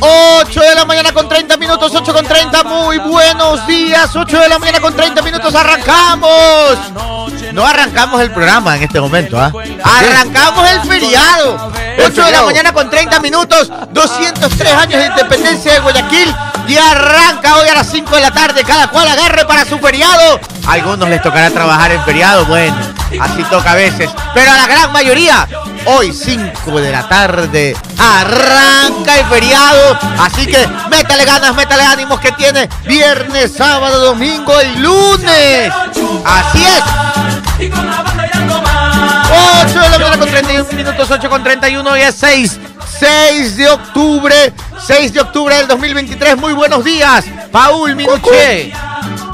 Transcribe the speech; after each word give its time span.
8 0.00 0.60
de 0.60 0.74
la 0.74 0.84
mañana 0.84 1.12
con 1.12 1.28
30 1.28 1.56
minutos, 1.56 1.92
8 1.94 2.12
con 2.12 2.24
30, 2.24 2.64
muy 2.64 2.98
buenos 2.98 3.66
días, 3.66 4.14
8 4.14 4.40
de 4.40 4.48
la 4.48 4.58
mañana 4.58 4.80
con 4.80 4.94
30 4.94 5.20
minutos, 5.22 5.54
arrancamos. 5.54 6.78
No 7.52 7.66
arrancamos 7.66 8.20
el 8.22 8.30
programa 8.30 8.76
en 8.76 8.84
este 8.84 9.00
momento, 9.00 9.38
¿ah? 9.38 9.52
Arrancamos 9.84 10.70
el 10.70 10.80
feriado. 10.82 11.72
8 12.04 12.24
de 12.24 12.30
la 12.30 12.42
mañana 12.42 12.72
con 12.72 12.88
30 12.88 13.20
minutos, 13.20 13.70
203 13.90 14.72
años 14.74 15.00
de 15.00 15.06
independencia 15.06 15.72
de 15.74 15.80
Guayaquil 15.80 16.34
y 16.68 16.76
arranca 16.76 17.56
hoy 17.56 17.68
a 17.68 17.74
las 17.74 17.90
5 17.90 18.14
de 18.14 18.22
la 18.22 18.30
tarde, 18.30 18.64
cada 18.64 18.88
cual 18.88 19.08
agarre 19.08 19.44
para 19.46 19.64
su 19.64 19.78
feriado. 19.78 20.40
A 20.66 20.72
algunos 20.72 21.08
les 21.08 21.20
tocará 21.20 21.50
trabajar 21.50 21.90
en 21.92 22.02
feriado, 22.04 22.44
bueno, 22.46 22.76
así 23.20 23.42
toca 23.44 23.72
a 23.72 23.74
veces, 23.74 24.10
pero 24.34 24.50
a 24.50 24.56
la 24.56 24.66
gran 24.66 24.92
mayoría 24.92 25.46
Hoy 25.86 26.12
5 26.12 26.80
de 26.80 26.90
la 26.90 27.08
tarde 27.08 27.76
arranca 27.98 29.18
el 29.18 29.26
feriado. 29.26 29.98
Así 30.20 30.46
que 30.46 30.66
métale 30.90 31.24
ganas, 31.24 31.54
métale 31.54 31.82
ánimos 31.82 32.20
que 32.20 32.32
tiene 32.32 32.68
viernes, 32.86 33.52
sábado, 33.56 34.06
domingo 34.06 34.52
y 34.62 34.78
lunes. 34.78 35.72
Así 36.24 36.64
es. 36.64 36.82
8 39.60 39.80
de 39.80 39.88
la 39.88 39.98
mañana 39.98 40.18
con 40.18 40.28
31 40.28 40.72
minutos, 40.72 41.10
8 41.10 41.28
con 41.28 41.42
31 41.42 41.96
y 41.96 42.00
es 42.00 42.14
6. 42.14 42.60
6 42.98 43.56
de 43.56 43.68
octubre, 43.68 44.52
6 44.86 45.12
de 45.12 45.20
octubre 45.20 45.54
del 45.56 45.68
2023. 45.68 46.36
Muy 46.36 46.52
buenos 46.52 46.84
días, 46.84 47.24
Paul 47.52 47.94
Minuché. 47.94 48.72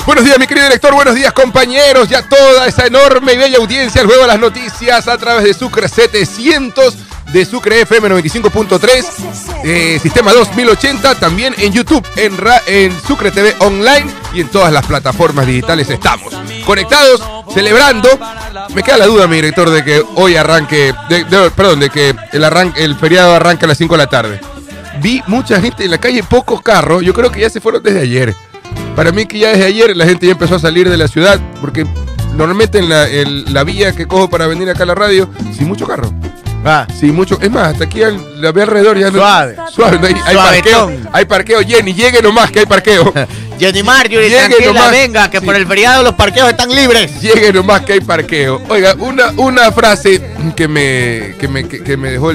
Buenos 0.06 0.22
días, 0.26 0.38
mi 0.38 0.46
querido 0.46 0.66
director. 0.66 0.94
Buenos 0.94 1.14
días, 1.14 1.32
compañeros. 1.32 2.10
Ya 2.10 2.20
toda 2.20 2.66
esa 2.66 2.86
enorme 2.86 3.32
y 3.32 3.36
bella 3.38 3.56
audiencia. 3.56 4.02
Luego 4.02 4.22
de 4.22 4.28
las 4.28 4.38
noticias 4.38 5.08
a 5.08 5.16
través 5.16 5.44
de 5.44 5.54
Sucre 5.54 5.88
700, 5.88 6.94
de 7.32 7.44
Sucre 7.46 7.80
FM 7.80 8.10
95.3, 8.10 9.04
eh, 9.64 9.98
Sistema 10.02 10.34
2080. 10.34 11.14
También 11.14 11.54
en 11.56 11.72
YouTube, 11.72 12.06
en, 12.16 12.36
en 12.66 13.00
Sucre 13.06 13.30
TV 13.30 13.56
Online 13.60 14.04
y 14.34 14.42
en 14.42 14.48
todas 14.48 14.70
las 14.74 14.84
plataformas 14.84 15.46
digitales 15.46 15.88
estamos. 15.88 16.34
Conectados, 16.66 17.22
celebrando. 17.54 18.10
Me 18.74 18.82
queda 18.82 18.98
la 18.98 19.06
duda, 19.06 19.26
mi 19.26 19.36
director, 19.36 19.70
de 19.70 19.82
que 19.82 20.04
hoy 20.16 20.36
arranque. 20.36 20.94
perdón, 21.56 21.80
de 21.80 21.88
que 21.88 22.14
el, 22.32 22.44
arranque, 22.44 22.84
el 22.84 22.94
feriado 22.96 23.34
arranque 23.34 23.64
a 23.64 23.68
las 23.68 23.78
5 23.78 23.94
de 23.94 23.98
la 23.98 24.06
tarde. 24.06 24.40
Vi 25.00 25.22
mucha 25.28 25.62
gente 25.62 25.82
en 25.82 25.90
la 25.90 25.98
calle, 25.98 26.22
pocos 26.22 26.60
carros. 26.60 27.02
Yo 27.02 27.14
creo 27.14 27.32
que 27.32 27.40
ya 27.40 27.48
se 27.48 27.62
fueron 27.62 27.82
desde 27.82 28.00
ayer. 28.00 28.34
Para 28.96 29.10
mí 29.10 29.26
que 29.26 29.38
ya 29.38 29.50
desde 29.50 29.64
ayer 29.64 29.96
la 29.96 30.06
gente 30.06 30.26
ya 30.26 30.32
empezó 30.32 30.54
a 30.54 30.58
salir 30.58 30.88
de 30.88 30.96
la 30.96 31.08
ciudad, 31.08 31.40
porque 31.60 31.84
normalmente 32.36 32.78
en 32.78 33.52
la, 33.52 33.64
vía 33.64 33.92
que 33.92 34.06
cojo 34.06 34.28
para 34.28 34.46
venir 34.46 34.70
acá 34.70 34.84
a 34.84 34.86
la 34.86 34.94
radio, 34.94 35.28
sin 35.56 35.66
mucho 35.66 35.86
carro. 35.86 36.12
Ah. 36.64 36.86
Sin 36.98 37.14
mucho. 37.14 37.38
Es 37.42 37.50
más, 37.50 37.72
hasta 37.72 37.84
aquí 37.84 38.00
la 38.38 38.50
vía 38.50 38.62
alrededor 38.62 38.98
ya 38.98 39.10
Suave. 39.10 39.54
No, 39.54 39.70
suave. 39.70 39.98
hay, 40.02 40.14
hay, 40.24 40.36
parqueo. 40.36 40.92
Hay 41.12 41.24
parqueo. 41.26 41.60
Jenny, 41.60 41.92
llegue 41.92 42.22
nomás 42.22 42.50
que 42.50 42.60
hay 42.60 42.66
parqueo. 42.66 43.12
Jenny 43.58 43.82
Marjorie, 43.82 44.30
llegue 44.30 44.66
nomás, 44.66 44.90
venga, 44.90 45.30
que 45.30 45.40
por 45.40 45.54
el 45.54 45.66
feriado 45.66 46.02
los 46.02 46.14
parqueos 46.14 46.48
están 46.48 46.74
libres. 46.74 47.20
Llegue 47.20 47.52
nomás 47.52 47.82
que 47.82 47.94
hay 47.94 48.00
parqueo. 48.00 48.62
Oiga, 48.68 48.94
una, 48.98 49.30
una 49.36 49.70
frase 49.72 50.22
que 50.56 50.66
me, 50.66 51.34
que 51.38 51.48
me, 51.48 51.68
que, 51.68 51.96
me 51.96 52.10
dejó 52.10 52.32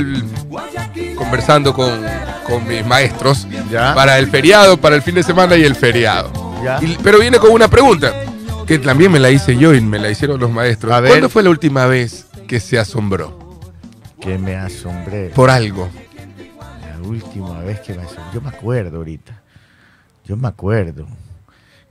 conversando 1.15 1.73
con, 1.73 2.05
con 2.45 2.65
mis 2.67 2.85
maestros 2.85 3.47
para 3.95 4.17
el 4.19 4.29
feriado, 4.29 4.77
para 4.77 4.95
el 4.95 5.01
fin 5.01 5.15
de 5.15 5.23
semana 5.23 5.57
y 5.57 5.63
el 5.63 5.75
feriado 5.75 6.38
pero 7.03 7.19
viene 7.19 7.39
con 7.39 7.51
una 7.51 7.67
pregunta, 7.67 8.13
que 8.65 8.79
también 8.79 9.11
me 9.11 9.19
la 9.19 9.31
hice 9.31 9.57
yo 9.57 9.73
y 9.73 9.81
me 9.81 9.99
la 9.99 10.09
hicieron 10.09 10.39
los 10.39 10.51
maestros. 10.51 11.01
¿Cuándo 11.01 11.29
fue 11.29 11.43
la 11.43 11.49
última 11.49 11.85
vez 11.85 12.27
que 12.47 12.59
se 12.59 12.77
asombró? 12.77 13.37
Que 14.19 14.37
me 14.37 14.55
asombré. 14.55 15.29
Por 15.29 15.49
algo. 15.49 15.89
La 16.81 17.07
última 17.07 17.59
vez 17.61 17.79
que 17.81 17.93
me 17.93 18.03
asombré. 18.03 18.25
Yo 18.33 18.41
me 18.41 18.49
acuerdo 18.49 18.97
ahorita. 18.97 19.41
Yo 20.25 20.37
me 20.37 20.47
acuerdo. 20.47 21.07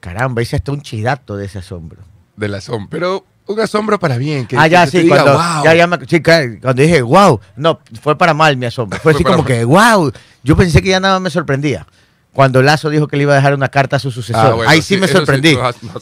Caramba, 0.00 0.42
hice 0.42 0.56
hasta 0.56 0.72
un 0.72 0.82
chidato 0.82 1.36
de 1.36 1.46
ese 1.46 1.58
asombro. 1.58 2.02
Del 2.36 2.54
asombro. 2.54 2.88
Pero 2.90 3.24
un 3.46 3.60
asombro 3.60 3.98
para 3.98 4.18
bien. 4.18 4.46
Que, 4.46 4.56
ah, 4.56 4.66
ya, 4.66 4.86
sí, 4.86 5.08
cuando, 5.08 5.40
ya, 5.64 5.74
ya 5.74 5.86
me, 5.86 5.98
cuando 5.98 6.82
dije, 6.82 7.02
wow, 7.02 7.40
no, 7.56 7.80
fue 8.00 8.16
para 8.16 8.34
mal 8.34 8.56
mi 8.56 8.66
asombro. 8.66 8.98
Fue, 9.02 9.12
así 9.12 9.24
como 9.24 9.44
que, 9.44 9.64
wow. 9.64 10.12
Yo 10.44 10.56
pensé 10.56 10.82
que 10.82 10.90
ya 10.90 11.00
nada 11.00 11.18
me 11.18 11.30
sorprendía 11.30 11.86
cuando 12.32 12.62
Lazo 12.62 12.90
dijo 12.90 13.08
que 13.08 13.16
le 13.16 13.24
iba 13.24 13.32
a 13.32 13.36
dejar 13.36 13.54
una 13.54 13.68
carta 13.68 13.96
a 13.96 13.98
su 13.98 14.10
sucesor. 14.10 14.64
Ah, 14.64 14.70
ahí 14.70 14.82
sí, 14.82 14.96
me 14.96 15.08
sorprendí. 15.08 15.58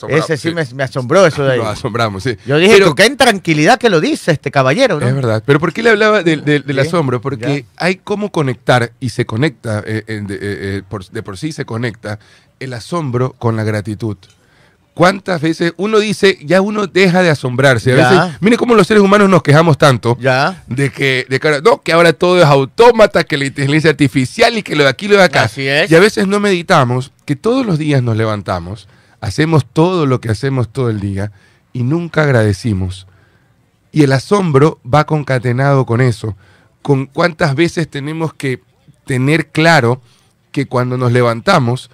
Ese 0.08 0.36
sí, 0.36 0.52
Me, 0.52 0.82
asombró 0.82 1.24
eso 1.26 1.42
de 1.42 1.52
ahí. 1.52 1.58
Nos 1.58 1.68
asombramos, 1.68 2.22
sí. 2.22 2.36
Yo 2.46 2.58
dije, 2.58 2.74
pero, 2.74 2.94
qué 2.94 3.06
en 3.06 3.16
tranquilidad 3.16 3.78
que 3.78 3.88
lo 3.88 4.00
dice 4.00 4.32
este 4.32 4.50
caballero, 4.50 5.00
¿no? 5.00 5.06
Es 5.08 5.14
verdad. 5.14 5.42
Pero 5.46 5.60
¿por 5.60 5.72
qué 5.72 5.82
le 5.82 5.90
hablaba 5.90 6.22
del 6.22 6.78
asombro? 6.78 7.20
Porque 7.20 7.64
hay 7.76 7.96
cómo 7.96 8.30
conectar 8.32 8.92
y 9.00 9.10
se 9.10 9.24
conecta, 9.24 9.82
eh, 9.86 10.04
eh, 10.06 10.24
eh, 10.28 10.82
de 11.12 11.22
por 11.22 11.38
sí 11.38 11.52
se 11.52 11.64
conecta 11.64 12.18
el 12.60 12.72
asombro 12.74 13.32
con 13.38 13.56
la 13.56 13.64
gratitud. 13.64 14.16
¿Cuántas 14.96 15.42
veces 15.42 15.74
uno 15.76 15.98
dice, 15.98 16.38
ya 16.40 16.62
uno 16.62 16.86
deja 16.86 17.22
de 17.22 17.28
asombrarse? 17.28 17.92
A 17.92 17.96
veces, 17.96 18.40
mire 18.40 18.56
cómo 18.56 18.74
los 18.74 18.86
seres 18.86 19.02
humanos 19.02 19.28
nos 19.28 19.42
quejamos 19.42 19.76
tanto 19.76 20.16
ya. 20.18 20.64
de 20.68 20.90
que, 20.90 21.26
de 21.28 21.60
no, 21.62 21.82
que 21.82 21.92
ahora 21.92 22.14
todo 22.14 22.38
es 22.38 22.46
autómata, 22.46 23.22
que 23.22 23.36
la 23.36 23.44
inteligencia 23.44 23.90
artificial 23.90 24.56
y 24.56 24.62
que 24.62 24.74
lo 24.74 24.84
de 24.84 24.88
aquí, 24.88 25.06
lo 25.06 25.18
de 25.18 25.24
acá. 25.24 25.42
Así 25.42 25.68
es. 25.68 25.90
Y 25.90 25.96
a 25.96 26.00
veces 26.00 26.26
no 26.26 26.40
meditamos 26.40 27.12
que 27.26 27.36
todos 27.36 27.66
los 27.66 27.76
días 27.76 28.02
nos 28.02 28.16
levantamos, 28.16 28.88
hacemos 29.20 29.66
todo 29.70 30.06
lo 30.06 30.22
que 30.22 30.30
hacemos 30.30 30.72
todo 30.72 30.88
el 30.88 30.98
día 30.98 31.30
y 31.74 31.82
nunca 31.82 32.22
agradecimos. 32.22 33.06
Y 33.92 34.02
el 34.02 34.12
asombro 34.12 34.80
va 34.82 35.04
concatenado 35.04 35.84
con 35.84 36.00
eso, 36.00 36.38
con 36.80 37.04
cuántas 37.04 37.54
veces 37.54 37.86
tenemos 37.86 38.32
que 38.32 38.62
tener 39.04 39.48
claro 39.48 40.00
que 40.52 40.64
cuando 40.64 40.96
nos 40.96 41.12
levantamos 41.12 41.90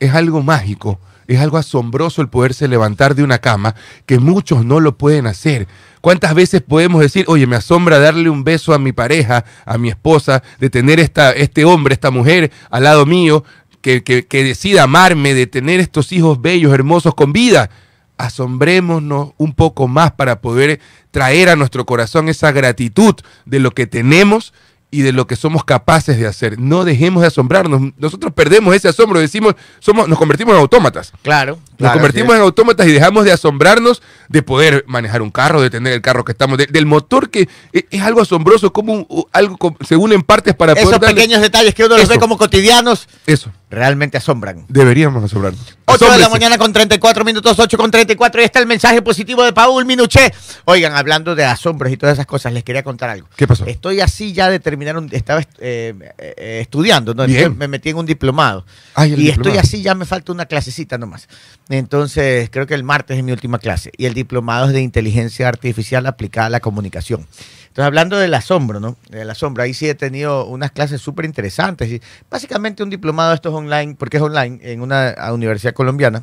es 0.00 0.12
algo 0.12 0.42
mágico 0.42 0.98
es 1.26 1.40
algo 1.40 1.58
asombroso 1.58 2.22
el 2.22 2.28
poderse 2.28 2.68
levantar 2.68 3.14
de 3.14 3.22
una 3.22 3.38
cama, 3.38 3.74
que 4.06 4.18
muchos 4.18 4.64
no 4.64 4.80
lo 4.80 4.96
pueden 4.96 5.26
hacer. 5.26 5.68
¿Cuántas 6.00 6.34
veces 6.34 6.62
podemos 6.62 7.00
decir, 7.00 7.24
oye, 7.28 7.46
me 7.46 7.56
asombra 7.56 7.98
darle 7.98 8.28
un 8.28 8.44
beso 8.44 8.74
a 8.74 8.78
mi 8.78 8.92
pareja, 8.92 9.44
a 9.64 9.78
mi 9.78 9.88
esposa, 9.88 10.42
de 10.58 10.70
tener 10.70 10.98
esta, 11.00 11.32
este 11.32 11.64
hombre, 11.64 11.94
esta 11.94 12.10
mujer 12.10 12.50
al 12.70 12.84
lado 12.84 13.06
mío, 13.06 13.44
que, 13.80 14.02
que, 14.02 14.26
que 14.26 14.44
decida 14.44 14.84
amarme, 14.84 15.34
de 15.34 15.46
tener 15.46 15.80
estos 15.80 16.12
hijos 16.12 16.40
bellos, 16.40 16.72
hermosos, 16.72 17.14
con 17.14 17.32
vida? 17.32 17.70
asombrémonos 18.18 19.32
un 19.36 19.52
poco 19.52 19.88
más 19.88 20.12
para 20.12 20.40
poder 20.40 20.80
traer 21.10 21.48
a 21.48 21.56
nuestro 21.56 21.84
corazón 21.84 22.28
esa 22.28 22.52
gratitud 22.52 23.14
de 23.46 23.58
lo 23.58 23.72
que 23.72 23.86
tenemos 23.86 24.52
y 24.92 25.00
de 25.00 25.10
lo 25.10 25.26
que 25.26 25.36
somos 25.36 25.64
capaces 25.64 26.18
de 26.18 26.26
hacer. 26.26 26.60
No 26.60 26.84
dejemos 26.84 27.22
de 27.22 27.28
asombrarnos. 27.28 27.92
Nosotros 27.96 28.30
perdemos 28.34 28.76
ese 28.76 28.88
asombro, 28.88 29.18
decimos, 29.18 29.54
somos, 29.80 30.06
nos 30.06 30.18
convertimos 30.18 30.54
en 30.54 30.60
autómatas. 30.60 31.12
Claro. 31.22 31.58
Nos 31.82 31.92
convertimos 31.92 32.34
en 32.34 32.42
autómatas 32.42 32.86
y 32.86 32.92
dejamos 32.92 33.24
de 33.24 33.32
asombrarnos 33.32 34.02
de 34.28 34.42
poder 34.42 34.84
manejar 34.86 35.22
un 35.22 35.30
carro, 35.30 35.60
de 35.60 35.70
tener 35.70 35.92
el 35.92 36.00
carro 36.00 36.24
que 36.24 36.32
estamos, 36.32 36.58
del 36.58 36.86
motor 36.86 37.30
que 37.30 37.48
e, 37.72 37.86
es, 37.90 38.02
algo 38.02 38.22
asombroso, 38.22 38.72
como 38.72 39.06
algo 39.32 39.76
se 39.86 39.96
unen 39.96 40.22
partes 40.22 40.54
para 40.54 40.72
Esos 40.72 40.98
pequeños 40.98 41.40
detalles 41.40 41.74
que 41.74 41.84
uno 41.84 41.98
los 41.98 42.08
ve 42.08 42.18
como 42.18 42.38
cotidianos. 42.38 43.08
Eso. 43.26 43.52
Realmente 43.70 44.18
asombran. 44.18 44.66
Deberíamos 44.68 45.24
asombrarnos. 45.24 45.78
8 45.86 46.12
de 46.12 46.18
la 46.18 46.28
mañana 46.28 46.58
con 46.58 46.72
34 46.72 47.24
minutos, 47.24 47.58
8 47.58 47.78
con 47.78 47.90
34. 47.90 48.40
Y 48.40 48.44
está 48.44 48.58
el 48.58 48.66
mensaje 48.66 49.00
positivo 49.02 49.42
de 49.44 49.52
Paul 49.52 49.84
Minuché. 49.84 50.32
Oigan, 50.64 50.94
hablando 50.94 51.34
de 51.34 51.44
asombros 51.44 51.90
y 51.92 51.96
todas 51.96 52.14
esas 52.14 52.26
cosas, 52.26 52.52
les 52.52 52.64
quería 52.64 52.82
contar 52.82 53.10
algo. 53.10 53.28
¿Qué 53.36 53.46
pasó? 53.46 53.64
Estoy 53.66 54.00
así 54.00 54.32
ya 54.32 54.50
de 54.50 54.60
terminar, 54.60 54.96
un, 54.96 55.08
estaba 55.12 55.40
eh, 55.58 55.94
eh, 56.18 56.58
estudiando, 56.60 57.14
¿no? 57.14 57.26
me 57.26 57.68
metí 57.68 57.90
en 57.90 57.96
un 57.96 58.06
diplomado. 58.06 58.64
y 59.04 59.28
estoy 59.30 59.56
así, 59.56 59.82
ya 59.82 59.94
me 59.94 60.04
falta 60.04 60.32
una 60.32 60.46
clasecita 60.46 60.98
nomás. 60.98 61.28
Entonces, 61.72 62.50
creo 62.50 62.66
que 62.66 62.74
el 62.74 62.84
martes 62.84 63.16
es 63.16 63.24
mi 63.24 63.32
última 63.32 63.58
clase. 63.58 63.92
Y 63.96 64.04
el 64.04 64.12
diplomado 64.12 64.66
es 64.66 64.74
de 64.74 64.82
inteligencia 64.82 65.48
artificial 65.48 66.04
aplicada 66.04 66.48
a 66.48 66.50
la 66.50 66.60
comunicación. 66.60 67.20
Entonces, 67.20 67.86
hablando 67.86 68.18
del 68.18 68.34
asombro, 68.34 68.78
¿no? 68.78 68.98
Del 69.08 69.30
asombro, 69.30 69.62
ahí 69.62 69.72
sí 69.72 69.88
he 69.88 69.94
tenido 69.94 70.44
unas 70.44 70.70
clases 70.70 71.00
súper 71.00 71.24
interesantes. 71.24 71.88
Y 71.90 72.02
básicamente 72.30 72.82
un 72.82 72.90
diplomado, 72.90 73.32
esto 73.32 73.48
es 73.48 73.54
online, 73.54 73.94
porque 73.94 74.18
es 74.18 74.22
online, 74.22 74.60
en 74.60 74.82
una 74.82 75.14
universidad 75.32 75.72
colombiana. 75.72 76.22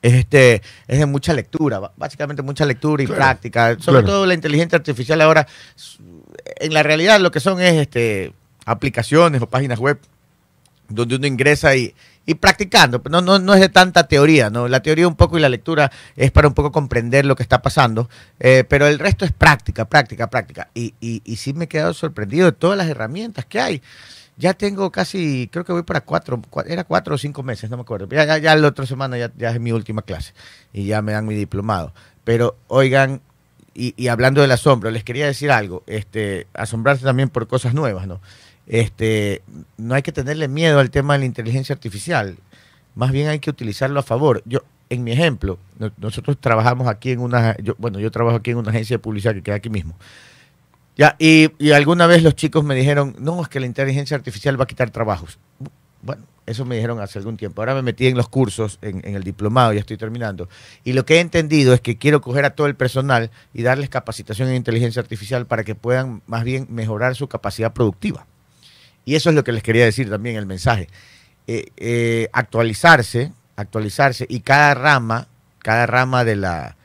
Es, 0.00 0.14
este, 0.14 0.62
es 0.86 1.00
de 1.00 1.06
mucha 1.06 1.32
lectura, 1.32 1.90
básicamente 1.96 2.40
mucha 2.42 2.64
lectura 2.64 3.02
y 3.02 3.08
práctica. 3.08 3.76
Sobre 3.80 4.04
todo 4.04 4.24
la 4.24 4.34
inteligencia 4.34 4.76
artificial 4.76 5.20
ahora, 5.20 5.48
en 6.60 6.72
la 6.72 6.84
realidad 6.84 7.18
lo 7.18 7.32
que 7.32 7.40
son 7.40 7.60
es 7.60 7.74
este, 7.74 8.32
aplicaciones 8.66 9.42
o 9.42 9.48
páginas 9.48 9.80
web 9.80 9.98
donde 10.88 11.16
uno 11.16 11.26
ingresa 11.26 11.74
y, 11.76 11.94
y 12.26 12.34
practicando. 12.34 13.02
No, 13.10 13.20
no, 13.20 13.38
no 13.38 13.54
es 13.54 13.60
de 13.60 13.68
tanta 13.68 14.06
teoría, 14.08 14.50
¿no? 14.50 14.68
La 14.68 14.80
teoría 14.80 15.08
un 15.08 15.16
poco 15.16 15.38
y 15.38 15.40
la 15.40 15.48
lectura 15.48 15.90
es 16.16 16.30
para 16.30 16.48
un 16.48 16.54
poco 16.54 16.72
comprender 16.72 17.24
lo 17.26 17.36
que 17.36 17.42
está 17.42 17.62
pasando, 17.62 18.08
eh, 18.40 18.64
pero 18.68 18.86
el 18.86 18.98
resto 18.98 19.24
es 19.24 19.32
práctica, 19.32 19.84
práctica, 19.86 20.28
práctica. 20.28 20.68
Y, 20.74 20.94
y, 21.00 21.22
y 21.24 21.36
sí 21.36 21.52
me 21.52 21.64
he 21.64 21.68
quedado 21.68 21.94
sorprendido 21.94 22.46
de 22.46 22.52
todas 22.52 22.78
las 22.78 22.88
herramientas 22.88 23.44
que 23.44 23.60
hay. 23.60 23.82
Ya 24.36 24.52
tengo 24.54 24.90
casi, 24.90 25.48
creo 25.52 25.64
que 25.64 25.72
voy 25.72 25.84
para 25.84 26.00
cuatro, 26.00 26.42
era 26.66 26.82
cuatro 26.82 27.14
o 27.14 27.18
cinco 27.18 27.44
meses, 27.44 27.70
no 27.70 27.76
me 27.76 27.82
acuerdo. 27.82 28.08
Ya, 28.08 28.24
ya, 28.24 28.38
ya 28.38 28.56
la 28.56 28.66
otra 28.66 28.84
semana 28.84 29.16
ya, 29.16 29.30
ya 29.36 29.50
es 29.50 29.60
mi 29.60 29.70
última 29.70 30.02
clase 30.02 30.34
y 30.72 30.86
ya 30.86 31.02
me 31.02 31.12
dan 31.12 31.24
mi 31.24 31.34
diplomado. 31.34 31.92
Pero 32.24 32.56
oigan, 32.66 33.20
y, 33.74 33.94
y, 33.96 34.08
hablando 34.08 34.40
del 34.40 34.50
asombro, 34.52 34.90
les 34.90 35.04
quería 35.04 35.26
decir 35.26 35.50
algo, 35.50 35.82
este, 35.86 36.46
asombrarse 36.54 37.04
también 37.04 37.28
por 37.28 37.46
cosas 37.48 37.74
nuevas, 37.74 38.06
¿no? 38.06 38.20
Este, 38.66 39.42
no 39.76 39.94
hay 39.94 40.02
que 40.02 40.12
tenerle 40.12 40.48
miedo 40.48 40.78
al 40.80 40.90
tema 40.90 41.14
de 41.14 41.20
la 41.20 41.24
inteligencia 41.26 41.74
artificial, 41.74 42.36
más 42.94 43.12
bien 43.12 43.28
hay 43.28 43.38
que 43.38 43.50
utilizarlo 43.50 44.00
a 44.00 44.02
favor. 44.02 44.42
Yo, 44.46 44.60
en 44.88 45.04
mi 45.04 45.12
ejemplo, 45.12 45.58
nosotros 45.96 46.38
trabajamos 46.40 46.88
aquí 46.88 47.10
en 47.10 47.20
una, 47.20 47.56
bueno, 47.78 47.98
yo 47.98 48.10
trabajo 48.10 48.36
aquí 48.36 48.52
en 48.52 48.58
una 48.58 48.70
agencia 48.70 48.94
de 48.94 48.98
publicidad 48.98 49.34
que 49.34 49.42
queda 49.42 49.56
aquí 49.56 49.70
mismo. 49.70 49.94
Ya, 50.96 51.16
y, 51.18 51.50
y, 51.58 51.72
alguna 51.72 52.06
vez 52.06 52.22
los 52.22 52.36
chicos 52.36 52.62
me 52.62 52.76
dijeron, 52.76 53.16
no, 53.18 53.42
es 53.42 53.48
que 53.48 53.58
la 53.58 53.66
inteligencia 53.66 54.16
artificial 54.16 54.58
va 54.58 54.64
a 54.64 54.66
quitar 54.68 54.90
trabajos. 54.90 55.38
Bueno, 56.02 56.22
eso 56.46 56.64
me 56.64 56.76
dijeron 56.76 57.00
hace 57.00 57.18
algún 57.18 57.36
tiempo. 57.36 57.62
Ahora 57.62 57.74
me 57.74 57.82
metí 57.82 58.06
en 58.06 58.16
los 58.16 58.28
cursos, 58.28 58.78
en, 58.80 59.00
en, 59.04 59.16
el 59.16 59.24
diplomado, 59.24 59.72
ya 59.72 59.80
estoy 59.80 59.96
terminando. 59.96 60.48
Y 60.84 60.92
lo 60.92 61.04
que 61.04 61.16
he 61.16 61.20
entendido 61.20 61.74
es 61.74 61.80
que 61.80 61.98
quiero 61.98 62.20
coger 62.20 62.44
a 62.44 62.50
todo 62.50 62.68
el 62.68 62.76
personal 62.76 63.32
y 63.52 63.62
darles 63.62 63.88
capacitación 63.88 64.48
en 64.48 64.54
inteligencia 64.54 65.02
artificial 65.02 65.46
para 65.46 65.64
que 65.64 65.74
puedan 65.74 66.22
más 66.28 66.44
bien 66.44 66.68
mejorar 66.70 67.16
su 67.16 67.26
capacidad 67.26 67.72
productiva. 67.72 68.26
Y 69.04 69.14
eso 69.14 69.30
es 69.30 69.34
lo 69.34 69.44
que 69.44 69.52
les 69.52 69.62
quería 69.62 69.84
decir 69.84 70.08
también 70.08 70.36
el 70.36 70.46
mensaje. 70.46 70.88
Eh, 71.46 71.66
eh, 71.76 72.28
actualizarse, 72.32 73.32
actualizarse 73.56 74.26
y 74.28 74.40
cada 74.40 74.74
rama, 74.74 75.28
cada 75.58 75.86
rama 75.86 76.24
de 76.24 76.36
la 76.36 76.76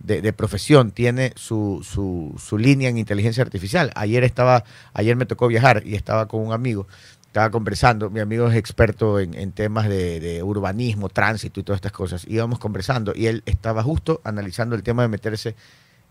de, 0.00 0.32
profesión 0.32 0.90
tiene 0.90 1.32
su, 1.36 1.80
su, 1.88 2.34
su, 2.38 2.58
línea 2.58 2.88
en 2.88 2.98
inteligencia 2.98 3.42
artificial. 3.42 3.92
Ayer 3.94 4.24
estaba, 4.24 4.64
ayer 4.92 5.16
me 5.16 5.26
tocó 5.26 5.46
viajar 5.48 5.82
y 5.86 5.94
estaba 5.94 6.26
con 6.26 6.44
un 6.44 6.52
amigo, 6.52 6.86
estaba 7.26 7.50
conversando, 7.50 8.10
mi 8.10 8.20
amigo 8.20 8.48
es 8.48 8.56
experto 8.56 9.18
en, 9.18 9.52
temas 9.52 9.88
de, 9.88 10.42
urbanismo, 10.42 11.08
tránsito 11.08 11.60
y 11.60 11.62
todas 11.62 11.78
estas 11.78 11.92
cosas. 11.92 12.26
Íbamos 12.28 12.58
conversando 12.58 13.12
y 13.14 13.26
él 13.26 13.42
estaba 13.46 13.82
justo 13.82 14.20
analizando 14.24 14.74
el 14.74 14.82
tema 14.82 15.02
de 15.02 15.08
meterse 15.08 15.54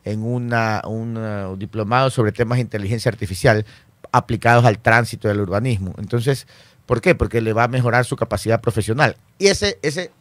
en 0.04 0.24
una, 0.24 0.82
un 0.88 1.18
uh, 1.18 1.56
diplomado 1.58 2.10
sobre 2.10 2.32
temas 2.32 2.58
de 2.58 2.64
inteligencia 2.64 3.10
artificial 3.10 3.66
aplicados 4.12 4.66
al 4.66 4.80
tránsito 4.80 5.28
del 5.28 5.40
urbanismo. 5.40 5.94
Entonces, 5.98 6.48
¿Por 6.92 7.00
qué? 7.00 7.16
Porque 7.16 7.40
le 7.40 7.54
va 7.54 7.64
a 7.64 7.68
mejorar 7.70 8.04
su 8.04 8.18
capacidad 8.18 8.60
profesional. 8.60 9.16
Y 9.40 9.48
ese, 9.48 9.80
ese 9.82 10.12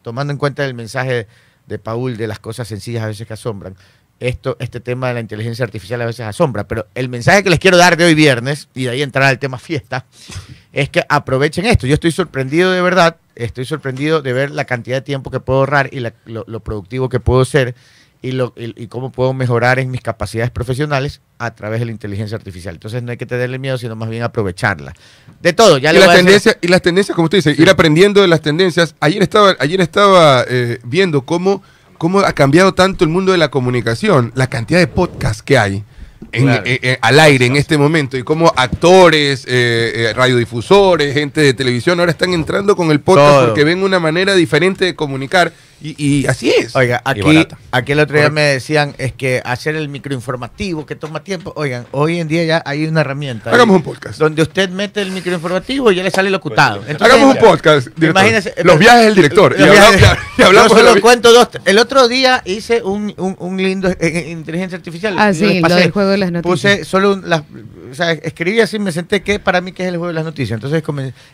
tomando 0.00 0.32
en 0.32 0.38
cuenta 0.38 0.64
el 0.64 0.72
mensaje 0.72 1.26
de 1.66 1.78
Paul 1.78 2.16
de 2.16 2.26
las 2.26 2.38
cosas 2.38 2.66
sencillas 2.66 3.02
a 3.02 3.08
veces 3.08 3.26
que 3.26 3.34
asombran, 3.34 3.76
esto, 4.20 4.56
este 4.58 4.80
tema 4.80 5.08
de 5.08 5.14
la 5.14 5.20
inteligencia 5.20 5.66
artificial 5.66 6.00
a 6.00 6.06
veces 6.06 6.24
asombra. 6.24 6.64
Pero 6.66 6.86
el 6.94 7.10
mensaje 7.10 7.42
que 7.42 7.50
les 7.50 7.58
quiero 7.58 7.76
dar 7.76 7.98
de 7.98 8.04
hoy 8.04 8.14
viernes, 8.14 8.68
y 8.74 8.84
de 8.84 8.90
ahí 8.90 9.02
entrar 9.02 9.24
al 9.24 9.38
tema 9.38 9.58
fiesta, 9.58 10.06
es 10.72 10.88
que 10.88 11.04
aprovechen 11.10 11.66
esto. 11.66 11.86
Yo 11.86 11.92
estoy 11.92 12.10
sorprendido 12.10 12.70
de 12.70 12.80
verdad, 12.80 13.18
estoy 13.34 13.66
sorprendido 13.66 14.22
de 14.22 14.32
ver 14.32 14.50
la 14.50 14.64
cantidad 14.64 14.96
de 14.96 15.02
tiempo 15.02 15.30
que 15.30 15.40
puedo 15.40 15.58
ahorrar 15.58 15.90
y 15.92 16.00
lo 16.24 16.60
productivo 16.60 17.10
que 17.10 17.20
puedo 17.20 17.44
ser 17.44 17.74
y, 18.24 18.32
lo, 18.32 18.54
y, 18.56 18.86
cómo 18.86 19.12
puedo 19.12 19.34
mejorar 19.34 19.78
en 19.78 19.90
mis 19.90 20.00
capacidades 20.00 20.50
profesionales 20.50 21.20
a 21.38 21.54
través 21.54 21.80
de 21.80 21.86
la 21.86 21.92
inteligencia 21.92 22.38
artificial. 22.38 22.74
Entonces 22.74 23.02
no 23.02 23.10
hay 23.10 23.18
que 23.18 23.26
tenerle 23.26 23.58
miedo, 23.58 23.76
sino 23.76 23.96
más 23.96 24.08
bien 24.08 24.22
aprovecharla. 24.22 24.94
De 25.42 25.52
todo, 25.52 25.76
ya 25.76 25.92
y, 25.92 25.98
las 25.98 26.16
tendencias, 26.16 26.56
y 26.62 26.68
las 26.68 26.80
tendencias, 26.80 27.14
como 27.14 27.26
usted 27.26 27.38
dice, 27.38 27.54
ir 27.60 27.68
aprendiendo 27.68 28.22
de 28.22 28.28
las 28.28 28.40
tendencias. 28.40 28.94
Ayer 29.00 29.22
estaba, 29.22 29.54
ayer 29.58 29.78
estaba 29.82 30.42
eh, 30.48 30.78
viendo 30.84 31.20
cómo, 31.26 31.62
cómo 31.98 32.20
ha 32.20 32.32
cambiado 32.32 32.72
tanto 32.72 33.04
el 33.04 33.10
mundo 33.10 33.32
de 33.32 33.36
la 33.36 33.50
comunicación, 33.50 34.32
la 34.34 34.46
cantidad 34.46 34.80
de 34.80 34.86
podcasts 34.86 35.42
que 35.42 35.58
hay 35.58 35.84
eh, 36.32 36.80
eh, 36.82 36.98
al 37.00 37.20
aire 37.20 37.46
en 37.46 37.56
este 37.56 37.78
momento 37.78 38.16
y 38.16 38.22
como 38.22 38.52
actores, 38.56 39.44
eh, 39.46 40.12
radiodifusores, 40.16 41.14
gente 41.14 41.40
de 41.40 41.54
televisión 41.54 42.00
ahora 42.00 42.10
están 42.10 42.32
entrando 42.32 42.74
con 42.74 42.90
el 42.90 43.00
podcast 43.00 43.46
porque 43.46 43.64
ven 43.64 43.82
una 43.82 44.00
manera 44.00 44.34
diferente 44.34 44.84
de 44.84 44.94
comunicar 44.96 45.52
y, 45.84 46.26
así 46.26 46.50
es. 46.50 46.74
Oiga, 46.74 47.02
aquí, 47.04 47.46
aquí 47.70 47.92
el 47.92 48.00
otro 48.00 48.16
día 48.16 48.30
me 48.30 48.40
decían 48.40 48.94
es 48.96 49.12
que 49.12 49.42
hacer 49.44 49.76
el 49.76 49.90
microinformativo 49.90 50.86
que 50.86 50.96
toma 50.96 51.22
tiempo. 51.22 51.52
Oigan, 51.56 51.86
hoy 51.90 52.20
en 52.20 52.28
día 52.28 52.42
ya 52.44 52.62
hay 52.64 52.86
una 52.86 53.02
herramienta. 53.02 53.50
Hagamos 53.50 53.76
un 53.76 53.82
podcast. 53.82 54.18
Donde 54.18 54.40
usted 54.40 54.70
mete 54.70 55.02
el 55.02 55.10
microinformativo 55.10 55.92
y 55.92 55.96
ya 55.96 56.02
le 56.02 56.10
sale 56.10 56.30
locutado. 56.30 56.82
Hagamos 57.00 57.34
un 57.34 57.40
podcast. 57.40 57.88
Imagínese, 58.02 58.54
los 58.64 58.78
viajes 58.78 59.04
del 59.04 59.14
director. 59.14 59.54
y, 59.58 59.62
hablamos, 60.42 60.72
solo 60.72 60.98
cuento 61.02 61.32
dos. 61.32 61.48
El 61.66 61.78
otro 61.78 62.08
día 62.08 62.40
hice 62.46 62.82
un, 62.82 63.12
un, 63.18 63.56
lindo 63.58 63.90
inteligencia 63.90 64.76
artificial. 64.76 65.16
Ah, 65.18 65.34
sí, 65.34 65.60
lo 65.60 65.74
del 65.74 65.90
juego 65.90 66.10
de 66.10 66.18
las 66.18 66.32
noticias. 66.32 66.78
Puse 66.78 66.84
solo 66.86 67.16
las, 67.16 67.42
o 67.90 67.94
sea, 67.94 68.12
escribí 68.12 68.60
así, 68.60 68.78
me 68.78 68.90
senté 68.90 69.22
que 69.22 69.38
para 69.38 69.60
mí 69.60 69.72
que 69.72 69.82
es 69.82 69.90
el 69.90 69.96
juego 69.96 70.08
de 70.08 70.14
las 70.14 70.24
noticias. 70.24 70.56
Entonces 70.56 70.82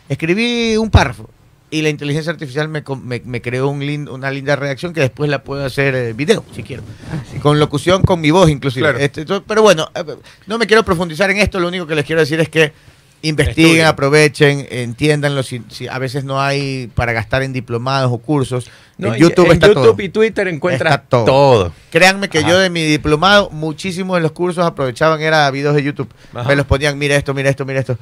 escribí 0.09 0.75
un 0.75 0.89
párrafo 0.89 1.29
y 1.71 1.81
la 1.81 1.89
inteligencia 1.89 2.31
artificial 2.31 2.67
me, 2.67 2.83
me, 3.23 3.41
creó 3.41 3.69
un 3.69 3.81
una 4.09 4.29
linda 4.29 4.57
reacción 4.57 4.93
que 4.93 4.99
después 4.99 5.29
la 5.29 5.43
puedo 5.43 5.65
hacer 5.65 5.95
eh, 5.95 6.13
video, 6.13 6.43
si 6.53 6.63
quiero. 6.63 6.83
Ah, 7.11 7.39
con 7.41 7.59
locución, 7.59 8.03
con 8.03 8.19
mi 8.19 8.29
voz 8.29 8.49
inclusive. 8.49 8.93
Este, 9.03 9.25
pero 9.47 9.61
bueno, 9.61 9.89
eh, 9.95 10.03
no 10.47 10.57
me 10.57 10.67
quiero 10.67 10.83
profundizar 10.83 11.31
en 11.31 11.37
esto, 11.37 11.59
lo 11.59 11.69
único 11.69 11.87
que 11.87 11.95
les 11.95 12.05
quiero 12.05 12.19
decir 12.19 12.39
es 12.41 12.49
que 12.49 12.73
investiguen, 13.21 13.85
aprovechen, 13.85 14.67
entiéndanlo. 14.69 15.43
Si, 15.43 15.63
a 15.89 15.97
veces 15.97 16.23
no 16.23 16.41
hay 16.41 16.89
para 16.93 17.13
gastar 17.13 17.43
en 17.43 17.53
diplomados 17.53 18.11
o 18.11 18.17
cursos. 18.17 18.69
en 18.97 19.15
YouTube, 19.15 19.51
está 19.51 19.67
YouTube 19.67 20.01
y 20.01 20.09
Twitter 20.09 20.47
encuentras 20.49 21.07
todo. 21.07 21.71
Créanme 21.89 22.29
que 22.29 22.43
yo 22.43 22.59
de 22.59 22.69
mi 22.69 22.83
diplomado, 22.83 23.49
muchísimos 23.49 24.17
de 24.17 24.21
los 24.21 24.33
cursos 24.33 24.65
aprovechaban, 24.65 25.21
era 25.21 25.49
videos 25.51 25.75
de 25.75 25.83
YouTube. 25.83 26.09
Me 26.47 26.55
los 26.55 26.65
ponían, 26.65 26.97
mira 26.97 27.15
esto, 27.15 27.33
mira 27.33 27.49
esto, 27.49 27.65
mira 27.65 27.79
esto. 27.79 27.97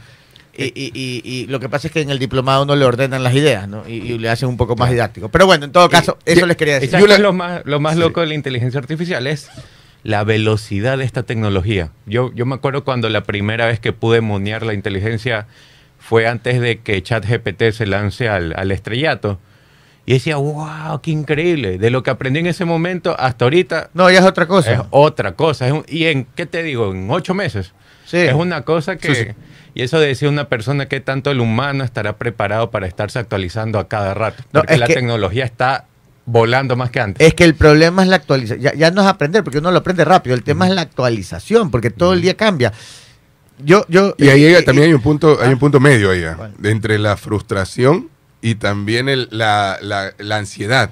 Y, 0.59 1.45
lo 1.47 1.59
que 1.59 1.69
pasa 1.69 1.88
es 1.88 1.94
que 1.94 2.01
en 2.01 2.09
el 2.09 2.19
diplomado 2.19 2.65
no 2.65 2.75
le 2.75 2.85
ordenan 2.85 3.23
las 3.23 3.33
ideas, 3.33 3.67
¿no? 3.67 3.88
Y, 3.88 4.17
le 4.17 4.29
hacen 4.29 4.50
un 4.50 4.57
poco 4.57 4.75
más 4.75 4.89
didáctico. 4.91 5.29
Pero 5.29 5.45
bueno, 5.45 5.65
en 5.65 5.71
todo 5.71 5.89
caso, 5.89 6.17
eso 6.25 6.45
les 6.45 6.57
quería 6.57 6.79
decir. 6.79 7.00
lo 7.19 7.33
más, 7.33 7.61
lo 7.65 7.79
más 7.79 7.97
loco 7.97 8.21
de 8.21 8.27
la 8.27 8.33
inteligencia 8.33 8.79
artificial 8.79 9.27
es 9.27 9.50
la 10.03 10.23
velocidad 10.23 10.97
de 10.97 11.03
esta 11.03 11.23
tecnología. 11.23 11.91
Yo, 12.06 12.31
yo 12.33 12.45
me 12.45 12.56
acuerdo 12.56 12.83
cuando 12.83 13.09
la 13.09 13.23
primera 13.23 13.65
vez 13.65 13.79
que 13.79 13.91
pude 13.94 14.21
monear 14.21 14.65
la 14.65 14.73
inteligencia 14.73 15.47
fue 16.00 16.27
antes 16.27 16.61
de 16.61 16.79
que 16.79 17.01
ChatGPT 17.03 17.71
se 17.71 17.85
lance 17.85 18.29
al, 18.29 18.53
al 18.57 18.71
estrellato. 18.71 19.39
Y 20.06 20.13
decía, 20.13 20.38
wow, 20.38 21.01
qué 21.03 21.11
increíble. 21.11 21.77
De 21.77 21.91
lo 21.91 22.01
que 22.01 22.09
aprendí 22.09 22.39
en 22.39 22.47
ese 22.47 22.65
momento 22.65 23.15
hasta 23.19 23.45
ahorita. 23.45 23.91
No, 23.94 24.09
ya 24.09 24.19
es 24.19 24.25
otra 24.25 24.47
cosa. 24.47 24.73
Es 24.73 24.79
otra 24.89 25.33
cosa. 25.33 25.67
y 25.88 26.06
en, 26.06 26.25
¿qué 26.35 26.47
te 26.47 26.63
digo? 26.63 26.91
En 26.91 27.11
ocho 27.11 27.35
meses. 27.35 27.73
Sí. 28.06 28.17
Es 28.17 28.33
una 28.33 28.63
cosa 28.63 28.95
que. 28.95 29.35
Y 29.80 29.81
eso 29.81 29.98
decía 29.98 30.28
una 30.28 30.50
persona 30.50 30.88
que 30.90 31.00
tanto 31.00 31.31
el 31.31 31.40
humano 31.40 31.86
estará 31.86 32.18
preparado 32.18 32.70
para 32.70 32.86
estarse 32.86 33.18
actualizando 33.18 33.80
a 33.80 33.88
cada 33.88 34.14
rato. 34.14 34.44
Porque 34.52 34.78
la 34.78 34.88
tecnología 34.88 35.46
está 35.46 35.86
volando 36.26 36.76
más 36.76 36.90
que 36.90 37.00
antes. 37.00 37.26
Es 37.26 37.34
que 37.34 37.46
el 37.46 37.56
problema 37.56 38.04
es 38.04 38.10
la 38.10 38.18
actualización. 38.18 38.74
Ya, 38.78 38.92
no 38.92 39.00
es 39.00 39.08
aprender, 39.08 39.42
porque 39.42 39.60
uno 39.60 39.72
lo 39.72 39.78
aprende 39.78 40.04
rápido. 40.04 40.36
El 40.36 40.44
tema 40.44 40.68
es 40.68 40.76
la 40.76 40.81
actualización, 40.81 41.72
porque 41.72 41.92
todo 41.92 42.12
el 42.12 42.20
día 42.20 42.36
cambia. 42.36 42.74
Yo, 43.64 43.86
yo, 43.88 44.16
y 44.18 44.28
ahí 44.28 44.44
eh, 44.48 44.62
también 44.64 44.88
hay 44.90 44.94
un 44.94 45.02
punto, 45.02 45.38
hay 45.40 45.48
un 45.48 45.56
ah. 45.56 45.60
punto 45.60 45.80
medio 45.80 46.12
ahí, 46.12 46.26
ah, 46.26 46.50
entre 46.62 47.00
la 47.00 47.16
frustración 47.16 48.10
y 48.42 48.56
también 48.56 49.07
el, 49.07 49.30
la, 49.31 49.78
la, 49.81 50.36
ansiedad. 50.36 50.90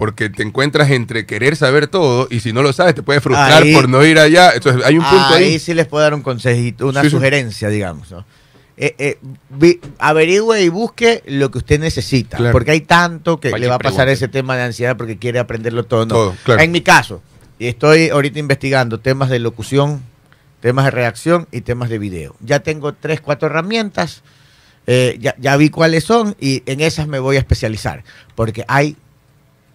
Porque 0.00 0.30
te 0.30 0.42
encuentras 0.42 0.90
entre 0.90 1.26
querer 1.26 1.54
saber 1.54 1.86
todo 1.86 2.26
y 2.28 2.40
si 2.40 2.52
no 2.52 2.62
lo 2.62 2.72
sabes 2.72 2.96
te 2.96 3.04
puede 3.04 3.20
frustrar 3.20 3.62
por 3.72 3.88
no 3.88 4.04
ir 4.04 4.18
allá. 4.18 4.50
Entonces 4.52 4.84
hay 4.84 4.98
un 4.98 5.04
punto 5.04 5.34
ahí. 5.34 5.44
Ahí 5.44 5.58
sí 5.60 5.74
les 5.74 5.86
puedo 5.86 6.02
dar 6.02 6.14
un 6.14 6.22
consejito, 6.22 6.88
una 6.88 7.08
sugerencia, 7.08 7.68
digamos. 7.68 8.10
¿no? 8.10 8.24
eh, 8.80 9.18
eh 9.62 9.80
averigüe 9.98 10.62
y 10.62 10.68
busque 10.70 11.22
lo 11.26 11.50
que 11.50 11.58
usted 11.58 11.78
necesita. 11.78 12.38
Porque 12.50 12.72
hay 12.72 12.80
tanto 12.80 13.38
que 13.38 13.50
le 13.50 13.68
va 13.68 13.74
a 13.74 13.78
pasar 13.78 14.08
ese 14.08 14.26
tema 14.28 14.56
de 14.56 14.62
ansiedad 14.62 14.96
porque 14.96 15.18
quiere 15.18 15.38
aprenderlo 15.38 15.84
todo. 15.84 16.34
En 16.58 16.72
mi 16.72 16.80
caso, 16.80 17.22
estoy 17.58 18.08
ahorita 18.08 18.38
investigando 18.38 18.98
temas 18.98 19.28
de 19.28 19.38
locución, 19.38 20.02
temas 20.60 20.86
de 20.86 20.90
reacción 20.92 21.46
y 21.52 21.60
temas 21.60 21.90
de 21.90 21.98
video. 21.98 22.34
Ya 22.40 22.60
tengo 22.60 22.94
tres, 22.94 23.20
cuatro 23.20 23.48
herramientas. 23.48 24.22
Eh, 24.86 25.18
ya, 25.20 25.56
vi 25.56 25.68
cuáles 25.68 26.04
son 26.04 26.34
y 26.40 26.62
en 26.64 26.80
esas 26.80 27.06
me 27.06 27.18
voy 27.18 27.36
a 27.36 27.40
especializar. 27.40 28.02
Porque 28.34 28.64
hay 28.66 28.96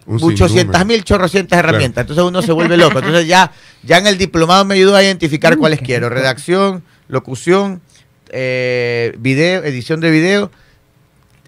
muchos 0.06 0.52
cientos 0.52 0.86
mil, 0.86 1.04
chorrocientas 1.04 1.58
herramientas. 1.58 2.02
Entonces 2.02 2.24
uno 2.24 2.42
se 2.42 2.52
vuelve 2.52 2.76
loco. 2.76 2.98
Entonces 2.98 3.26
ya, 3.26 3.52
ya 3.82 3.98
en 3.98 4.06
el 4.06 4.18
diplomado 4.18 4.64
me 4.64 4.74
ayudó 4.74 4.96
a 4.96 5.02
identificar 5.02 5.56
cuáles 5.56 5.80
quiero. 5.80 6.08
Redacción, 6.08 6.82
locución, 7.08 7.80
eh, 8.30 9.14
video, 9.18 9.64
edición 9.64 10.00
de 10.00 10.10
video, 10.10 10.50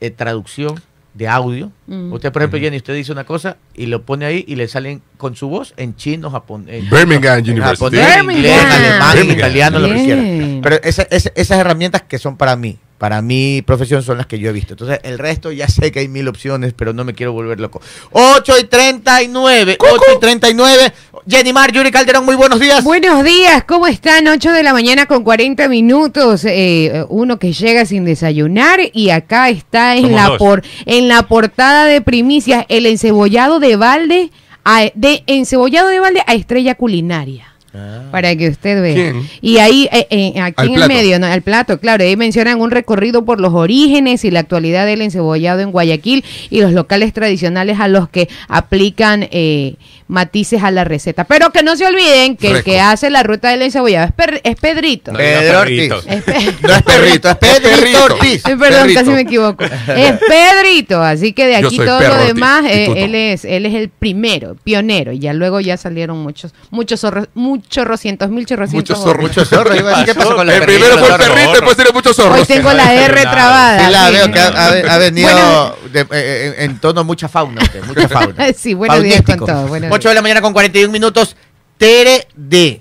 eh, 0.01 0.11
traducción 0.11 0.81
de 1.15 1.29
audio. 1.29 1.73
Mm. 1.87 2.13
Usted, 2.13 2.33
por 2.33 2.43
ejemplo, 2.43 2.61
Jenny, 2.61 2.77
usted 2.77 2.95
dice 2.95 3.11
una 3.11 3.25
cosa 3.25 3.57
y 3.75 3.87
lo 3.87 4.03
pone 4.03 4.25
ahí 4.25 4.45
y 4.47 4.55
le 4.55 4.69
salen 4.69 5.03
con 5.17 5.35
su 5.35 5.49
voz 5.49 5.75
en 5.77 5.97
chino, 5.97 6.31
japonés, 6.31 6.89
Birmingham 6.89 7.41
University. 7.41 7.97
inglés, 7.97 8.65
alemán, 8.65 9.31
italiano, 9.31 9.79
lo 9.81 9.89
que 9.89 9.95
quiera. 9.95 10.23
Pero 10.63 10.81
esas 10.83 11.59
herramientas 11.59 12.03
que 12.03 12.19
son 12.19 12.37
para 12.37 12.55
mí, 12.55 12.79
para 12.99 13.23
mi 13.23 13.63
profesión 13.63 14.03
son 14.03 14.19
las 14.19 14.27
que 14.27 14.39
yo 14.39 14.51
he 14.51 14.53
visto. 14.53 14.75
Entonces, 14.75 14.99
el 15.05 15.19
resto 15.19 15.53
ya 15.53 15.69
sé 15.69 15.93
que 15.93 16.01
hay 16.01 16.09
mil 16.09 16.27
opciones, 16.27 16.75
pero 16.77 16.93
no 16.93 17.05
me 17.05 17.15
quiero 17.15 17.33
volver 17.33 17.61
loco. 17.61 17.81
8 18.11 18.59
y 18.61 18.65
39, 18.65 19.79
8 19.79 20.03
y 20.17 20.21
39. 20.21 20.93
Jenny 21.29 21.53
Mar, 21.53 21.71
Yuri 21.71 21.93
Calderón, 21.93 22.25
muy 22.25 22.35
buenos 22.35 22.59
días. 22.59 22.83
Buenos 22.83 23.23
días, 23.25 23.63
¿cómo 23.65 23.87
están? 23.87 24.27
8 24.27 24.51
de 24.51 24.63
la 24.65 24.73
mañana 24.73 25.07
con 25.07 25.23
40 25.23 25.69
minutos. 25.69 26.45
Eh, 26.45 27.05
uno 27.09 27.39
que 27.39 27.53
llega 27.53 27.87
sin 27.87 28.05
desayunar 28.05 28.81
y 28.93 29.11
acá 29.11 29.49
está 29.49 29.97
en, 29.97 30.15
la, 30.15 30.37
por, 30.37 30.63
en 30.85 31.07
la 31.07 31.23
portada 31.29 31.85
de 31.85 32.01
primicias 32.01 32.67
el 32.69 32.87
encebollado 32.87 33.61
de 33.61 33.77
balde, 33.77 34.33
a, 34.65 34.91
de 34.95 35.23
encebollado 35.27 35.89
de 35.89 36.01
balde 36.01 36.23
a 36.27 36.35
estrella 36.35 36.75
culinaria. 36.75 37.55
Ah. 37.75 38.05
Para 38.11 38.35
que 38.35 38.49
usted 38.49 38.81
vea. 38.81 39.15
Y 39.43 39.59
ahí, 39.59 39.89
eh, 39.93 40.07
eh, 40.11 40.41
aquí 40.41 40.73
en 40.73 40.83
el 40.83 40.89
medio, 40.89 41.19
¿no? 41.19 41.27
al 41.27 41.43
plato, 41.43 41.79
claro, 41.79 42.03
ahí 42.03 42.17
mencionan 42.17 42.61
un 42.61 42.71
recorrido 42.71 43.25
por 43.25 43.41
los 43.41 43.53
orígenes 43.53 44.25
y 44.25 44.31
la 44.31 44.41
actualidad 44.41 44.87
del 44.87 45.03
encebollado 45.03 45.61
en 45.61 45.71
Guayaquil 45.71 46.25
y 46.49 46.61
los 46.61 46.73
locales 46.73 47.13
tradicionales 47.13 47.79
a 47.79 47.89
los 47.89 48.09
que 48.09 48.29
aplican 48.49 49.29
eh, 49.31 49.75
matices 50.09 50.63
a 50.63 50.71
la 50.71 50.85
receta. 50.85 51.25
Pero 51.25 51.51
que 51.51 51.63
no 51.63 51.77
se 51.77 51.87
olviden 51.87 52.37
que 52.37 52.51
el 52.51 52.65
que 52.65 52.81
hace 52.81 53.11
la 53.11 53.23
ruta 53.23 53.51
del 53.51 53.63
encebollado 53.63 54.09
es, 54.43 54.57
Pedrito. 54.57 55.13
Pedro 55.13 55.61
Ortiz. 55.61 55.89
no 55.89 55.97
es 55.97 56.83
Perrito, 56.83 57.29
es 57.29 57.37
Pedrito 57.37 58.05
Ortiz. 58.05 58.43
Perdón, 58.43 58.95
casi 58.95 59.11
me 59.11 59.21
equivoco. 59.21 59.65
Es 59.65 60.15
Pedrito, 60.19 61.03
así 61.03 61.33
que 61.33 61.47
de 61.47 61.57
aquí 61.57 61.77
todo 61.77 62.01
lo 62.01 62.17
demás, 62.17 62.65
él 62.69 63.15
es 63.15 63.45
él 63.45 63.67
es 63.67 63.75
el 63.75 63.89
primero, 63.89 64.57
pionero, 64.65 65.13
y 65.13 65.19
ya 65.21 65.33
luego 65.33 65.61
ya 65.61 65.77
salieron 65.77 66.19
muchos 66.19 66.53
muchos 66.71 67.01
zorros, 67.01 67.29
muchos 67.35 67.69
chorrocientos 67.69 68.31
mil 68.31 68.47
chorrocientos. 68.47 68.99
Muchos 68.99 69.05
zorros. 69.05 69.23
Muchos 69.23 69.49
zorros. 69.49 69.77
¿Qué 70.05 70.15
pasó 70.15 70.35
con 70.35 70.49
El 70.49 70.63
primero 70.63 70.99
fue 70.99 71.09
el 71.09 71.17
perrito, 71.17 71.53
después 71.53 71.77
tiene 71.77 71.91
muchos 71.93 72.17
zorros. 72.17 72.41
Hoy 72.41 72.45
tengo 72.47 72.73
la 72.73 72.95
R 72.95 73.21
trabada. 73.23 73.87
Sí, 73.87 73.93
la 73.93 74.11
veo 74.11 74.33
que 74.33 74.41
ha, 74.41 74.99
venido 74.99 75.79
eh, 75.95 76.07
eh, 76.11 76.55
en 76.59 76.79
tono 76.79 77.05
mucha 77.05 77.29
fauna. 77.29 77.61
mucha 77.87 78.09
fauna. 78.09 78.53
sí, 78.57 78.75
buenos 78.75 79.03
días 79.03 79.23
con 79.23 79.39
todo. 79.39 79.69
8 79.99 80.11
de 80.11 80.15
la 80.15 80.23
mañana 80.23 80.41
con 80.41 80.53
41 80.53 80.93
minutos. 80.93 81.35
Tere 81.77 82.29
D. 82.37 82.81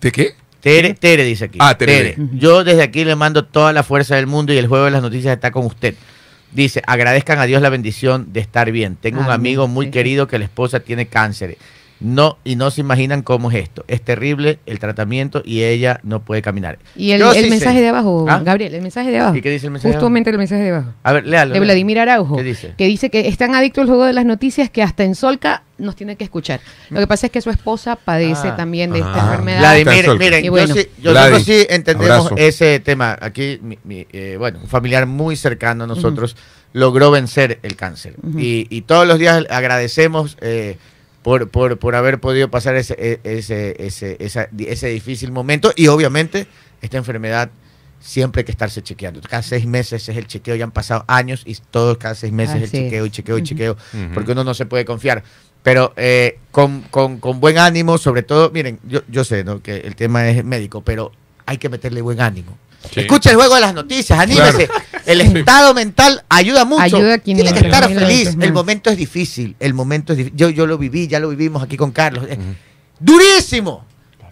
¿De 0.00 0.12
qué? 0.12 0.34
Tere, 0.60 0.94
Tere 0.94 1.22
dice 1.24 1.44
aquí. 1.44 1.58
Ah, 1.60 1.76
Tere. 1.76 2.16
Yo 2.32 2.64
desde 2.64 2.82
aquí 2.82 3.04
le 3.04 3.14
mando 3.16 3.44
toda 3.44 3.74
la 3.74 3.82
fuerza 3.82 4.16
del 4.16 4.26
mundo 4.26 4.54
y 4.54 4.56
el 4.56 4.66
juego 4.66 4.86
de 4.86 4.90
las 4.90 5.02
noticias 5.02 5.34
está 5.34 5.50
con 5.50 5.66
usted. 5.66 5.94
Dice, 6.52 6.82
agradezcan 6.86 7.38
a 7.38 7.44
Dios 7.44 7.60
la 7.60 7.68
bendición 7.68 8.32
de 8.32 8.40
estar 8.40 8.70
bien. 8.72 8.96
Tengo 8.96 9.20
un 9.20 9.30
amigo 9.30 9.68
muy 9.68 9.90
querido 9.90 10.26
que 10.26 10.38
la 10.38 10.46
esposa 10.46 10.80
tiene 10.80 11.06
cáncer. 11.06 11.58
No, 12.04 12.36
y 12.44 12.56
no 12.56 12.70
se 12.70 12.82
imaginan 12.82 13.22
cómo 13.22 13.50
es 13.50 13.56
esto. 13.56 13.82
Es 13.88 14.02
terrible 14.02 14.58
el 14.66 14.78
tratamiento 14.78 15.40
y 15.42 15.62
ella 15.62 16.00
no 16.02 16.20
puede 16.20 16.42
caminar. 16.42 16.78
Y 16.94 17.12
el, 17.12 17.22
mensaje 17.48 17.80
de 17.80 17.88
abajo, 17.88 18.26
¿Ah? 18.28 18.42
Gabriel, 18.44 18.74
el 18.74 18.82
mensaje 18.82 19.10
de 19.10 19.20
abajo. 19.20 19.36
¿Y 19.36 19.40
qué 19.40 19.48
dice 19.48 19.68
el 19.68 19.72
mensaje? 19.72 19.94
Justamente 19.94 20.28
el 20.28 20.36
mensaje 20.36 20.64
de 20.64 20.70
abajo. 20.70 20.92
A 21.02 21.12
ver, 21.14 21.26
léalo. 21.26 21.54
De 21.54 21.60
Vladimir 21.60 21.98
Araujo. 21.98 22.36
¿Qué 22.36 22.42
dice? 22.42 22.74
Que 22.76 22.86
dice 22.86 23.08
que 23.08 23.26
están 23.28 23.54
adictos 23.54 23.82
al 23.82 23.88
juego 23.88 24.04
de 24.04 24.12
las 24.12 24.26
noticias 24.26 24.68
que 24.68 24.82
hasta 24.82 25.02
en 25.02 25.14
Solca 25.14 25.62
nos 25.78 25.96
tiene 25.96 26.16
que 26.16 26.24
escuchar. 26.24 26.60
Lo 26.90 27.00
que 27.00 27.06
pasa 27.06 27.28
es 27.28 27.32
que 27.32 27.40
su 27.40 27.48
esposa 27.48 27.96
padece 27.96 28.48
ah. 28.48 28.56
también 28.56 28.92
de 28.92 28.98
esta 28.98 29.20
enfermedad. 29.20 29.60
Vladimir, 29.60 30.18
miren, 30.18 30.44
yo 30.44 30.66
sí, 30.66 30.88
yo 31.00 31.40
sí 31.40 31.66
entendemos 31.70 32.32
ese 32.36 32.80
tema. 32.80 33.16
Aquí, 33.18 33.58
eh, 33.88 34.36
bueno, 34.38 34.58
un 34.60 34.68
familiar 34.68 35.06
muy 35.06 35.36
cercano 35.36 35.84
a 35.84 35.86
nosotros 35.86 36.36
logró 36.74 37.10
vencer 37.10 37.60
el 37.62 37.76
cáncer. 37.76 38.16
y, 38.36 38.66
y, 38.68 38.82
todos 38.82 39.08
los 39.08 39.18
días 39.18 39.46
agradecemos. 39.48 40.36
Eh, 40.42 40.76
por, 41.24 41.48
por, 41.48 41.78
por 41.78 41.96
haber 41.96 42.20
podido 42.20 42.50
pasar 42.50 42.76
ese, 42.76 42.94
e, 42.98 43.18
ese, 43.24 43.74
ese, 43.78 44.18
ese 44.58 44.88
difícil 44.88 45.32
momento 45.32 45.72
y 45.74 45.86
obviamente 45.86 46.46
esta 46.82 46.98
enfermedad 46.98 47.50
siempre 47.98 48.40
hay 48.40 48.44
que 48.44 48.52
estarse 48.52 48.82
chequeando. 48.82 49.22
Cada 49.22 49.42
seis 49.42 49.64
meses 49.64 50.06
es 50.06 50.16
el 50.18 50.26
chequeo, 50.26 50.54
ya 50.54 50.64
han 50.64 50.70
pasado 50.70 51.02
años 51.08 51.42
y 51.46 51.56
todos 51.70 51.96
cada 51.96 52.14
seis 52.14 52.30
meses 52.30 52.56
es 52.56 52.74
el 52.74 52.82
chequeo 52.84 53.06
y 53.06 53.10
chequeo 53.10 53.38
y 53.38 53.42
chequeo, 53.42 53.76
porque 54.12 54.32
uno 54.32 54.44
no 54.44 54.52
se 54.52 54.66
puede 54.66 54.84
confiar. 54.84 55.24
Pero 55.62 55.94
eh, 55.96 56.40
con, 56.50 56.82
con, 56.82 57.18
con, 57.20 57.40
buen 57.40 57.56
ánimo, 57.56 57.96
sobre 57.96 58.22
todo, 58.22 58.50
miren, 58.50 58.78
yo, 58.86 59.00
yo 59.08 59.24
sé 59.24 59.44
¿no? 59.44 59.62
que 59.62 59.78
el 59.78 59.96
tema 59.96 60.28
es 60.28 60.44
médico, 60.44 60.82
pero 60.82 61.10
hay 61.46 61.56
que 61.56 61.70
meterle 61.70 62.02
buen 62.02 62.20
ánimo. 62.20 62.58
Escucha 62.94 63.30
el 63.30 63.36
juego 63.36 63.54
de 63.54 63.60
las 63.60 63.74
noticias, 63.74 64.18
anímese. 64.18 64.68
El 65.06 65.20
estado 65.20 65.74
mental 65.74 66.24
ayuda 66.28 66.64
mucho. 66.64 66.82
Tiene 67.22 67.52
que 67.52 67.60
estar 67.60 67.88
feliz. 67.92 68.36
El 68.40 68.52
momento 68.52 68.90
es 68.90 68.96
difícil. 68.96 69.56
El 69.60 69.74
momento 69.74 70.12
es 70.12 70.30
Yo, 70.34 70.50
yo 70.50 70.66
lo 70.66 70.78
viví, 70.78 71.08
ya 71.08 71.20
lo 71.20 71.28
vivimos 71.28 71.62
aquí 71.62 71.76
con 71.76 71.92
Carlos. 71.92 72.26
Durísimo. 73.00 73.84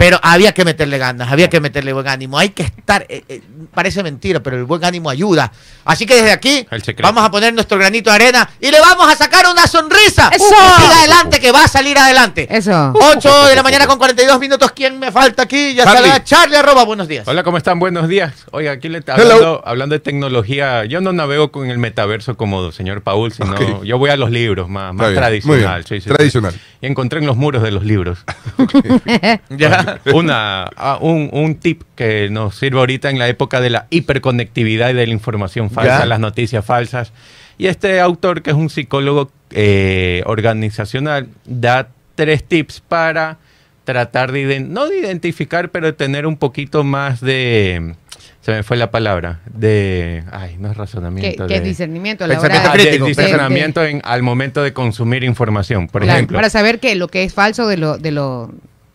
Pero 0.02 0.18
había 0.20 0.52
que 0.52 0.64
meterle 0.64 0.98
ganas, 0.98 1.30
había 1.30 1.48
que 1.48 1.60
meterle 1.60 1.92
buen 1.92 2.08
ánimo. 2.08 2.36
Hay 2.36 2.48
que 2.48 2.64
estar, 2.64 3.06
eh, 3.08 3.22
eh, 3.28 3.40
parece 3.72 4.02
mentira, 4.02 4.40
pero 4.40 4.56
el 4.56 4.64
buen 4.64 4.84
ánimo 4.84 5.08
ayuda. 5.08 5.52
Así 5.84 6.06
que 6.06 6.16
desde 6.16 6.32
aquí 6.32 6.66
vamos 7.00 7.22
a 7.22 7.30
poner 7.30 7.54
nuestro 7.54 7.78
granito 7.78 8.10
de 8.10 8.16
arena 8.16 8.50
y 8.58 8.72
le 8.72 8.80
vamos 8.80 9.06
a 9.06 9.14
sacar 9.14 9.46
una 9.48 9.68
sonrisa. 9.68 10.28
Eso. 10.34 10.44
siga 10.44 10.98
adelante, 10.98 11.38
que 11.38 11.52
va 11.52 11.62
a 11.62 11.68
salir 11.68 11.96
adelante. 11.96 12.48
Eso. 12.50 12.92
8 12.94 13.46
de 13.46 13.54
la 13.54 13.62
mañana 13.62 13.86
con 13.86 13.96
42 13.96 14.40
minutos. 14.40 14.72
¿Quién 14.72 14.98
me 14.98 15.12
falta 15.12 15.44
aquí? 15.44 15.72
Ya 15.74 15.84
Charlie. 15.84 16.24
Charlie 16.24 16.56
arroba, 16.56 16.84
buenos 16.84 17.06
días. 17.06 17.28
Hola, 17.28 17.44
¿cómo 17.44 17.56
están? 17.56 17.78
Buenos 17.78 18.08
días. 18.08 18.32
Oiga, 18.50 18.72
aquí 18.72 18.88
le 18.88 18.98
está 18.98 19.14
hablando, 19.14 19.62
hablando, 19.64 19.94
de 19.94 20.00
tecnología. 20.00 20.84
Yo 20.84 21.00
no 21.00 21.12
navego 21.12 21.52
con 21.52 21.70
el 21.70 21.78
metaverso 21.78 22.36
como 22.36 22.72
señor 22.72 23.02
Paul, 23.02 23.30
sino 23.32 23.84
yo 23.84 23.98
voy 23.98 24.10
a 24.10 24.16
los 24.16 24.32
libros 24.32 24.68
más, 24.68 24.92
más 24.94 25.14
tradicional. 25.14 25.84
tradicional. 25.84 26.54
Y 26.82 26.86
encontré 26.86 27.20
en 27.20 27.26
los 27.26 27.36
muros 27.36 27.62
de 27.62 27.70
los 27.70 27.84
libros. 27.84 28.24
ya. 29.50 30.00
una, 30.12 30.68
un, 31.00 31.30
un, 31.32 31.54
tip 31.54 31.82
que 31.94 32.28
nos 32.28 32.56
sirve 32.56 32.80
ahorita 32.80 33.08
en 33.08 33.18
la 33.18 33.28
época 33.28 33.60
de 33.60 33.70
la 33.70 33.86
hiperconectividad 33.88 34.90
y 34.90 34.94
de 34.94 35.06
la 35.06 35.12
información 35.12 35.70
falsa, 35.70 36.04
las 36.04 36.20
noticias 36.20 36.64
falsas. 36.64 37.12
Y 37.56 37.68
este 37.68 38.00
autor, 38.00 38.42
que 38.42 38.50
es 38.50 38.56
un 38.56 38.68
psicólogo 38.68 39.30
eh, 39.50 40.22
organizacional, 40.26 41.28
da 41.44 41.88
tres 42.16 42.42
tips 42.42 42.80
para 42.80 43.38
tratar 43.84 44.32
de, 44.32 44.60
no 44.60 44.88
de 44.88 44.98
identificar, 44.98 45.70
pero 45.70 45.94
tener 45.94 46.26
un 46.26 46.36
poquito 46.36 46.84
más 46.84 47.20
de, 47.20 47.94
se 48.40 48.52
me 48.52 48.62
fue 48.62 48.76
la 48.76 48.90
palabra, 48.90 49.40
de, 49.52 50.24
ay, 50.32 50.56
no 50.58 50.70
es 50.70 50.76
razonamiento. 50.76 51.46
¿Qué, 51.46 51.60
discernimiento? 51.60 52.26
La 52.26 52.40
hora, 52.40 52.74
discernimiento 52.74 53.84
en, 53.84 54.00
al 54.04 54.22
momento 54.22 54.62
de 54.62 54.72
consumir 54.72 55.24
información, 55.24 55.88
por 55.88 56.04
ejemplo. 56.04 56.36
Para 56.36 56.50
saber 56.50 56.80
qué, 56.80 56.94
lo 56.94 57.08
que 57.08 57.24
es 57.24 57.34
falso 57.34 57.66
de 57.66 57.76
lo, 57.76 57.98
de 57.98 58.10
lo 58.10 58.52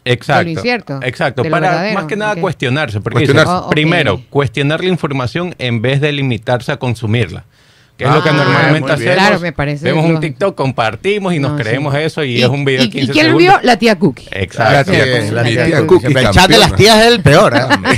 Exacto. 0.08 1.00
Exacto. 1.04 1.44
Para 1.44 1.94
más 1.94 2.06
que 2.06 2.16
nada 2.16 2.36
cuestionarse. 2.36 3.02
Porque 3.02 3.30
oh, 3.46 3.70
primero, 3.70 4.22
cuestionar 4.30 4.82
la 4.82 4.90
información 4.90 5.56
en 5.58 5.82
vez 5.82 6.02
de 6.02 6.12
limitarse 6.12 6.72
a 6.72 6.78
consumirla. 6.78 7.46
Que 7.98 8.04
es 8.04 8.12
lo 8.12 8.22
que 8.22 8.30
ah, 8.30 8.34
normalmente 8.34 8.92
hacemos. 8.92 9.14
Claro, 9.16 9.40
me 9.40 9.52
parece. 9.52 9.86
Vemos 9.86 10.06
un 10.06 10.20
TikTok, 10.20 10.56
compartimos 10.56 11.34
y 11.34 11.40
nos 11.40 11.60
creemos 11.60 11.96
eso 11.96 12.24
y, 12.24 12.44
es 12.44 12.48
un 12.48 12.64
video 12.64 12.84
de 12.84 12.92
15 12.92 13.12
¿Y 13.12 13.14
quién 13.14 13.36
vio? 13.36 13.60
La 13.64 13.80
tía 13.80 13.98
Cookie. 13.98 14.28
Exacto. 14.32 14.92
La 15.32 15.44
tía, 15.44 15.88
Cookie. 15.88 16.14
El 16.16 16.30
chat 16.30 16.48
de 16.48 16.60
las 16.60 16.76
tías 16.76 17.00
es 17.00 17.08
el 17.08 17.22
peor. 17.24 17.56
¿eh? 17.56 17.62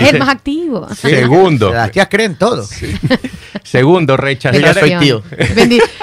Es 0.00 0.12
el 0.14 0.18
más 0.18 0.28
activo. 0.30 0.88
Segundo. 0.94 1.70
Las 1.72 1.90
tías 1.90 2.08
creen 2.10 2.36
todo. 2.36 2.66
Segundo, 3.62 4.16
rechazar. 4.16 4.58
Yo 4.58 4.74
soy 4.74 4.96
tío. 4.96 5.22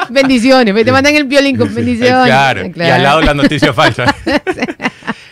bendiciones. 0.10 0.86
Te 0.86 0.92
mandan 0.92 1.16
el 1.16 1.24
violín 1.24 1.58
con 1.58 1.74
bendiciones. 1.74 2.26
Claro. 2.28 2.68
Y 2.68 2.82
al 2.82 3.02
lado 3.02 3.22
la 3.22 3.34
noticia 3.34 3.74
falsa. 3.74 4.16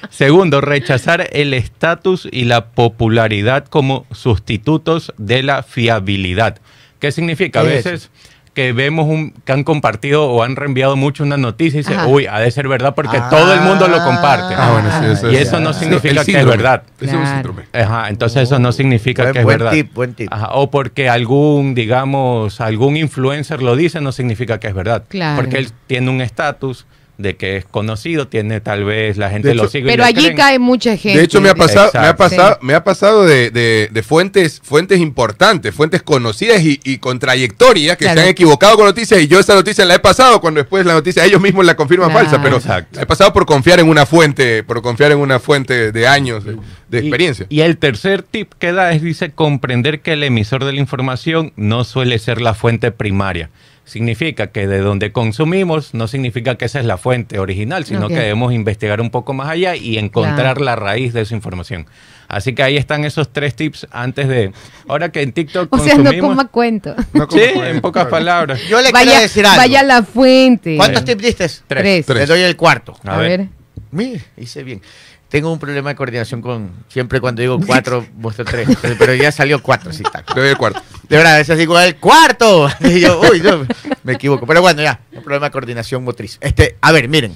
Segundo, 0.10 0.60
rechazar 0.60 1.30
el 1.34 1.54
estatus 1.54 2.28
y 2.32 2.46
la 2.46 2.68
popularidad 2.70 3.66
como 3.66 4.08
sustitutos 4.12 5.14
de 5.18 5.44
la 5.44 5.62
fiabilidad. 5.62 6.60
¿Qué 7.06 7.12
significa? 7.12 7.60
A 7.60 7.64
veces 7.64 8.10
que 8.56 8.74
vemos 8.74 9.06
un, 9.06 9.32
que 9.32 9.52
han 9.52 9.64
compartido 9.64 10.28
o 10.28 10.42
han 10.42 10.56
reenviado 10.56 10.96
mucho 10.96 11.24
una 11.24 11.38
noticia 11.38 11.82
y 11.82 11.84
dice, 11.84 11.96
uy, 12.08 12.26
ha 12.26 12.40
de 12.40 12.50
ser 12.50 12.68
verdad 12.68 12.96
porque 12.96 13.22
todo 13.30 13.54
el 13.54 13.62
mundo 13.62 13.88
lo 13.88 14.04
comparte. 14.04 14.56
Ah, 14.58 14.72
bueno, 14.72 15.12
eso 15.12 15.30
y 15.30 15.36
eso 15.36 15.60
no 15.60 15.72
significa 15.74 16.26
que 16.26 16.40
es 16.40 16.46
verdad. 16.46 16.82
Es 17.00 17.14
un 17.14 17.28
síndrome. 17.28 17.66
Ajá, 17.74 18.10
entonces 18.10 18.42
eso 18.42 18.58
no 18.58 18.72
significa 18.72 19.32
que 19.32 19.42
es 19.42 19.46
verdad. 19.46 19.72
Tip, 19.72 19.94
buen 19.94 20.16
tip. 20.16 20.32
o 20.54 20.72
porque 20.72 21.08
algún, 21.08 21.76
digamos, 21.76 22.60
algún 22.60 22.98
influencer 22.98 23.62
lo 23.62 23.76
dice, 23.76 24.02
no 24.02 24.12
significa 24.12 24.60
que 24.60 24.70
es 24.70 24.74
verdad. 24.74 25.04
Claro. 25.10 25.36
Porque 25.36 25.60
él 25.60 25.70
tiene 25.86 26.10
un 26.10 26.22
estatus 26.22 26.88
de 27.18 27.36
que 27.36 27.58
es 27.58 27.66
conocido, 27.66 28.28
tiene 28.28 28.60
tal 28.62 28.84
vez 28.84 29.18
la 29.18 29.30
gente 29.30 29.54
lo 29.56 29.68
sigue. 29.70 29.88
Pero 29.88 30.04
allí 30.04 30.34
cae 30.36 30.60
mucha 30.60 30.98
gente. 30.98 31.20
De 31.20 31.26
hecho, 31.26 31.42
me 31.42 31.50
ha 31.50 31.56
pasado, 31.56 31.92
me 31.94 32.08
ha 32.08 32.16
pasado, 32.16 32.58
me 32.62 32.74
ha 32.74 32.84
pasado 32.84 33.26
de, 33.26 33.52
de, 33.52 34.04
fuentes, 34.04 34.62
fuentes 34.64 35.00
importantes, 35.00 35.74
fuentes 35.74 36.02
conocidas 36.02 36.62
y, 36.64 36.98
con 37.00 37.20
trayectoria 37.20 37.96
que 37.96 38.06
se 38.06 38.12
han 38.12 38.28
equivocado 38.28 38.76
con 38.76 38.86
noticias 38.86 39.22
y 39.22 39.28
yo 39.28 39.40
esa 39.40 39.54
noticia 39.54 39.86
la 39.86 39.96
he 39.96 40.00
pasado 40.00 40.42
cuando 40.42 40.60
después 40.60 40.86
la 40.86 40.94
noticia 40.94 41.26
ellos 41.26 41.42
mismos 41.42 41.66
la 41.66 41.76
confirman 41.76 42.12
falsa, 42.12 42.42
pero 42.42 42.60
he 43.00 43.06
pasado 43.06 43.34
por 43.34 43.46
confiar 43.46 43.80
en 43.80 43.88
una 43.88 44.06
fuente, 44.06 44.64
por 44.64 44.82
confiar 44.82 45.12
en 45.12 45.20
una 45.20 45.40
fuente 45.40 45.92
de 45.92 46.08
años 46.08 46.44
de, 46.46 47.00
experiencia. 47.00 47.46
Y, 47.50 47.62
el 47.62 47.78
tercer 47.78 48.24
tip 48.24 48.54
que 48.60 48.72
da 48.72 48.92
es 48.94 49.02
dice 49.02 49.32
comprender 49.32 50.02
que 50.02 50.14
el 50.14 50.24
emisor 50.24 50.64
de 50.64 50.74
la 50.74 50.80
información 50.80 51.52
no 51.56 51.84
suele 51.84 52.20
ser 52.20 52.42
la 52.42 52.54
fuente 52.54 52.92
primaria 52.92 53.50
significa 53.86 54.48
que 54.48 54.68
de 54.68 54.80
donde 54.80 55.12
consumimos 55.12 55.94
no 55.94 56.08
significa 56.08 56.56
que 56.56 56.66
esa 56.66 56.80
es 56.80 56.86
la 56.86 56.98
fuente 56.98 57.40
original, 57.40 57.86
sino 57.86 58.08
que 58.08 58.16
debemos 58.16 58.52
investigar 58.52 59.00
un 59.00 59.12
poco 59.12 59.34
más 59.34 59.50
allá 59.50 59.76
y 59.76 59.98
encontrar 59.98 60.60
la 60.60 60.76
raíz 60.76 61.14
de 61.14 61.22
esa 61.22 61.36
información. 61.36 61.86
Así 62.28 62.56
que 62.56 62.64
ahí 62.64 62.76
están 62.76 63.06
esos 63.06 63.32
tres 63.32 63.56
tips 63.56 63.88
antes 63.92 64.28
de... 64.28 64.52
Ahora 64.88 65.10
que 65.10 65.22
en 65.22 65.32
TikTok 65.32 65.72
o 65.72 65.78
sea, 65.78 65.96
no 65.96 66.12
coma 66.20 66.48
cuento. 66.48 66.96
sí, 67.30 67.40
en 67.40 67.82
pocas 67.82 68.08
palabras. 68.08 68.60
Yo 68.68 68.82
le 68.82 68.92
vaya, 68.92 69.12
quiero 69.12 69.22
decir 69.22 69.46
algo. 69.46 69.58
Vaya 69.58 69.80
a 69.82 69.84
la 69.84 70.04
fuente. 70.04 70.76
¿Cuántos 70.78 71.06
tips 71.06 71.22
diste? 71.22 71.48
Tres. 71.68 72.10
Le 72.10 72.26
doy 72.26 72.42
el 72.42 72.56
cuarto. 72.56 72.98
A, 73.04 73.18
ver. 73.18 73.48
Mire, 73.92 74.22
hice 74.38 74.64
bien. 74.64 74.82
Tengo 75.30 75.52
un 75.52 75.60
problema 75.60 75.90
de 75.90 75.96
coordinación 75.96 76.42
con. 76.42 76.72
Siempre 76.88 77.20
cuando 77.20 77.42
digo 77.42 77.60
cuatro, 77.66 78.06
muestro 78.16 78.46
tres. 78.46 78.70
Pero 78.98 79.14
ya 79.16 79.32
salió 79.32 79.62
cuatro, 79.62 79.92
sí, 79.92 80.04
está. 80.06 80.22
Te 80.22 80.40
doy 80.40 80.50
el 80.50 80.58
cuarto. 80.58 80.82
De 81.10 81.18
verdad, 81.18 81.36
a 81.36 81.38
veces 81.38 81.58
digo 81.58 81.80
el 81.80 81.96
cuarto. 81.98 82.70
Y 82.82 83.00
yo, 83.00 83.20
uy, 83.22 83.42
yo 83.42 83.66
me 84.04 84.14
equivoco. 84.14 84.46
Pero 84.46 84.62
bueno, 84.62 84.82
ya, 84.82 85.00
un 85.12 85.24
problema 85.24 85.48
de 85.48 85.52
coordinación 85.52 86.04
motriz. 86.04 86.38
Este, 86.42 86.78
a 86.82 86.92
ver, 86.92 87.10
miren. 87.10 87.36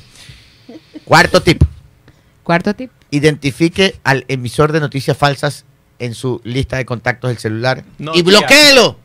Cuarto 1.03 1.41
tip. 1.41 1.63
Cuarto 2.43 2.73
tip. 2.75 2.91
identifique 3.11 3.99
al 4.03 4.25
emisor 4.27 4.71
de 4.71 4.79
noticias 4.79 5.17
falsas 5.17 5.65
en 5.99 6.13
su 6.15 6.41
lista 6.43 6.77
de 6.77 6.85
contactos 6.85 7.29
del 7.29 7.37
celular 7.37 7.83
y 8.13 8.21
bloqueelo. 8.21 8.99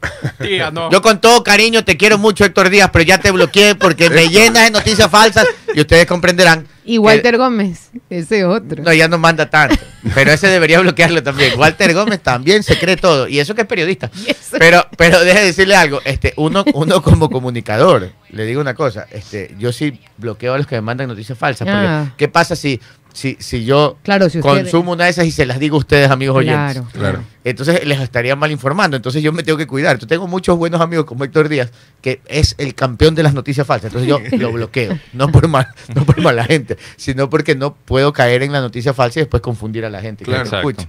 Yo 0.91 1.03
con 1.03 1.21
todo 1.21 1.43
cariño 1.43 1.85
te 1.85 1.97
quiero 1.97 2.19
mucho, 2.19 2.45
Héctor 2.45 2.71
Díaz, 2.71 2.91
pero 2.93 3.05
ya 3.05 3.19
te 3.19 3.31
bloqueé 3.31 3.75
porque 3.75 4.09
me 4.09 4.29
llenas 4.29 4.65
de 4.65 4.71
noticias 4.71 5.11
falsas 5.11 5.47
y 5.75 5.81
ustedes 5.81 6.07
comprenderán. 6.07 6.67
Y 6.85 6.99
Walter 6.99 7.39
Gómez, 7.39 7.91
ese 8.11 8.45
otro. 8.45 8.83
No, 8.83 8.93
ya 8.93 9.09
no 9.09 9.17
manda 9.17 9.49
tanto, 9.49 9.77
pero 10.15 10.33
ese 10.33 10.49
debería 10.49 10.81
bloquearlo 10.81 11.23
también. 11.23 11.59
Walter 11.59 11.95
Gómez 11.95 12.21
también 12.23 12.63
se 12.63 12.79
cree 12.79 12.97
todo 12.97 13.27
y 13.27 13.39
eso 13.41 13.55
que 13.55 13.63
es 13.63 13.67
periodista. 13.67 14.11
Pero 14.59 14.87
pero 14.97 15.21
deje 15.25 15.41
de 15.41 15.47
decirle 15.47 15.77
algo, 15.77 16.01
este 16.05 16.35
uno 16.37 16.65
uno 16.75 17.03
como 17.03 17.31
comunicador, 17.31 18.13
le 18.31 18.45
digo 18.45 18.61
una 18.61 18.75
cosa, 18.75 19.07
este 19.11 19.55
yo 19.59 19.73
sí 19.73 19.99
bloqueo 20.19 20.55
a 20.55 20.59
los 20.59 20.67
que 20.67 20.75
me 20.77 20.83
mandan 20.83 21.09
noticias 21.09 21.39
falsas, 21.39 21.67
porque 21.67 21.87
ah. 21.87 22.13
¿qué 22.17 22.29
pasa 22.29 22.55
si 22.55 22.81
si, 23.15 23.37
si 23.39 23.65
yo 23.65 23.97
consumo 24.43 24.93
una 24.93 25.05
de 25.05 25.11
esas 25.11 25.25
y 25.25 25.31
se 25.31 25.47
las 25.47 25.61
digo 25.61 25.77
a 25.77 25.79
ustedes, 25.79 26.11
amigos 26.11 26.37
oyentes. 26.37 26.83
Claro. 26.93 27.23
Entonces 27.45 27.87
les 27.87 28.01
estaría 28.01 28.35
mal 28.35 28.51
informando. 28.51 28.97
Entonces 28.97 29.23
yo 29.23 29.33
me 29.33 29.45
tengo 29.45 29.57
que 29.57 29.69
cuidar. 29.69 29.99
Yo 30.01 30.09
tengo 30.09 30.27
muchos 30.27 30.59
buenos 30.59 30.81
amigos 30.81 31.05
como 31.05 31.23
Héctor 31.23 31.49
Díaz, 31.49 31.71
que 32.03 32.21
es 32.27 32.57
el 32.59 32.75
campeón 32.75 33.15
de 33.15 33.23
las 33.23 33.33
noticias 33.33 33.65
falsas. 33.65 33.95
Entonces 33.95 34.09
yo 34.09 34.19
lo 34.39 34.51
bloqueo. 34.51 34.99
No 35.13 35.31
por 35.31 35.47
mal, 35.47 35.69
no 35.95 36.05
por 36.05 36.21
mala 36.21 36.45
gente, 36.45 36.77
sino 36.97 37.31
porque 37.31 37.55
no 37.55 37.75
puedo 37.75 38.13
caer 38.13 38.43
en 38.43 38.51
la 38.51 38.61
noticia 38.61 38.93
falsa 38.93 39.21
y 39.21 39.23
después 39.23 39.41
confundir 39.41 39.85
a 39.85 39.91
la 39.91 40.01
gente 40.01 40.25
que 40.25 40.35
escucha. 40.35 40.89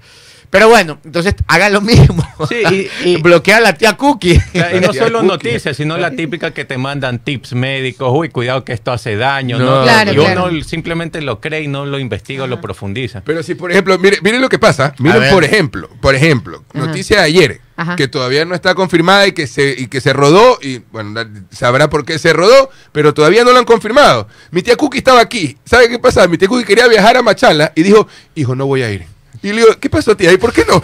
Pero 0.50 0.70
bueno, 0.70 1.00
entonces 1.04 1.36
haga 1.48 1.70
lo 1.70 1.82
mismo. 1.82 2.26
Sí, 2.48 2.90
y, 3.04 3.18
bloquea 3.22 3.58
a 3.58 3.62
la 3.62 3.74
tía 3.74 3.98
Cookie. 3.98 4.42
Y 4.54 4.80
no 4.80 4.94
solo 4.94 5.24
noticias, 5.24 5.78
sino 5.78 5.98
la 5.98 6.12
típica 6.12 6.52
que 6.52 6.66
te 6.66 6.78
mandan 6.78 7.20
tips 7.20 7.54
médicos. 7.54 8.12
Uy, 8.14 8.30
cuidado 8.30 8.64
que 8.64 8.74
esto 8.74 8.92
hace 8.92 9.16
daño. 9.16 9.58
No, 9.60 9.86
y 10.12 10.18
uno 10.18 10.64
simplemente 10.64 11.22
lo 11.22 11.40
cree 11.40 11.64
y 11.64 11.68
no 11.68 11.86
lo 11.86 12.00
investiga 12.00 12.44
o 12.44 12.48
lo 12.48 12.62
profundiza. 12.62 13.22
Pero 13.22 13.44
si, 13.44 13.56
por 13.56 13.72
ejemplo, 13.72 13.98
miren, 14.00 14.42
lo 14.42 14.50
que 14.50 14.60
pasa. 14.60 14.94
Miren, 15.00 15.32
por 15.32 15.44
ejemplo, 15.44 15.90
por 16.02 16.16
ejemplo, 16.16 16.64
noticia 16.74 17.18
de 17.18 17.24
ayer. 17.24 17.62
que 17.98 18.08
todavía 18.08 18.46
no 18.46 18.56
está 18.56 18.74
confirmada 18.74 19.28
y 19.28 19.34
que 19.34 19.48
se 19.48 19.76
y 19.78 19.88
que 19.88 20.00
se 20.00 20.14
rodó 20.14 20.60
y 20.62 20.78
bueno 20.94 21.20
sabrá 21.52 21.90
por 21.90 22.06
qué 22.06 22.18
se 22.18 22.32
rodó 22.32 22.70
pero 22.94 23.14
todavía 23.14 23.44
no 23.44 23.52
lo 23.52 23.60
han 23.60 23.66
confirmado 23.66 24.30
mi 24.52 24.62
tía 24.62 24.78
Cookie 24.78 25.00
estaba 25.00 25.20
aquí 25.20 25.58
¿sabe 25.66 25.90
qué 25.90 26.00
pasa? 26.00 26.26
mi 26.30 26.38
tía 26.38 26.48
Cookie 26.48 26.64
quería 26.64 26.88
viajar 26.88 27.18
a 27.18 27.22
Machala 27.22 27.74
y 27.76 27.84
dijo 27.84 28.08
hijo 28.34 28.56
no 28.56 28.66
voy 28.66 28.84
a 28.84 28.92
ir 28.92 29.15
y 29.42 29.48
le 29.50 29.62
digo, 29.62 29.80
¿qué 29.80 29.90
pasó, 29.90 30.16
tía? 30.16 30.32
¿Y 30.32 30.38
por 30.38 30.54
qué 30.54 30.66
no? 30.68 30.82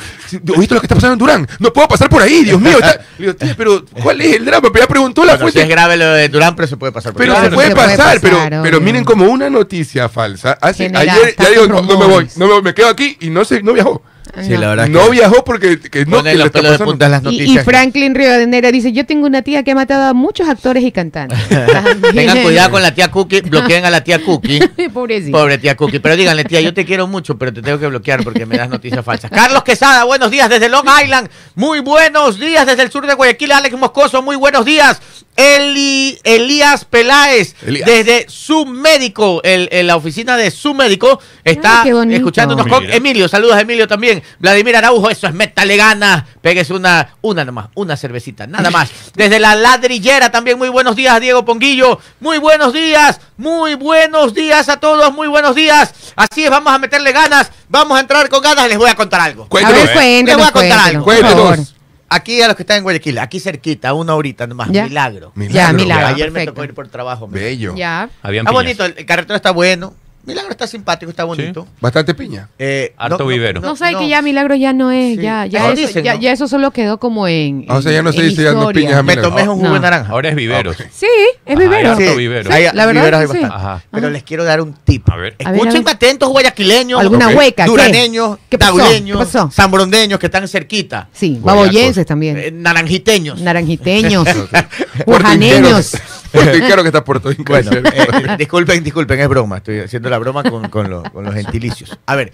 ¿Oíste 0.58 0.76
lo 0.76 0.82
que 0.82 0.86
está 0.86 0.96
pasando 0.96 1.14
en 1.14 1.20
Durán? 1.20 1.48
No 1.60 1.72
puedo 1.74 1.88
pasar 1.88 2.10
por 2.10 2.22
ahí, 2.22 2.44
Dios 2.44 2.60
mío. 2.60 2.78
Le 3.18 3.26
digo, 3.26 3.36
tía, 3.36 3.56
pero 3.58 3.86
¿cuál 4.04 4.22
es 4.22 4.36
el 4.36 4.46
drama? 4.46 4.70
Pero 4.72 4.84
ya 4.84 4.88
preguntó 4.88 5.26
la 5.26 5.38
fuente. 5.38 5.62
es 5.62 5.70
grave 5.70 5.98
lo 5.98 6.12
de 6.14 6.30
Durán, 6.30 6.56
pero 6.56 6.68
se 6.68 6.78
puede 6.78 6.92
pasar 6.92 7.14
por 7.14 7.22
Pero 7.22 7.42
se, 7.42 7.52
puede, 7.52 7.76
pasar, 7.76 8.20
pero, 8.22 8.38
pero 8.64 8.82
miren 8.82 9.04
como 9.04 9.26
una 9.26 9.50
noticia 9.50 10.10
falsa. 10.10 10.58
Hace, 10.62 10.92
ayer 10.94 11.36
ya 11.38 11.50
digo, 11.50 11.68
no, 11.68 11.82
me 11.82 12.06
voy, 12.06 12.28
no 12.36 12.48
me, 12.48 12.62
me 12.62 12.74
quedo 12.74 12.90
aquí 12.90 13.18
y 13.20 13.30
no 13.30 13.46
sé, 13.46 13.62
no 13.62 13.74
viajó. 13.74 14.02
Sí, 14.42 14.58
la 14.58 14.70
verdad 14.70 14.88
no 14.88 15.10
viajó 15.10 15.44
porque 15.44 15.80
que 15.80 16.06
no 16.06 16.24
que 16.24 16.36
le 16.36 16.46
está 16.46 16.62
pasando. 16.62 17.10
las 17.10 17.24
noticias. 17.24 17.50
Y, 17.50 17.60
y 17.60 17.64
Franklin 17.64 18.16
Rivadeneira 18.16 18.72
dice, 18.72 18.92
yo 18.92 19.06
tengo 19.06 19.28
una 19.28 19.42
tía 19.42 19.64
que 19.64 19.72
ha 19.72 19.76
matado 19.76 20.06
a 20.06 20.14
muchos 20.14 20.48
actores 20.48 20.84
y 20.84 20.92
cantantes. 20.92 21.38
Tengan 22.14 22.42
cuidado 22.42 22.72
con 22.72 22.82
la 22.82 22.94
tía 22.94 23.12
Cookie, 23.12 23.42
bloqueen 23.42 23.86
a 23.86 23.90
la 23.90 24.04
tía 24.04 24.24
Cookie. 24.24 24.60
Pobrecita. 24.94 25.38
Pobre 25.38 25.58
tía 25.58 25.76
Cookie. 25.76 26.00
Pero 26.00 26.16
díganle, 26.16 26.46
tía, 26.46 26.62
yo 26.62 26.74
te 26.74 26.86
quiero 26.86 27.08
mucho, 27.08 27.38
pero 27.38 27.54
te 27.54 27.62
tengo 27.62 27.80
que 27.80 27.88
bloquear 27.88 28.24
porque 28.24 28.46
me 28.46 28.58
das 28.58 28.70
noticias 28.70 29.04
falsas. 29.04 29.32
Carlos 29.32 29.64
Quesada, 29.64 30.04
buenos 30.06 30.32
días 30.32 30.50
desde 30.50 30.70
Long 30.70 30.88
Island. 31.04 31.30
Muy 31.56 31.80
buenos 31.80 32.40
días 32.40 32.66
desde 32.66 32.84
el 32.84 32.92
sur 32.92 33.06
de 33.06 33.14
Guayaquil. 33.14 33.52
Alex 33.52 33.78
Moscoso, 33.78 34.22
muy 34.22 34.36
buenos 34.36 34.66
días. 34.66 35.02
Eli, 35.36 36.20
Elías 36.24 36.86
Peláez, 36.86 37.56
desde 37.62 38.26
su 38.30 38.66
médico, 38.66 39.42
el, 39.44 39.70
la 39.88 39.96
oficina 39.96 40.38
de 40.38 40.52
su 40.52 40.74
médico, 40.74 41.20
está 41.44 41.84
escuchándonos 42.10 42.68
con 42.68 42.90
Emilio. 42.92 43.28
Saludos 43.28 43.56
a 43.56 43.62
Emilio 43.62 43.88
también. 43.88 44.22
Vladimir 44.40 44.76
Araujo, 44.76 45.10
eso 45.10 45.28
es 45.28 45.34
métale 45.34 45.78
ganas. 45.78 46.24
Péguese 46.42 46.74
una, 46.74 47.16
una 47.22 47.46
nomás, 47.46 47.70
una 47.76 47.98
cervecita, 47.98 48.46
nada 48.46 48.70
más. 48.70 48.90
Desde 49.16 49.40
la 49.40 49.56
ladrillera 49.56 50.32
también, 50.32 50.58
muy 50.58 50.70
buenos 50.70 50.96
días, 50.96 51.20
Diego 51.20 51.46
Ponguillo. 51.46 52.00
Muy 52.20 52.38
buenos 52.38 52.74
días, 52.74 53.20
muy 53.38 53.76
buenos 53.76 54.34
días 54.34 54.70
a 54.70 54.80
todos, 54.80 55.14
muy 55.14 55.28
buenos 55.28 55.56
días. 55.56 55.94
Así 56.16 56.44
es, 56.44 56.50
vamos 56.50 56.74
a 56.74 56.78
meterle 56.78 57.12
ganas, 57.12 57.52
vamos 57.70 57.98
a 57.98 58.02
entrar 58.02 58.30
con 58.30 58.42
ganas. 58.42 58.68
Les 58.68 58.78
voy 58.78 58.90
a 58.90 58.96
contar 58.96 59.22
algo. 59.22 59.48
Cuéntanos. 59.48 59.80
Les 59.96 60.36
voy 60.36 60.46
a 60.46 60.52
contar 60.52 60.80
algo. 60.80 61.04
Cuéntanos. 61.04 61.81
Aquí 62.14 62.42
a 62.42 62.48
los 62.48 62.58
que 62.58 62.64
están 62.64 62.76
en 62.76 62.84
Guayaquil, 62.84 63.20
aquí 63.20 63.40
cerquita, 63.40 63.94
una 63.94 64.16
horita 64.16 64.46
nomás, 64.46 64.68
milagro. 64.68 65.32
milagro. 65.34 65.54
Ya, 65.54 65.72
milagro. 65.72 66.08
Ayer 66.08 66.30
me 66.30 66.46
tocó 66.46 66.66
ir 66.66 66.74
por 66.74 66.90
trabajo. 66.90 67.26
Bello. 67.26 67.74
Ya. 67.74 68.10
Está 68.22 68.52
bonito, 68.52 68.84
el 68.84 69.06
carretón 69.06 69.38
está 69.38 69.52
bueno. 69.52 69.94
Milagro 70.24 70.52
está 70.52 70.68
simpático, 70.68 71.10
está 71.10 71.24
bonito. 71.24 71.68
Bastante 71.80 72.14
piña. 72.14 72.48
Eh, 72.60 72.94
Harto 72.98 73.26
vivero. 73.26 73.60
No, 73.60 73.74
no 73.74 74.00
que 74.00 74.08
ya 74.08 74.22
Milagro 74.22 74.56
ya 74.56 74.72
no 74.72 74.92
es, 74.92 75.18
ya, 75.18 75.46
ya, 75.48 75.72
eso, 75.72 76.00
ya, 76.00 76.16
ya, 76.16 76.32
eso 76.32 76.48
solo 76.48 76.72
quedó 76.72 77.00
como 77.00 77.28
en. 77.28 77.66
Ah, 77.68 77.78
o 77.78 77.82
sea, 77.82 77.92
ya 77.92 78.04
no 78.04 78.14
se 78.14 78.22
dice 78.22 78.44
ya 78.44 78.54
no 78.54 78.70
piñas 78.70 79.04
Me 79.04 79.18
tomé 79.18 79.48
un 79.50 79.60
jugo 79.60 79.74
de 79.74 79.80
naranja. 79.80 80.12
Ahora 80.12 80.30
es 80.30 80.36
vivero. 80.36 80.74
Sí, 80.74 81.08
es 81.46 81.58
vivero. 81.58 81.96
Sí, 81.98 82.04
vivero. 82.16 82.50
la 82.50 82.86
verdad 82.86 83.24
es 83.24 83.32
que 83.32 83.40
sí. 83.40 83.46
Pero 83.92 84.10
les 84.10 84.24
quiero 84.24 84.44
dar 84.44 84.62
un 84.62 84.74
tip. 84.74 85.10
A 85.10 85.16
ver. 85.16 85.36
Escuchen 85.38 85.88
atentos 85.88 86.30
guayaquileños, 86.30 87.00
alguna 87.00 87.30
hueca, 87.30 87.66
duraneños, 87.66 88.38
tabuleños, 88.50 89.28
zambrondeños 89.52 90.20
que 90.20 90.28
están 90.28 90.48
cerquita. 90.48 91.10
Sí, 91.14 91.40
baboyenses 91.42 92.06
también. 92.06 92.38
Eh, 92.38 92.52
naranjiteños. 92.52 93.42
Naranjiteños. 93.42 94.28
Pujaneños. 96.32 96.62
claro 96.68 96.82
que 96.84 96.90
está 96.90 97.04
Puerto 97.04 97.30
Bueno, 97.48 97.72
eh, 97.72 98.36
disculpen, 98.38 98.84
disculpen, 98.84 99.20
es 99.20 99.28
broma. 99.28 99.58
Estoy 99.58 99.80
haciendo 99.80 100.10
la 100.10 100.18
broma 100.18 100.44
con, 100.44 100.70
con, 100.70 100.90
los 100.90 101.34
gentilicios. 101.34 101.98
A 102.06 102.16
ver, 102.16 102.32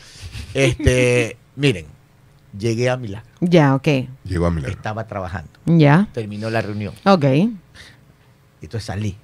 este, 0.54 1.38
miren, 1.56 1.86
llegué 2.58 2.90
a 2.90 2.98
Milagro. 2.98 3.30
Ya, 3.40 3.76
ok. 3.76 3.88
Llegó 4.24 4.46
a 4.46 4.52
Milagro. 4.52 4.76
Estaba 4.76 5.08
trabajando. 5.08 5.52
Ya. 5.66 6.08
Terminó 6.14 6.50
la 6.50 6.62
reunión. 6.62 6.94
Ok. 7.06 7.24
Y 7.24 7.56
entonces 8.62 8.86
salí. 8.86 9.18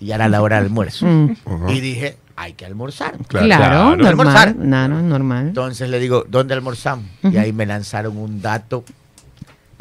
Y 0.00 0.06
ya 0.06 0.16
era 0.16 0.28
la 0.28 0.42
hora 0.42 0.56
del 0.56 0.66
almuerzo. 0.66 1.06
Mm. 1.06 1.36
Y 1.68 1.80
dije, 1.80 2.16
hay 2.36 2.54
que 2.54 2.66
almorzar. 2.66 3.16
Claro, 3.28 3.46
claro 3.46 3.84
normal. 3.96 4.06
Almorzar. 4.06 4.56
No, 4.56 4.88
no, 4.88 5.02
normal. 5.02 5.48
Entonces 5.48 5.88
le 5.88 5.98
digo, 5.98 6.24
¿dónde 6.28 6.54
almorzamos? 6.54 7.06
Y 7.22 7.36
ahí 7.36 7.52
me 7.52 7.66
lanzaron 7.66 8.16
un 8.16 8.42
dato 8.42 8.84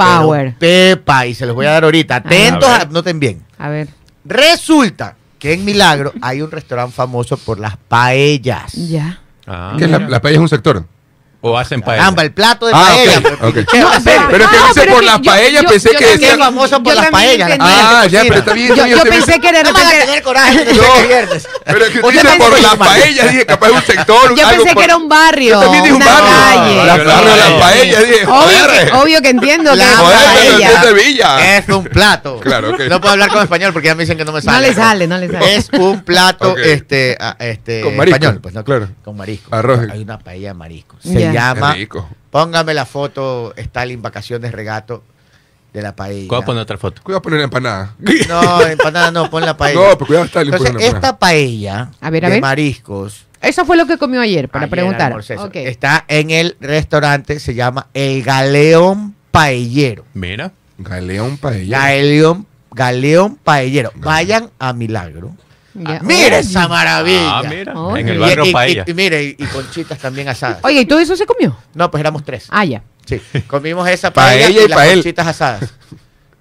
Power. 0.02 0.56
Pepa, 0.58 1.28
y 1.28 1.36
se 1.36 1.46
los 1.46 1.56
voy 1.56 1.66
a 1.66 1.72
dar 1.72 1.84
ahorita. 1.84 2.18
Atentos, 2.18 2.90
noten 2.90 3.20
bien. 3.20 3.42
A 3.62 3.70
ver. 3.70 3.90
Resulta 4.26 5.16
que 5.38 5.54
en 5.54 5.64
Milagro 5.64 6.14
hay 6.22 6.42
un 6.42 6.50
restaurante 6.50 6.94
famoso 6.96 7.38
por 7.38 7.60
las 7.60 7.78
paellas. 7.78 8.74
Ya. 8.74 9.20
Ah. 9.46 9.76
la, 9.80 10.00
la 10.00 10.22
paella 10.22 10.38
es 10.38 10.42
un 10.42 10.50
sector. 10.50 10.84
O 11.44 11.58
hacen 11.58 11.82
paella. 11.82 12.04
Caramba, 12.04 12.22
el 12.22 12.32
plato 12.34 12.68
de 12.68 12.74
ah, 12.76 12.86
paella. 12.88 13.18
Okay, 13.42 13.66
No, 13.82 13.90
pero, 14.04 14.28
pero, 14.30 14.44
es 14.44 14.50
que 14.52 14.58
dice 14.68 14.92
por 14.92 15.04
las 15.04 15.20
paellas, 15.22 15.66
pensé 15.66 15.90
que 15.90 16.06
decía. 16.06 16.34
Es 16.34 16.38
famoso 16.38 16.84
por 16.84 16.94
las 16.94 17.08
paellas. 17.08 17.58
Ah, 17.60 18.06
ya, 18.08 18.22
pero 18.22 18.36
está 18.36 18.54
bien. 18.54 18.76
Yo, 18.76 18.86
yo 18.86 19.02
pensé 19.02 19.40
que 19.40 19.50
era 19.50 19.64
de 19.64 19.72
repente. 19.72 20.06
tener 20.06 20.22
coraje. 20.22 20.66
No, 20.66 20.84
pero 21.66 21.86
es 21.86 21.92
que 21.92 22.02
dice 22.02 22.38
por 22.38 22.62
las 22.62 22.76
paellas, 22.76 23.32
dije, 23.32 23.46
capaz 23.46 23.68
es 23.70 23.74
un 23.74 23.82
sector. 23.82 24.36
Yo 24.36 24.48
pensé 24.50 24.76
que 24.76 24.84
era 24.84 24.98
un 24.98 25.10
barrio. 25.10 25.56
Yo 25.56 25.62
también 25.62 25.84
dije 25.84 25.96
un 25.96 26.06
barrio. 26.06 26.86
Las 26.86 27.52
paellas, 27.60 28.04
dije. 28.08 28.26
Obvio 28.94 29.22
que 29.22 29.30
entiendo 29.30 29.74
que 29.74 29.82
es 29.82 31.06
Villa. 31.06 31.58
Es 31.58 31.68
un 31.70 31.86
plato. 31.86 32.40
Claro, 32.40 32.78
No 32.78 33.02
puedo 33.02 33.14
hablar 33.14 33.30
con 33.30 33.42
español 33.42 33.74
porque 33.74 33.88
ya 33.88 33.96
me 33.96 34.04
dicen 34.04 34.18
que 34.18 34.26
no 34.26 34.32
me 34.32 34.42
sale. 34.42 34.58
No 34.58 34.68
le 34.68 34.74
sale, 34.76 35.08
no 35.08 35.18
le 35.18 35.28
sale. 35.28 35.56
Es 35.56 35.70
un 35.74 36.02
plato 36.02 36.56
este 36.58 37.18
este 37.40 37.82
español, 37.88 38.40
pues 38.42 38.54
no, 38.54 38.64
claro. 38.64 38.90
Con 39.04 39.18
marisco. 39.18 39.56
Arroz. 39.56 39.90
Hay 39.92 40.04
una 40.04 40.20
paella 40.20 40.50
de 40.50 40.54
marisco 40.54 40.98
llama. 41.34 41.76
Póngame 42.30 42.74
la 42.74 42.86
foto, 42.86 43.54
Stalin 43.58 44.02
Vacaciones 44.02 44.52
Regato 44.52 45.04
de 45.74 45.82
la 45.82 45.96
paella. 45.96 46.28
¿Cuál 46.28 46.44
poner 46.44 46.64
otra 46.64 46.78
foto? 46.78 47.02
Cuidado 47.02 47.22
poner 47.22 47.42
empanada. 47.42 47.96
No, 48.28 48.62
empanada 48.62 49.12
no, 49.12 49.30
pon 49.30 49.46
la 49.46 49.56
paella. 49.56 49.80
No, 49.80 49.98
pero 49.98 50.06
cuidado 50.08 50.26
Stalin. 50.26 50.54
Entonces, 50.54 50.94
esta 50.94 51.18
paella 51.18 51.90
de 52.02 52.42
mariscos. 52.42 53.26
Eso 53.42 53.66
fue 53.66 53.76
lo 53.76 53.88
que 53.88 53.98
comió 53.98 54.22
ayer, 54.22 54.50
para 54.50 54.68
preguntar. 54.68 55.16
Está 55.54 56.06
en 56.08 56.30
el 56.30 56.56
restaurante, 56.60 57.40
se 57.40 57.54
llama 57.54 57.88
El 57.94 58.24
Galeón 58.24 59.16
Paellero. 59.32 60.06
Mira. 60.14 60.52
Galeón 60.78 61.38
Paellero. 61.38 61.80
Galeón, 61.80 62.48
Galeón 62.72 63.36
Paellero. 63.36 63.92
Vayan 63.96 64.50
a 64.60 64.74
Milagro 64.74 65.32
Ah, 65.86 66.00
mire 66.02 66.40
esa 66.40 66.68
maravilla. 66.68 67.40
Ah, 67.40 67.44
mira. 67.44 67.74
En 67.98 68.08
el 68.10 68.20
barrio 68.20 68.46
y, 68.46 68.52
paella. 68.52 68.84
Y, 68.88 68.94
mire, 68.94 69.36
y, 69.38 69.46
conchitas 69.46 69.98
también 70.00 70.28
asadas. 70.28 70.60
Oye, 70.64 70.82
¿y 70.82 70.86
todo 70.86 71.00
eso 71.00 71.16
se 71.16 71.26
comió? 71.26 71.58
No, 71.74 71.90
pues 71.90 72.02
éramos 72.02 72.24
tres. 72.24 72.48
Ah, 72.50 72.66
ya. 72.66 72.84
Sí, 73.06 73.22
comimos 73.48 73.88
esa 73.90 74.12
paella, 74.12 74.50
y, 74.50 74.68
las 74.68 74.90
conchitas 74.90 75.28
asadas. 75.28 75.74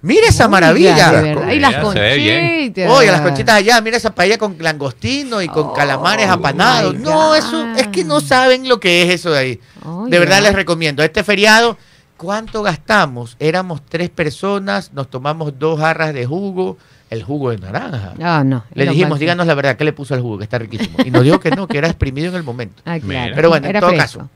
Mire 0.01 0.27
esa 0.27 0.47
maravilla. 0.47 1.53
Y 1.53 1.59
las 1.59 1.75
conchitas. 1.75 2.89
Oye, 2.89 3.11
las 3.11 3.21
conchitas 3.21 3.55
allá, 3.55 3.79
mira 3.81 3.97
esa 3.97 4.13
paella 4.13 4.37
con 4.37 4.57
langostino 4.59 5.41
y 5.41 5.47
con 5.47 5.67
oh, 5.67 5.73
calamares 5.73 6.27
apanados. 6.27 6.95
No, 6.95 7.35
eso 7.35 7.67
es 7.77 7.87
que 7.87 8.03
no 8.03 8.19
saben 8.19 8.67
lo 8.67 8.79
que 8.79 9.03
es 9.03 9.09
eso 9.11 9.31
de 9.31 9.39
ahí. 9.39 9.59
de 10.07 10.19
verdad 10.19 10.41
les 10.41 10.53
recomiendo. 10.53 11.03
Este 11.03 11.23
feriado 11.23 11.77
¿cuánto 12.21 12.61
gastamos? 12.61 13.35
Éramos 13.39 13.81
tres 13.83 14.11
personas, 14.11 14.93
nos 14.93 15.09
tomamos 15.09 15.57
dos 15.57 15.79
jarras 15.79 16.13
de 16.13 16.27
jugo, 16.27 16.77
el 17.11 17.23
jugo 17.23 17.51
de 17.51 17.57
naranja. 17.57 18.13
Ah, 18.21 18.41
no. 18.43 18.63
Le 18.73 18.85
dijimos, 18.85 19.19
díganos 19.19 19.45
la 19.45 19.53
verdad, 19.53 19.75
¿qué 19.75 19.83
le 19.83 19.91
puso 19.93 20.15
al 20.15 20.21
jugo? 20.21 20.37
Que 20.37 20.45
está 20.45 20.57
riquísimo. 20.57 20.97
Y 21.05 21.11
nos 21.11 21.23
dijo 21.23 21.39
que 21.41 21.51
no, 21.51 21.67
que 21.67 21.77
era 21.77 21.87
exprimido 21.87 22.29
en 22.29 22.35
el 22.35 22.43
momento. 22.43 22.81
Ah, 22.85 22.99
claro. 22.99 23.33
Pero 23.35 23.49
bueno, 23.49 23.67
en 23.67 23.79
todo 23.79 23.95
caso, 23.95 24.29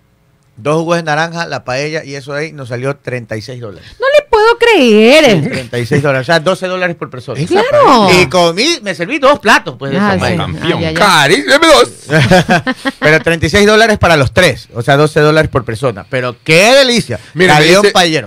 dos 0.57 0.81
jugos 0.81 0.97
de 0.97 1.03
naranja, 1.03 1.47
la 1.47 1.63
paella 1.63 2.03
y 2.03 2.15
eso 2.15 2.33
ahí 2.33 2.51
nos 2.51 2.67
salió 2.67 2.97
36 2.97 3.61
dólares. 3.61 3.95
No 3.99 4.05
le 4.14 4.14
puedo 4.45 4.57
creer. 4.57 5.49
36 5.49 6.01
dólares, 6.01 6.25
o 6.27 6.31
sea, 6.31 6.39
12 6.39 6.67
dólares 6.67 6.95
por 6.95 7.09
persona. 7.09 7.39
Claro. 7.45 8.09
Y 8.21 8.27
comí, 8.27 8.79
me 8.81 8.93
serví 8.95 9.19
dos 9.19 9.39
platos, 9.39 9.75
pues. 9.77 9.95
Ah, 9.99 10.17
sí. 10.19 10.37
Campeón. 10.37 10.93
Cari, 10.93 11.41
deme 11.41 11.67
dos. 11.67 11.89
Pero 12.99 13.19
36 13.21 13.65
dólares 13.65 13.97
para 13.97 14.17
los 14.17 14.33
tres, 14.33 14.67
o 14.73 14.81
sea, 14.81 14.97
12 14.97 15.19
dólares 15.19 15.49
por 15.51 15.65
persona. 15.65 16.05
Pero 16.09 16.35
qué 16.43 16.73
delicia. 16.73 17.19
Mira, 17.33 17.59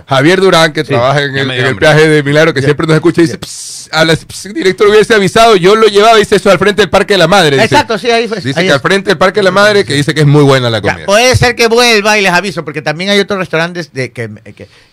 Javier 0.09 0.41
Durán, 0.41 0.73
que 0.73 0.85
trabaja 0.85 1.23
en 1.23 1.37
el, 1.37 1.51
en 1.51 1.67
el, 1.67 1.77
peaje 1.77 2.09
de 2.09 2.23
Milagro, 2.23 2.55
que 2.55 2.63
siempre 2.63 2.87
nos 2.87 2.97
escucha, 2.97 3.23
dice, 3.23 3.39
a 3.93 4.05
la 4.05 4.17
director 4.55 4.89
hubiese 4.89 5.15
avisado, 5.15 5.57
yo 5.57 5.77
lo 5.77 5.87
llevaba, 5.87 6.17
dice 6.17 6.37
eso, 6.37 6.51
al 6.51 6.59
frente 6.59 6.83
del 6.83 6.91
Parque 6.91 7.15
de 7.15 7.19
la 7.19 7.29
Madre. 7.29 7.63
Exacto, 7.63 7.99
sí, 7.99 8.11
ahí 8.11 8.29
fue. 8.29 8.41
Dice 8.41 8.63
que 8.63 8.73
al 8.73 8.81
frente 8.81 9.11
del 9.11 9.19
Parque 9.19 9.41
de 9.41 9.45
la 9.45 9.51
Madre, 9.51 9.85
que 9.85 9.95
dice 9.95 10.15
que 10.15 10.21
es 10.21 10.27
muy 10.27 10.43
buena 10.43 10.71
la 10.71 10.81
comida. 10.81 11.07
puede 11.07 11.37
ser 11.37 11.55
que 11.55 11.69
vuelva 11.69 12.19
y 12.19 12.23
les 12.23 12.33
aviso, 12.33 12.65
porque 12.65 12.83
también 12.83 13.11
hay 13.11 13.21
otros 13.21 13.39
restaurantes 13.39 13.93
de 13.93 14.13
que, 14.13 14.31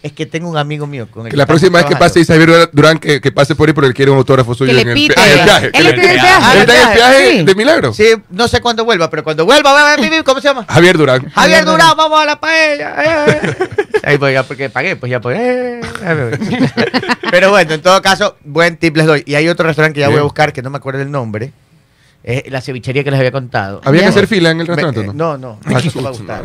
es 0.03 0.11
que 0.11 0.25
tengo 0.25 0.49
un 0.49 0.57
amigo 0.57 0.88
mío 0.88 1.07
con 1.15 1.25
el 1.25 1.32
que, 1.32 1.38
la 1.38 1.45
próxima 1.45 1.80
vez 1.80 1.88
que 1.88 1.95
pase 1.95 2.19
dice 2.19 2.34
Javier 2.34 2.69
Durán 2.73 2.99
que, 2.99 3.21
que, 3.21 3.32
pase 3.32 3.56
por 3.56 3.69
ahí 3.69 3.73
porque 3.73 3.93
quiere 3.93 4.12
un 4.12 4.17
autógrafo 4.17 4.54
suyo 4.54 4.78
en, 4.78 4.89
el, 4.89 4.93
viaje. 4.93 5.71
Él 5.73 5.88
el 5.88 6.65
viaje 6.65 7.43
de 7.43 7.56
milagro. 7.56 7.93
Sí, 7.93 8.15
no 8.30 8.47
sé 8.49 8.60
cuándo 8.60 8.84
vuelva, 8.84 9.10
pero 9.10 9.23
cuando 9.23 9.45
vuelva, 9.45 9.95
¿cómo 10.25 10.41
se 10.41 10.49
llama? 10.49 10.65
Javier 10.67 10.97
Durán. 10.97 11.30
Javier 11.30 11.63
Durán, 11.63 11.95
vamos 11.95 12.19
a 12.19 12.25
la 12.25 12.39
paella. 12.39 12.95
Eh. 13.01 13.56
Ahí 14.04 14.17
pues 14.17 14.34
ya 14.34 14.43
porque 14.43 14.69
pagué, 14.69 14.97
pues 14.97 15.10
ya 15.10 15.21
pues. 15.21 15.39
Eh. 15.39 15.82
Pero 17.32 17.49
bueno, 17.49 17.73
en 17.73 17.82
todo 17.82 18.01
caso, 18.01 18.36
buen 18.43 18.78
tip 18.78 18.95
les 18.97 19.06
doy. 19.06 19.23
Y 19.25 19.36
hay 19.36 19.47
otro 19.47 19.65
restaurante 19.65 19.95
que 19.95 20.01
ya 20.01 20.10
voy 20.10 20.19
a 20.19 20.23
buscar, 20.23 20.54
que 20.54 20.62
no 20.62 20.69
me 20.69 20.78
acuerdo 20.78 21.01
el 21.01 21.10
nombre. 21.10 21.54
Es 22.27 22.51
la 22.51 22.59
cevichería 22.59 23.03
que 23.03 23.11
les 23.11 23.19
había 23.19 23.31
contado. 23.31 23.81
¿Había 23.83 24.01
que 24.01 24.07
hacer 24.07 24.25
fila 24.25 24.49
en 24.49 24.59
el 24.59 24.65
restaurante? 24.65 25.01
Me, 25.01 25.13
no, 25.13 25.38
no, 25.38 25.38
no, 25.38 25.59
me 25.65 25.73
va 25.73 26.09
a 26.09 26.11
gustar. 26.11 26.43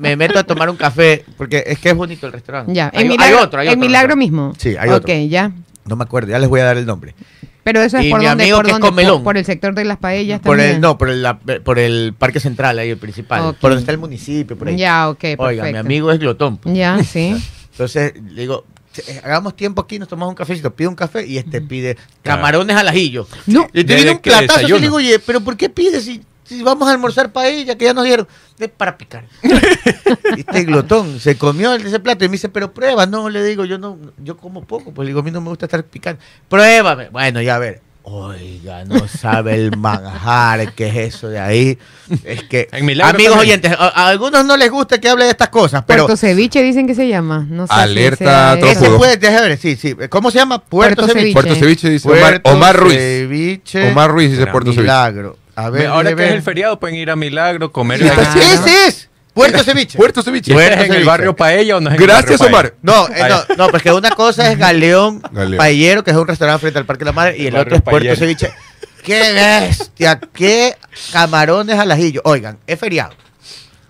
me, 0.00 0.16
meto 0.16 0.40
a 0.40 0.42
tomar 0.42 0.68
un 0.68 0.76
café, 0.76 1.24
porque 1.36 1.62
es 1.64 1.78
que 1.78 1.90
es 1.90 1.94
bonito 1.94 2.26
el 2.26 2.32
restaurante. 2.32 2.74
Ya, 2.74 2.90
hay, 2.92 3.06
milagro, 3.06 3.42
otro. 3.42 3.60
Hay 3.60 3.68
otro 3.68 3.78
milagro 3.80 4.16
mismo. 4.16 4.54
Sí, 4.58 4.76
hay 4.76 4.90
otro. 4.90 5.14
Ok, 5.14 5.28
ya. 5.28 5.52
No 5.84 5.94
me 5.94 6.02
acuerdo, 6.02 6.32
ya 6.32 6.40
les 6.40 6.48
voy 6.48 6.58
a 6.60 6.64
dar 6.64 6.76
el 6.76 6.84
nombre. 6.84 7.14
Pero 7.62 7.80
eso 7.80 7.98
es 7.98 8.10
por 8.10 8.24
donde, 8.24 8.52
por, 8.52 8.66
donde 8.68 9.20
por, 9.22 9.36
el 9.36 9.44
sector 9.44 9.72
de 9.72 9.84
las 9.84 9.98
paellas 9.98 10.40
por 10.40 10.56
también. 10.56 10.76
El, 10.76 10.80
no, 10.80 10.98
por 10.98 11.08
el, 11.08 11.24
por 11.62 11.78
el 11.78 12.14
parque 12.18 12.40
central, 12.40 12.76
ahí 12.80 12.90
el 12.90 12.98
principal. 12.98 13.54
Por 13.60 13.70
donde 13.70 13.82
está 13.82 13.92
el 13.92 13.98
municipio, 13.98 14.58
por 14.58 14.66
ahí. 14.66 14.76
Ya, 14.76 15.08
ok, 15.08 15.20
perfecto. 15.20 15.44
Oiga, 15.44 15.64
mi 15.70 15.78
amigo 15.78 16.10
es 16.10 16.18
glotón. 16.18 16.56
Pues. 16.56 16.74
Ya, 16.74 17.00
sí. 17.04 17.36
Entonces, 17.70 18.14
le 18.20 18.40
digo, 18.40 18.64
eh, 18.66 18.71
hagamos 19.22 19.56
tiempo 19.56 19.82
aquí, 19.82 19.98
nos 19.98 20.08
tomamos 20.08 20.30
un 20.30 20.36
cafecito, 20.36 20.74
pide 20.74 20.88
un 20.88 20.94
café 20.94 21.26
y 21.26 21.38
este 21.38 21.60
pide 21.60 21.96
camarones 22.22 22.76
al 22.76 22.88
ajillo. 22.88 23.26
No, 23.46 23.68
y 23.72 23.84
te 23.84 23.94
viene 23.94 24.12
un 24.12 24.18
platazo 24.18 24.66
y 24.66 24.70
le 24.70 24.80
digo, 24.80 24.96
oye, 24.96 25.18
pero 25.18 25.40
¿por 25.40 25.56
qué 25.56 25.68
pides 25.68 26.04
si, 26.04 26.22
si 26.44 26.62
vamos 26.62 26.88
a 26.88 26.92
almorzar 26.92 27.32
paella 27.32 27.76
que 27.76 27.84
ya 27.84 27.94
nos 27.94 28.04
dieron? 28.04 28.28
Es 28.58 28.68
para 28.68 28.96
picar. 28.96 29.24
este 30.36 30.64
glotón 30.64 31.18
se 31.18 31.36
comió 31.36 31.74
ese 31.74 32.00
plato 32.00 32.24
y 32.24 32.28
me 32.28 32.32
dice, 32.32 32.48
pero 32.48 32.72
prueba, 32.72 33.06
no, 33.06 33.28
le 33.28 33.42
digo, 33.44 33.64
yo 33.64 33.78
no, 33.78 33.98
yo 34.18 34.36
como 34.36 34.64
poco, 34.64 34.92
pues 34.92 35.06
le 35.06 35.10
digo, 35.10 35.20
a 35.20 35.22
mí 35.22 35.30
no 35.30 35.40
me 35.40 35.48
gusta 35.48 35.66
estar 35.66 35.82
picando. 35.84 36.20
Pruébame. 36.48 37.08
Bueno, 37.08 37.40
ya 37.40 37.56
a 37.56 37.58
ver 37.58 37.91
Oiga, 38.04 38.84
no 38.84 39.06
sabe 39.06 39.54
el 39.54 39.76
manjar, 39.76 40.72
¿qué 40.72 40.88
es 40.88 41.14
eso 41.14 41.28
de 41.28 41.38
ahí? 41.38 41.78
Es 42.24 42.42
que, 42.44 42.68
amigos 43.02 43.36
oyentes, 43.36 43.72
a, 43.78 44.08
algunos 44.08 44.44
no 44.44 44.56
les 44.56 44.70
gusta 44.70 44.98
que 44.98 45.08
hable 45.08 45.24
de 45.24 45.30
estas 45.30 45.50
cosas, 45.50 45.84
pero... 45.86 46.06
Puerto 46.06 46.16
Ceviche 46.16 46.62
dicen 46.62 46.88
que 46.88 46.96
se 46.96 47.06
llama, 47.06 47.46
no 47.48 47.68
sé 47.68 47.72
Alerta 47.72 48.56
si 48.56 48.66
Ese 48.66 48.90
puede, 48.90 49.16
ver, 49.18 49.56
sí, 49.56 49.76
sí. 49.76 49.94
¿Cómo 50.08 50.32
se 50.32 50.38
llama? 50.38 50.58
Puerto, 50.58 51.06
Ceviche. 51.06 51.32
Puerto 51.32 51.54
Ceviche 51.54 51.90
dice 51.90 52.08
Omar, 52.42 52.76
Ruiz. 52.76 52.98
Omar 53.90 54.10
Ruiz 54.10 54.32
dice 54.32 54.46
Puerto 54.48 54.72
Milagro. 54.72 55.38
A 55.54 55.70
ver, 55.70 55.86
Ahora 55.86 56.14
que 56.16 56.24
es 56.24 56.32
el 56.32 56.42
feriado 56.42 56.80
pueden 56.80 56.96
ir 56.96 57.10
a 57.10 57.16
Milagro, 57.16 57.70
comer... 57.70 58.02
ese 58.02 58.86
es. 58.88 59.08
Puerto 59.34 59.64
Ceviche. 59.64 59.96
Puerto 59.96 60.22
Ceviche. 60.22 60.52
¿Es 60.52 60.86
en 60.86 60.92
el 60.92 61.04
barrio 61.04 61.34
Paella 61.34 61.76
o 61.76 61.80
no 61.80 61.90
es 61.90 61.96
en 61.96 62.02
Gracias, 62.02 62.40
el 62.40 62.46
Omar. 62.48 62.74
No, 62.82 63.08
eh, 63.08 63.28
no, 63.28 63.56
no, 63.56 63.68
porque 63.68 63.90
una 63.92 64.10
cosa 64.10 64.50
es 64.52 64.58
Galeón, 64.58 65.22
Paellero, 65.56 66.04
que 66.04 66.10
es 66.10 66.16
un 66.16 66.26
restaurante 66.26 66.60
frente 66.60 66.78
al 66.78 66.86
Parque 66.86 67.00
de 67.00 67.06
la 67.06 67.12
Madre, 67.12 67.36
y 67.38 67.46
el, 67.46 67.56
otro 67.56 67.76
es 67.76 67.82
Puerto 67.82 68.14
Ceviche. 68.16 68.52
¡Qué 69.02 69.32
bestia! 69.32 70.20
¡Qué 70.32 70.76
camarones 71.12 71.78
al 71.78 71.90
ajillo! 71.90 72.20
Oigan, 72.24 72.58
es 72.66 72.78
feriado. 72.78 73.14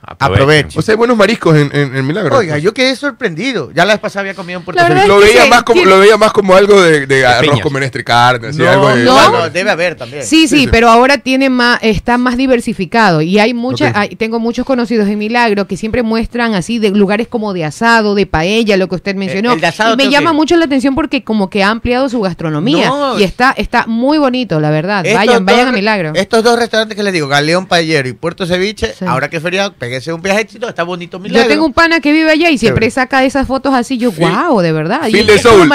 Aprovechen. 0.05 0.79
O 0.79 0.83
sea, 0.83 0.95
hay 0.95 0.97
buenos 0.97 1.17
mariscos 1.17 1.57
en, 1.57 1.71
en, 1.73 2.05
Milagro. 2.07 2.37
Oiga, 2.37 2.59
yo 2.59 2.75
quedé 2.75 2.97
sorprendido. 2.97 3.71
Ya 3.73 3.85
la 3.85 3.95
vez 3.95 4.01
pasada 4.01 4.23
había 4.23 4.35
comido 4.35 4.59
en 4.59 4.65
Puerto 4.65 4.85
Rico. 4.85 5.07
Lo, 5.07 5.19
veía 5.21 5.47
más 5.47 5.63
como, 5.63 5.85
lo 5.85 6.01
veía 6.01 6.17
más 6.17 6.33
como 6.33 6.57
algo 6.57 6.81
de, 6.81 7.07
de 7.07 7.25
arroz 7.25 7.61
con 7.61 7.73
menestre 7.73 8.01
y 8.01 8.05
carne. 8.05 8.49
Así, 8.49 8.59
no, 8.59 8.69
algo 8.69 8.89
de, 8.89 9.05
no, 9.05 9.51
debe 9.51 9.71
haber 9.71 9.95
también. 9.95 10.25
Sí, 10.25 10.49
sí, 10.49 10.69
pero 10.71 10.89
ahora 10.89 11.19
tiene 11.19 11.51
más, 11.51 11.79
está 11.83 12.19
más 12.19 12.37
diversificado. 12.37 13.23
Y 13.23 13.39
hay 13.39 13.55
muchas, 13.55 13.95
tengo 14.19 14.41
muchos 14.41 14.67
conocidos 14.67 15.09
en 15.09 15.19
Milagro 15.19 15.69
que 15.69 15.77
siempre 15.77 16.03
muestran 16.03 16.55
así 16.55 16.81
de 16.81 16.91
lugares 16.91 17.29
como 17.29 17.53
de 17.53 17.65
asado, 17.65 18.17
de 18.17 18.27
paella, 18.27 18.77
lo 18.77 18.89
que 18.89 18.97
usted 18.97 19.15
mencionó. 19.15 19.55
y 19.55 19.97
me 19.97 20.11
llama 20.11 20.33
mucho 20.33 20.57
la 20.57 20.65
atención 20.65 20.97
porque 20.97 21.23
como 21.23 21.49
que 21.49 21.63
ha 21.63 21.71
ampliado 21.71 22.09
su 22.09 22.21
gastronomía. 22.21 22.91
y 23.19 23.23
está, 23.23 23.55
está 23.57 23.87
muy 23.87 24.19
bonito, 24.19 24.59
la 24.59 24.71
verdad. 24.71 25.05
Vayan, 25.15 25.45
vayan 25.47 25.69
a 25.69 25.73
Milagro. 25.73 26.13
Estos 26.15 26.43
dos 26.43 26.59
restaurantes 26.59 26.97
que 26.97 27.05
les 27.05 27.13
digo, 27.13 27.29
Galeón 27.29 27.67
Paellero 27.67 28.09
y 28.09 28.15
Puerto 28.15 28.47
Ceviche, 28.47 28.95
ahora 29.07 29.31
que 29.31 29.37
es 29.37 29.43
feriado, 29.43 29.75
peguese 29.93 30.13
un 30.13 30.23
viaje 30.23 30.47
está 30.69 30.85
bonito 30.85 31.23
Yo 31.23 31.47
tengo 31.47 31.67
un 31.67 31.73
pana 31.73 32.01
que 32.01 32.13
vive 32.13 32.31
allá 32.31 32.51
y 32.51 32.57
siempre 32.57 32.91
saca 32.91 33.25
esas 33.25 33.47
fotos 33.47 33.75
así. 33.75 33.99
Yo, 33.99 34.11
wow, 34.13 34.61
de 34.61 34.73
verdad. 34.73 35.03
Phil 35.11 35.27
de 35.27 35.39
Soul. 35.39 35.71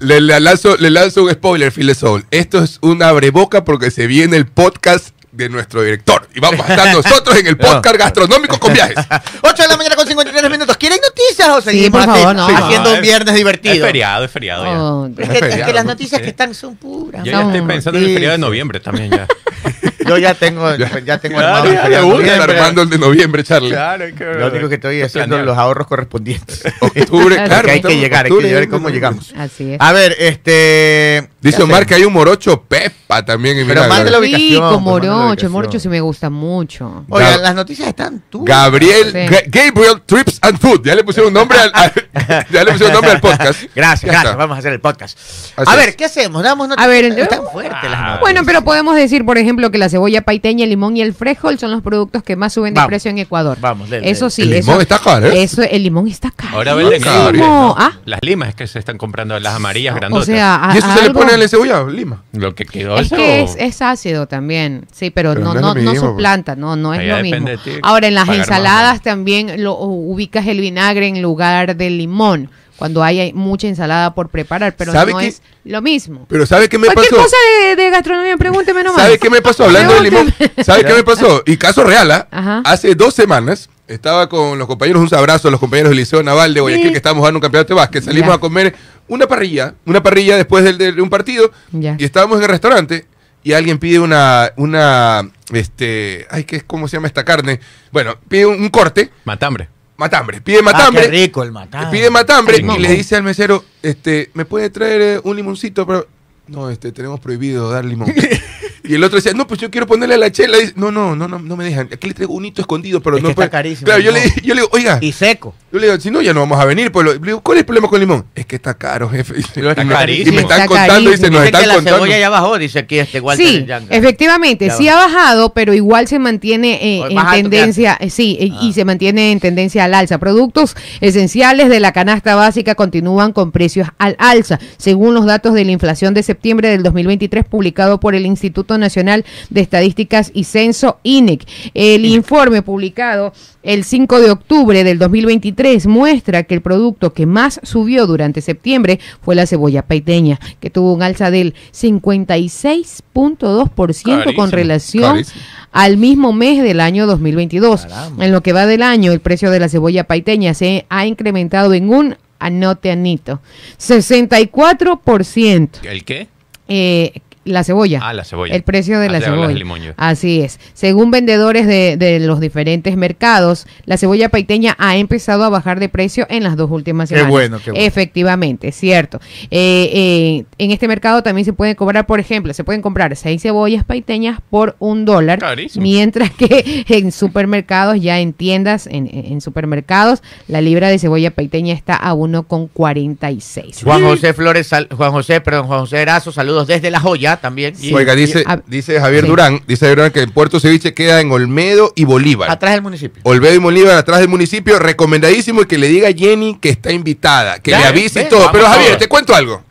Le, 0.00 0.20
lanzo, 0.20 0.76
le 0.76 0.90
lanzo 0.90 1.24
un 1.24 1.30
spoiler, 1.30 1.72
Phil 1.72 1.86
de 1.86 1.94
Soul. 1.94 2.24
Esto 2.30 2.62
es 2.62 2.78
un 2.82 3.02
abreboca 3.02 3.64
porque 3.64 3.90
se 3.90 4.06
viene 4.06 4.36
el 4.36 4.46
podcast 4.46 5.14
de 5.32 5.48
nuestro 5.48 5.82
director. 5.82 6.28
Y 6.34 6.40
vamos 6.40 6.60
a 6.68 6.74
estar 6.74 6.92
nosotros 6.94 7.36
en 7.38 7.46
el 7.46 7.56
podcast 7.56 7.96
gastronómico 7.96 8.58
con 8.58 8.74
viajes. 8.74 8.96
8 9.42 9.62
de 9.62 9.68
la 9.68 9.76
mañana 9.76 9.96
con 9.96 10.06
53 10.06 10.50
minutos. 10.50 10.76
¿Quieren 10.76 10.98
noticias 11.02 11.48
o 11.48 11.60
seguimos 11.62 12.02
sí, 12.02 12.06
por 12.06 12.16
favor, 12.16 12.36
no. 12.36 12.46
haciendo 12.46 12.94
un 12.94 13.00
viernes 13.00 13.34
divertido? 13.34 13.74
Es 13.74 13.82
feriado, 13.82 14.24
es 14.24 14.30
feriado 14.30 14.64
ya. 14.64 14.82
Oh, 14.82 15.10
es, 15.16 15.64
que, 15.64 15.72
las 15.72 15.84
noticias 15.86 16.20
que 16.20 16.28
están 16.28 16.54
son 16.54 16.76
puras. 16.76 17.24
Yo 17.24 17.32
ya 17.32 17.42
estoy 17.42 17.62
pensando 17.62 17.98
en 17.98 18.04
el 18.04 18.12
feriado 18.12 18.32
de 18.32 18.38
noviembre 18.38 18.80
también 18.80 19.10
ya. 19.10 19.26
Yo 20.06 20.18
ya 20.18 20.34
tengo, 20.34 20.74
ya 20.76 21.18
tengo 21.18 21.38
claro, 21.38 21.68
armado 21.68 22.20
el 22.20 22.28
armando 22.28 22.82
el 22.82 22.90
de 22.90 22.98
noviembre, 22.98 23.44
Charlie. 23.44 23.70
Claro, 23.70 24.04
que 24.16 24.24
Lo 24.24 24.48
único 24.48 24.68
que 24.68 24.76
estoy 24.76 25.02
haciendo 25.02 25.38
es 25.38 25.44
los 25.44 25.56
ahorros 25.56 25.86
correspondientes. 25.86 26.62
Octubre, 26.80 27.36
claro. 27.36 27.70
hay 27.70 27.80
que 27.80 27.98
llegar, 27.98 28.26
hay 28.26 28.32
que 28.32 28.54
ver 28.54 28.68
cómo 28.68 28.88
llegamos. 28.88 29.32
Así 29.36 29.74
es. 29.74 29.80
A 29.80 29.92
ver, 29.92 30.16
este... 30.18 31.28
Dice 31.42 31.60
Omar 31.60 31.84
que 31.86 31.96
hay 31.96 32.04
un 32.04 32.12
morocho 32.12 32.62
Pepa 32.62 33.24
también 33.24 33.58
en 33.58 33.66
Pero 33.66 33.88
más 33.88 34.04
de 34.04 34.10
la 34.10 34.20
ubicación. 34.20 34.48
Sí, 34.48 34.58
con 34.58 34.82
morocho, 34.84 35.46
el 35.46 35.50
morocho 35.50 35.80
sí 35.80 35.88
me 35.88 36.00
gusta 36.00 36.30
mucho. 36.30 37.04
Oye, 37.08 37.38
las 37.38 37.54
noticias 37.54 37.88
están 37.88 38.22
tú. 38.30 38.44
Gabriel, 38.44 39.12
Gabriel 39.48 40.02
Trips 40.06 40.38
and 40.40 40.58
Food. 40.60 40.82
Ya 40.84 40.94
le 40.94 41.02
pusieron 41.02 41.32
nombre 41.32 41.58
al, 41.58 41.72
ya 42.50 42.64
le 42.64 42.72
pusieron 42.72 42.94
nombre 42.94 43.10
al 43.10 43.20
podcast. 43.20 43.60
Gracias, 43.74 44.10
gracias. 44.10 44.36
Vamos 44.36 44.56
a 44.56 44.58
hacer 44.60 44.72
el 44.72 44.80
podcast. 44.80 45.18
a 45.56 45.76
ver, 45.76 45.96
¿qué 45.96 46.04
hacemos? 46.04 46.42
Damos 46.42 46.68
noticias. 46.68 46.86
A 46.86 46.90
ver, 46.90 47.04
están 47.04 47.42
fuertes 47.52 47.90
las 47.90 48.00
noticias. 48.00 48.20
Bueno, 48.20 48.42
pero 48.44 48.62
podemos 48.62 48.94
decir, 48.94 49.24
por 49.24 49.36
ejemplo, 49.36 49.70
que 49.70 49.78
la 49.78 49.88
cebolla 49.92 50.22
paiteña, 50.22 50.64
el 50.64 50.70
limón 50.70 50.96
y 50.96 51.02
el 51.02 51.14
frijol 51.14 51.58
son 51.58 51.70
los 51.70 51.82
productos 51.82 52.22
que 52.22 52.36
más 52.36 52.52
suben 52.52 52.74
de 52.74 52.84
precio 52.86 53.10
en 53.10 53.18
Ecuador. 53.18 53.58
Vamos, 53.60 53.88
Eso 53.90 54.28
sí. 54.28 54.42
El 54.42 54.50
limón 54.50 54.80
está 54.80 54.98
caro, 54.98 55.28
¿eh? 55.28 55.42
Eso, 55.42 55.62
el 55.62 55.82
limón 55.82 56.08
está 56.08 56.30
caro. 56.30 56.56
Ahora 56.56 56.74
venden 56.74 57.02
¿Ah? 57.06 57.92
Las 58.04 58.20
limas 58.22 58.50
es 58.50 58.54
que 58.54 58.66
se 58.66 58.78
están 58.78 58.98
comprando 58.98 59.38
las 59.38 59.54
amarillas 59.54 59.94
grandotas. 59.94 60.28
O 60.28 60.32
sea, 60.32 60.70
¿Y 60.74 60.78
eso 60.78 60.92
se 60.92 61.02
le 61.02 61.10
pone 61.10 61.32
en 61.32 61.40
la 61.40 61.48
cebolla? 61.48 61.84
Lima. 61.84 62.22
Lo 62.32 62.54
que 62.54 62.64
quedó 62.64 62.98
Es 62.98 63.10
que 63.10 63.42
es, 63.42 63.82
ácido 63.82 64.26
también. 64.26 64.86
Sí, 64.92 65.10
pero, 65.10 65.34
no, 65.34 65.54
no, 65.54 65.74
no, 65.74 65.94
suplanta, 65.94 66.56
no, 66.56 66.76
no 66.76 66.94
es 66.94 67.06
lo 67.06 67.22
mismo. 67.22 67.48
Ahora, 67.82 68.08
en 68.08 68.14
las 68.14 68.28
ensaladas 68.28 69.02
también 69.02 69.62
lo 69.62 69.78
ubicas 69.78 70.46
el 70.46 70.60
vinagre 70.60 71.06
en 71.06 71.22
lugar 71.22 71.76
del 71.76 71.98
limón 71.98 72.50
cuando 72.82 73.00
hay 73.04 73.32
mucha 73.32 73.68
ensalada 73.68 74.12
por 74.12 74.28
preparar, 74.28 74.74
pero 74.76 74.92
no 74.92 75.20
es 75.20 75.40
lo 75.64 75.80
mismo. 75.80 76.26
Pero 76.28 76.46
¿sabe 76.46 76.68
qué 76.68 76.78
me 76.78 76.88
Cualquier 76.88 77.10
pasó? 77.12 77.22
cosa 77.22 77.36
de, 77.76 77.90
gastronomía, 77.90 78.36
pregúnteme 78.36 78.82
nomás. 78.82 79.00
¿Sabe 79.00 79.20
qué 79.20 79.30
me 79.30 79.40
pasó 79.40 79.66
hablando 79.66 79.94
de 79.94 80.00
limón? 80.00 80.34
¿Sabe 80.64 80.84
qué 80.84 80.92
me 80.92 81.04
pasó? 81.04 81.44
Y 81.46 81.56
caso 81.58 81.84
real, 81.84 82.10
¿ah? 82.10 82.62
hace 82.64 82.96
dos 82.96 83.14
semanas 83.14 83.70
estaba 83.86 84.28
con 84.28 84.58
los 84.58 84.66
compañeros, 84.66 85.00
un 85.00 85.16
abrazo 85.16 85.46
a 85.46 85.52
los 85.52 85.60
compañeros 85.60 85.90
del 85.90 85.98
Liceo 85.98 86.24
Naval 86.24 86.54
de 86.54 86.60
Guayaquil 86.60 86.90
que 86.90 86.96
estábamos 86.96 87.22
dando 87.22 87.38
un 87.38 87.42
campeonato 87.42 87.72
de 87.72 87.78
básquet. 87.78 88.02
Salimos 88.02 88.34
a 88.34 88.38
comer 88.38 88.74
una 89.06 89.28
parrilla, 89.28 89.76
una 89.86 90.02
parrilla 90.02 90.36
después 90.36 90.64
de, 90.76 91.00
un 91.00 91.08
partido 91.08 91.52
y 91.72 92.04
estábamos 92.04 92.38
en 92.38 92.42
el 92.42 92.48
restaurante 92.48 93.06
y 93.44 93.52
alguien 93.52 93.78
pide 93.78 94.00
una, 94.00 94.50
una, 94.56 95.30
este, 95.52 96.26
ay, 96.30 96.42
¿qué 96.42 96.56
es, 96.56 96.64
cómo 96.64 96.88
se 96.88 96.96
llama 96.96 97.06
esta 97.06 97.24
carne? 97.24 97.60
Bueno, 97.92 98.16
pide 98.28 98.44
un 98.46 98.68
corte. 98.70 99.12
Matambre 99.24 99.68
matambre. 100.02 100.40
Pide 100.40 100.62
matambre. 100.62 101.02
Ah, 101.02 101.10
qué 101.10 101.10
rico 101.10 101.42
el 101.42 101.52
matambre. 101.52 101.98
Pide 101.98 102.10
matambre 102.10 102.58
y 102.58 102.78
le 102.78 102.92
dice 102.92 103.16
al 103.16 103.22
mesero, 103.22 103.64
este, 103.82 104.30
¿me 104.34 104.44
puede 104.44 104.70
traer 104.70 105.00
eh, 105.00 105.20
un 105.22 105.36
limoncito? 105.36 105.86
Pero 105.86 106.06
no, 106.48 106.70
este, 106.70 106.92
tenemos 106.92 107.20
prohibido 107.20 107.70
dar 107.70 107.84
limón. 107.84 108.12
Y 108.84 108.94
el 108.94 109.04
otro 109.04 109.16
decía, 109.16 109.32
no, 109.32 109.46
pues 109.46 109.60
yo 109.60 109.70
quiero 109.70 109.86
ponerle 109.86 110.16
a 110.16 110.18
la 110.18 110.30
chela. 110.32 110.58
Y 110.58 110.62
dice, 110.62 110.72
no, 110.76 110.90
no, 110.90 111.14
no, 111.14 111.28
no, 111.28 111.38
no 111.38 111.56
me 111.56 111.64
dejan. 111.64 111.88
Aquí 111.92 112.08
le 112.08 112.14
traigo 112.14 112.34
un 112.34 112.44
hito 112.44 112.60
escondido, 112.60 113.00
pero 113.00 113.16
es 113.16 113.22
no 113.22 113.28
que 113.28 113.32
está 113.32 113.48
carísimo. 113.50 113.86
Claro, 113.86 114.00
yo, 114.00 114.10
le, 114.10 114.20
yo 114.42 114.54
le 114.54 114.62
digo, 114.62 114.68
oiga. 114.72 114.98
Y 115.00 115.12
seco. 115.12 115.54
Yo 115.72 115.78
le 115.78 115.86
digo, 115.86 116.00
si 116.00 116.10
no, 116.10 116.20
ya 116.20 116.34
no 116.34 116.40
vamos 116.40 116.58
a 116.60 116.64
venir. 116.64 116.90
Pues 116.92 117.06
le 117.06 117.18
digo, 117.18 117.40
¿cuál 117.42 117.58
es 117.58 117.60
el 117.60 117.66
problema 117.66 117.88
con 117.88 117.96
el 118.02 118.08
limón? 118.08 118.26
Es 118.34 118.44
que 118.44 118.56
está 118.56 118.74
caro, 118.74 119.08
jefe. 119.08 119.38
Está 119.40 119.74
carísimo. 119.86 120.32
Y 120.32 120.34
me 120.36 120.42
están 120.42 120.66
contando, 120.66 121.10
dice, 121.10 121.30
nos 121.30 121.44
están 121.44 121.60
que 121.62 121.66
la 121.68 121.74
contando. 121.76 121.98
cebolla 122.00 122.18
ya 122.18 122.28
bajó, 122.28 122.58
dice 122.58 122.78
aquí 122.80 122.98
este 122.98 123.20
Walter 123.20 123.46
Sí, 123.46 123.66
efectivamente, 123.90 124.70
sí 124.70 124.88
ha 124.88 124.96
bajado, 124.96 125.52
pero 125.54 125.72
igual 125.74 126.08
se 126.08 126.18
mantiene 126.18 126.78
eh, 126.98 127.02
en 127.08 127.30
tendencia, 127.50 127.96
eh, 128.00 128.10
sí, 128.10 128.36
y 128.40 128.52
Ah. 128.70 128.72
se 128.74 128.84
mantiene 128.84 129.32
en 129.32 129.40
tendencia 129.40 129.84
al 129.84 129.94
alza. 129.94 130.18
Productos 130.18 130.76
esenciales 131.00 131.68
de 131.68 131.80
la 131.80 131.92
canasta 131.92 132.34
básica 132.34 132.74
continúan 132.74 133.32
con 133.32 133.52
precios 133.52 133.88
al 133.98 134.16
alza, 134.18 134.58
según 134.76 135.14
los 135.14 135.24
datos 135.26 135.54
de 135.54 135.64
la 135.64 135.70
inflación 135.72 136.14
de 136.14 136.22
septiembre 136.22 136.68
del 136.68 136.82
2023 136.82 137.44
publicado 137.44 138.00
por 138.00 138.14
el 138.14 138.26
Instituto 138.26 138.71
Nacional 138.78 139.24
de 139.50 139.60
Estadísticas 139.60 140.30
y 140.34 140.44
Censo 140.44 140.98
INEC. 141.02 141.46
El 141.74 142.04
informe 142.04 142.62
publicado 142.62 143.32
el 143.62 143.84
5 143.84 144.20
de 144.20 144.30
octubre 144.30 144.84
del 144.84 144.98
2023 144.98 145.86
muestra 145.86 146.42
que 146.42 146.54
el 146.54 146.60
producto 146.62 147.12
que 147.12 147.26
más 147.26 147.60
subió 147.62 148.06
durante 148.06 148.40
septiembre 148.40 148.98
fue 149.20 149.36
la 149.36 149.46
cebolla 149.46 149.82
paiteña, 149.82 150.40
que 150.60 150.70
tuvo 150.70 150.94
un 150.94 151.02
alza 151.02 151.30
del 151.30 151.54
56.2% 151.72 154.34
con 154.34 154.50
relación 154.50 155.12
carísimo. 155.12 155.40
al 155.70 155.96
mismo 155.96 156.32
mes 156.32 156.60
del 156.62 156.80
año 156.80 157.06
2022. 157.06 157.86
Caramba. 157.86 158.24
En 158.24 158.32
lo 158.32 158.42
que 158.42 158.52
va 158.52 158.66
del 158.66 158.82
año, 158.82 159.12
el 159.12 159.20
precio 159.20 159.52
de 159.52 159.60
la 159.60 159.68
cebolla 159.68 160.02
paiteña 160.04 160.54
se 160.54 160.86
ha 160.88 161.06
incrementado 161.06 161.74
en 161.74 161.90
un 161.90 162.16
anote 162.40 162.90
anito, 162.90 163.40
64%. 163.78 165.68
¿El 165.84 166.02
qué? 166.04 166.26
Eh, 166.68 167.20
la 167.44 167.64
cebolla. 167.64 168.00
Ah, 168.02 168.12
la 168.12 168.24
cebolla. 168.24 168.54
El 168.54 168.62
precio 168.62 168.98
de 169.00 169.06
Ah, 169.08 169.12
la 169.12 169.20
cebolla. 169.20 169.48
limón. 169.48 169.80
Así 169.96 170.40
es. 170.42 170.60
Según 170.74 171.10
vendedores 171.10 171.66
de, 171.66 171.96
de 171.96 172.20
los 172.20 172.40
diferentes 172.40 172.96
mercados, 172.96 173.66
la 173.84 173.96
cebolla 173.96 174.28
paiteña 174.28 174.76
ha 174.78 174.96
empezado 174.96 175.44
a 175.44 175.48
bajar 175.48 175.80
de 175.80 175.88
precio 175.88 176.26
en 176.30 176.42
las 176.44 176.56
dos 176.56 176.70
últimas 176.70 177.08
Qué 177.08 177.16
semanas. 177.16 177.30
bueno, 177.30 177.58
qué 177.64 177.70
bueno. 177.72 177.84
Efectivamente, 177.86 178.70
cierto. 178.72 179.18
Eh, 179.50 179.90
eh, 179.92 180.44
en 180.58 180.70
este 180.70 180.86
mercado 180.88 181.22
también 181.22 181.44
se 181.44 181.52
puede 181.52 181.74
cobrar, 181.74 182.06
por 182.06 182.20
ejemplo, 182.20 182.52
se 182.54 182.64
pueden 182.64 182.82
comprar 182.82 183.16
seis 183.16 183.42
cebollas 183.42 183.84
paiteñas 183.84 184.40
por 184.50 184.76
un 184.78 185.04
dólar, 185.04 185.38
Carísimo. 185.38 185.82
mientras 185.82 186.30
que 186.30 186.84
en 186.88 187.10
supermercados, 187.12 188.00
ya 188.00 188.20
en 188.20 188.32
tiendas, 188.34 188.86
en, 188.86 189.08
en 189.12 189.40
supermercados, 189.40 190.22
la 190.48 190.60
libra 190.60 190.88
de 190.88 190.98
cebolla 190.98 191.30
paiteña 191.30 191.74
está 191.74 191.96
a 191.96 192.14
1,46. 192.14 193.82
Juan 193.84 194.02
José 194.02 194.34
Flores, 194.34 194.66
sal- 194.66 194.88
Juan 194.94 195.12
José, 195.12 195.40
perdón, 195.40 195.66
Juan 195.66 195.80
José 195.80 196.02
Erazo, 196.02 196.32
saludos 196.32 196.66
desde 196.66 196.90
La 196.90 197.00
Joya 197.00 197.31
también. 197.40 197.74
Oiga, 197.92 198.14
dice, 198.14 198.44
Ah, 198.46 198.60
dice 198.66 199.00
Javier 199.00 199.22
sí. 199.24 199.28
Durán, 199.28 199.60
dice 199.66 199.80
Javier 199.86 199.96
Durán 199.98 200.10
que 200.12 200.20
el 200.20 200.30
Puerto 200.30 200.60
Ceviche 200.60 200.94
queda 200.94 201.20
en 201.20 201.30
Olmedo 201.32 201.92
y 201.94 202.04
Bolívar. 202.04 202.50
atrás 202.50 202.72
del 202.72 202.82
municipio. 202.82 203.20
Olmedo 203.24 203.54
y 203.54 203.58
Bolívar, 203.58 203.96
atrás 203.96 204.20
del 204.20 204.28
municipio, 204.28 204.78
recomendadísimo 204.78 205.62
y 205.62 205.66
que 205.66 205.78
le 205.78 205.88
diga 205.88 206.08
a 206.08 206.12
Jenny 206.12 206.58
que 206.60 206.68
está 206.70 206.92
invitada, 206.92 207.58
que 207.60 207.70
Ya, 207.72 207.78
le 207.80 207.84
avise 207.86 208.22
y 208.22 208.28
todo. 208.28 208.50
Pero 208.52 208.66
Javier, 208.66 208.96
te 208.98 209.08
cuento 209.08 209.34
algo. 209.34 209.62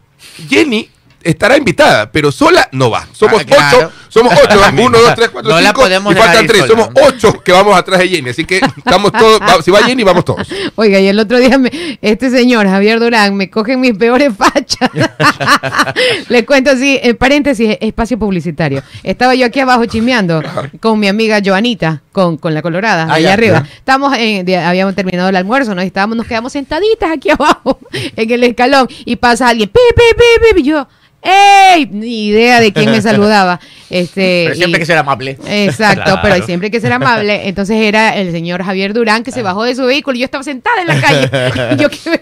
Jenny 0.49 0.89
estará 1.23 1.57
invitada, 1.57 2.11
pero 2.11 2.31
sola 2.31 2.67
no 2.71 2.89
va. 2.89 3.07
Somos 3.13 3.41
Ah, 3.41 3.45
claro. 3.45 3.77
ocho, 3.77 3.91
somos 4.11 4.33
ocho, 4.33 4.59
uno, 4.83 4.99
dos, 4.99 5.15
tres, 5.15 5.29
cuatro, 5.29 5.51
No 5.51 5.59
la 5.61 5.69
cinco, 5.69 5.81
podemos 5.81 6.11
y 6.11 6.15
dejar 6.15 6.29
faltan 6.29 6.47
tres. 6.47 6.61
sola, 6.67 6.83
Somos 6.83 6.89
ocho 7.07 7.41
que 7.43 7.51
vamos 7.51 7.75
atrás 7.77 7.99
de 7.99 8.09
Jenny, 8.09 8.29
así 8.29 8.45
que 8.45 8.57
estamos 8.77 9.11
todos, 9.11 9.39
va- 9.41 9.61
si 9.61 9.71
va 9.71 9.79
Jenny, 9.83 10.03
vamos 10.03 10.25
todos. 10.25 10.47
Oiga, 10.75 10.99
y 10.99 11.07
el 11.07 11.17
otro 11.17 11.39
día 11.39 11.57
me- 11.57 11.97
este 12.01 12.29
señor, 12.29 12.67
Javier 12.67 12.99
Durán, 12.99 13.35
me 13.35 13.49
coge 13.49 13.77
mis 13.77 13.93
peores 13.97 14.33
fachas. 14.37 14.89
Le 16.29 16.45
cuento 16.45 16.71
así, 16.71 16.99
en 17.01 17.15
paréntesis, 17.17 17.77
espacio 17.79 18.17
publicitario. 18.17 18.83
Estaba 19.03 19.35
yo 19.35 19.45
aquí 19.45 19.59
abajo 19.59 19.85
chismeando 19.85 20.41
con 20.79 20.99
mi 20.99 21.07
amiga 21.07 21.39
Joanita, 21.43 22.01
con, 22.11 22.37
con 22.37 22.53
la 22.53 22.61
colorada, 22.61 23.07
Ah, 23.09 23.13
allá 23.15 23.27
ya, 23.29 23.33
arriba. 23.33 23.63
ya. 23.67 23.75
Estamos 23.77 24.13
en- 24.17 24.45
de- 24.45 24.57
habíamos 24.57 24.95
terminado 24.95 25.29
el 25.29 25.35
almuerzo, 25.35 25.73
¿no? 25.75 25.83
Y 25.83 25.87
estábamos, 25.87 26.17
nos 26.17 26.27
quedamos 26.27 26.51
sentaditas 26.53 27.11
aquí 27.11 27.29
abajo, 27.29 27.79
en 27.93 28.31
el 28.31 28.43
escalón, 28.43 28.87
y 29.05 29.15
pasa 29.15 29.47
alguien, 29.49 29.69
pi, 29.69 29.79
pi, 29.95 30.01
pi, 30.15 30.53
pi, 30.55 30.59
y 30.61 30.63
yo, 30.63 30.87
¡ey! 31.21 31.87
Ni 31.91 32.27
idea 32.27 32.59
de 32.59 32.73
quién 32.73 32.91
me 32.91 33.01
saludaba. 33.01 33.59
Este, 33.91 34.43
Pero 34.45 34.55
siempre 34.55 34.77
y- 34.77 34.79
que 34.79 34.85
ser 34.85 34.97
amable. 34.97 35.37
Exacto, 35.47 36.03
Claro. 36.05 36.19
pero 36.23 36.45
siempre 36.45 36.67
hay 36.67 36.71
que 36.71 36.79
ser 36.79 36.93
amable. 36.93 37.47
Entonces 37.49 37.75
era 37.77 38.15
el 38.17 38.31
señor 38.31 38.63
Javier 38.63 38.93
Durán 38.93 39.23
que 39.23 39.31
se 39.31 39.43
bajó 39.43 39.63
de 39.65 39.75
su 39.75 39.83
vehículo 39.85 40.15
y 40.15 40.21
yo 40.21 40.25
estaba 40.25 40.43
sentada 40.43 40.81
en 40.81 40.87
la 40.87 41.01
calle. 41.01 41.75
Y 41.75 41.77
yo 41.81 41.89
qué. 41.89 42.21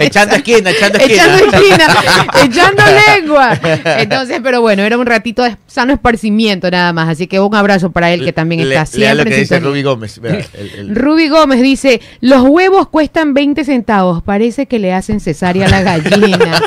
Echando 0.00 0.36
esquina, 0.36 0.70
echando 0.70 0.98
esquina. 0.98 1.22
Echando 1.24 1.56
esquina, 1.56 1.86
echando 2.44 2.82
lengua. 3.16 3.60
Entonces, 3.98 4.40
pero 4.42 4.60
bueno, 4.60 4.82
era 4.84 4.96
un 4.96 5.06
ratito 5.06 5.42
de 5.42 5.56
sano 5.66 5.92
esparcimiento 5.92 6.70
nada 6.70 6.92
más. 6.92 7.08
Así 7.08 7.26
que 7.26 7.40
un 7.40 7.54
abrazo 7.54 7.90
para 7.90 8.12
él 8.12 8.24
que 8.24 8.32
también 8.32 8.68
Le- 8.68 8.76
está 8.76 8.96
lea 8.98 9.14
lo 9.14 9.22
siempre 9.22 9.34
que 9.34 9.40
dice. 9.40 9.60
Ruby 9.60 9.82
Gómez. 9.82 10.20
Vea, 10.20 10.46
el- 10.54 10.70
el- 10.78 10.94
Ruby 10.94 11.28
Gómez 11.28 11.60
dice, 11.62 12.00
los 12.20 12.42
huevos 12.42 12.88
cuestan 12.88 13.34
20 13.34 13.64
centavos, 13.64 14.22
parece 14.22 14.66
que 14.66 14.78
le 14.78 14.92
hacen 14.92 15.18
cesárea 15.20 15.66
a 15.66 15.68
la 15.70 15.82
gallina. 15.82 16.62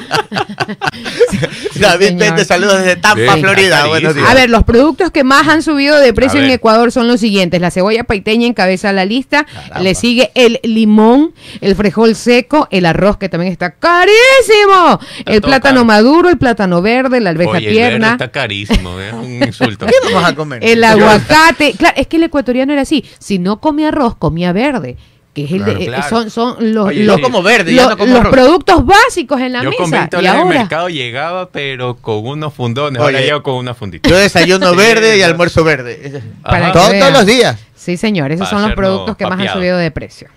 David. 1.79 2.17
Pente, 2.17 2.45
saludos 2.45 2.79
desde 2.79 2.95
Tampa, 2.95 3.15
Bien. 3.21 3.39
Florida. 3.39 3.87
Buenos 3.87 4.15
días. 4.15 4.29
A 4.29 4.33
ver, 4.33 4.49
los 4.49 4.63
productos 4.63 5.11
que 5.11 5.23
más 5.23 5.47
han 5.47 5.61
subido 5.63 5.99
de 5.99 6.13
precio 6.13 6.41
en. 6.41 6.51
Ecuador 6.51 6.91
son 6.91 7.07
los 7.07 7.19
siguientes. 7.19 7.61
La 7.61 7.71
cebolla 7.71 8.03
paiteña 8.03 8.45
encabeza 8.47 8.91
la 8.91 9.05
lista. 9.05 9.45
Caramba. 9.45 9.79
Le 9.79 9.95
sigue 9.95 10.31
el 10.35 10.59
limón, 10.63 11.33
el 11.61 11.75
frijol 11.75 12.15
seco, 12.15 12.67
el 12.71 12.85
arroz 12.85 13.17
que 13.17 13.29
también 13.29 13.51
está 13.51 13.71
carísimo. 13.71 14.99
el 15.25 15.41
plátano 15.41 15.75
caro. 15.75 15.85
maduro, 15.85 16.29
el 16.29 16.37
plátano 16.37 16.81
verde, 16.81 17.19
la 17.21 17.29
alveja 17.29 17.51
Oye, 17.51 17.69
el 17.69 17.75
verde 17.75 17.89
tierna. 17.89 18.11
está 18.11 18.31
carísimo, 18.31 18.99
es 18.99 19.13
un 19.13 19.43
insulto. 19.47 19.85
¿Qué 19.85 19.93
vamos 20.13 20.29
a 20.29 20.35
comer? 20.35 20.63
El 20.63 20.83
aguacate. 20.83 21.73
Claro, 21.77 21.95
es 21.97 22.07
que 22.07 22.17
el 22.17 22.23
ecuatoriano 22.23 22.73
era 22.73 22.81
así. 22.81 23.05
Si 23.19 23.39
no 23.39 23.59
comía 23.59 23.89
arroz, 23.89 24.15
comía 24.15 24.51
verde. 24.53 24.97
Que 25.33 25.45
es 25.45 25.51
el 25.53 25.59
de- 25.59 25.63
Claro, 25.63 25.79
eh, 25.79 25.85
claro. 25.85 26.09
son, 26.09 26.29
son 26.29 26.73
los, 26.73 26.87
Oye, 26.89 27.03
los, 27.05 27.15
yo 27.17 27.23
como 27.23 27.41
verde, 27.41 27.73
ya 27.73 27.83
lo- 27.83 27.89
no 27.91 27.97
como 27.97 28.15
los 28.21 28.27
productos 28.27 28.85
básicos 28.85 29.39
en 29.39 29.53
la 29.53 29.63
Yo 29.63 29.71
con 29.71 29.89
mesa. 29.89 30.01
20 30.09 30.17
Y 30.17 30.19
en 30.19 30.25
el 30.25 30.41
ahora, 30.41 30.59
mercado 30.59 30.89
llegaba, 30.89 31.49
pero 31.49 31.95
con 31.95 32.27
unos 32.27 32.53
fundones. 32.53 33.01
Oye, 33.01 33.15
Ahora 33.15 33.25
llego 33.25 33.41
con 33.43 33.55
una 33.55 33.73
fundita. 33.73 34.09
Yo 34.09 34.17
desayuno 34.17 34.75
verde 34.75 35.15
y 35.17 35.21
no. 35.21 35.25
almuerzo 35.27 35.63
verde. 35.63 36.21
Para 36.43 36.73
Todos, 36.73 36.91
todos 36.99 37.13
los 37.13 37.25
días. 37.25 37.57
sí, 37.75 37.95
señor, 37.95 38.31
esos 38.33 38.49
Para 38.49 38.59
son 38.61 38.67
los 38.69 38.75
productos 38.75 39.15
que 39.15 39.25
más 39.25 39.39
han 39.39 39.53
subido 39.53 39.77
de 39.77 39.89
precio. 39.91 40.27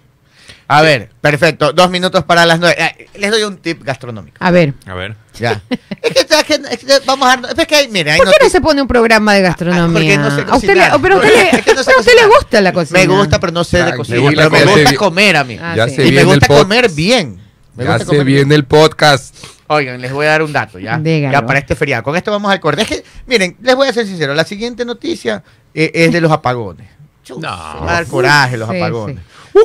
A 0.67 0.81
ver, 0.83 1.11
perfecto. 1.21 1.73
Dos 1.73 1.91
minutos 1.91 2.25
para 2.25 2.47
las 2.47 2.59
nueve. 2.59 2.75
Eh, 2.79 3.09
Les 3.19 3.31
doy 3.31 3.43
un 3.43 3.59
tip 3.59 3.83
gastronómico. 3.85 4.37
A 4.41 4.51
ver, 4.51 4.73
A 4.87 4.95
ver. 4.95 5.15
Ya. 5.39 5.61
es, 6.03 6.13
que, 6.13 6.21
es 6.21 6.45
que- 6.45 6.55
es 6.71 6.79
que 6.79 7.07
vamos 7.07 7.29
a. 7.29 7.35
Es 7.61 7.67
que 7.67 7.75
hay 7.75 7.87
¿Por 7.89 8.05
qué 8.05 8.37
no 8.43 8.49
se 8.49 8.61
pone 8.61 8.81
un 8.81 8.89
programa 8.89 9.35
de 9.35 9.47
Ah, 9.47 9.55
porque 9.57 9.67
gastronomía? 9.67 10.17
no 10.19 10.31
sé 10.31 10.45
a 10.49 10.57
usted 10.57 10.69
le, 10.75 10.81
cocinar. 10.91 11.01
pero 11.03 11.15
a 11.17 11.19
usted, 11.19 11.35
le, 11.35 11.59
Es 11.59 11.65
que 11.65 11.75
no 11.75 11.83
sé 11.83 11.85
pero 11.87 11.99
a 11.99 12.01
usted 12.01 12.13
le 12.13 12.21
cocinar. 12.23 12.29
gusta 12.41 12.61
la 12.61 12.73
cocina. 12.73 13.01
Me 13.01 13.07
gusta, 13.07 13.41
pero 13.41 13.53
no 13.53 13.65
sé 13.65 13.77
de 13.79 13.83
Tranquila, 13.93 13.99
cocina. 14.25 14.31
Pero 14.51 14.51
me 14.51 14.73
gusta 14.73 14.91
se- 14.91 14.97
comer 14.97 15.37
a 15.37 15.45
mí. 15.45 15.59
Ah, 15.61 15.75
ya 15.77 15.89
sí. 15.89 15.97
se 15.97 16.07
y 16.07 16.13
me 16.13 16.25
gusta 16.25 16.47
comer 16.47 16.91
bien. 16.91 17.41
Me 17.75 17.85
Ya 17.85 17.91
gusta 17.99 18.05
se 18.13 18.25
viene 18.25 18.45
bien. 18.45 18.53
el 18.53 18.65
podcast. 18.65 19.35
Oigan, 19.67 20.01
les 20.01 20.13
voy 20.13 20.27
a 20.27 20.31
dar 20.31 20.43
un 20.43 20.53
dato 20.53 20.79
ya. 20.79 20.99
Dígalo. 20.99 21.33
Ya 21.33 21.45
para 21.47 21.59
este 21.59 21.75
feriado. 21.75 22.03
Con 22.05 22.15
esto 22.17 22.31
vamos 22.31 22.51
al 22.53 22.61
corte. 22.61 22.83
Es 22.83 22.89
que, 22.89 23.05
miren, 23.27 23.57
les 23.61 23.75
voy 23.75 23.89
a 23.89 23.93
ser 23.93 24.07
sincero. 24.07 24.35
La 24.35 24.45
siguiente 24.45 24.85
noticia 24.85 25.43
eh, 25.75 25.91
es 25.95 26.13
de 26.13 26.21
los 26.21 26.31
apagones. 26.31 26.89
Chus, 27.25 27.39
No. 27.39 27.49
va 27.49 27.91
a 27.91 27.93
dar 27.95 28.07
coraje 28.07 28.57
los 28.57 28.69
Sí, 28.71 28.77
apagones. 28.77 29.19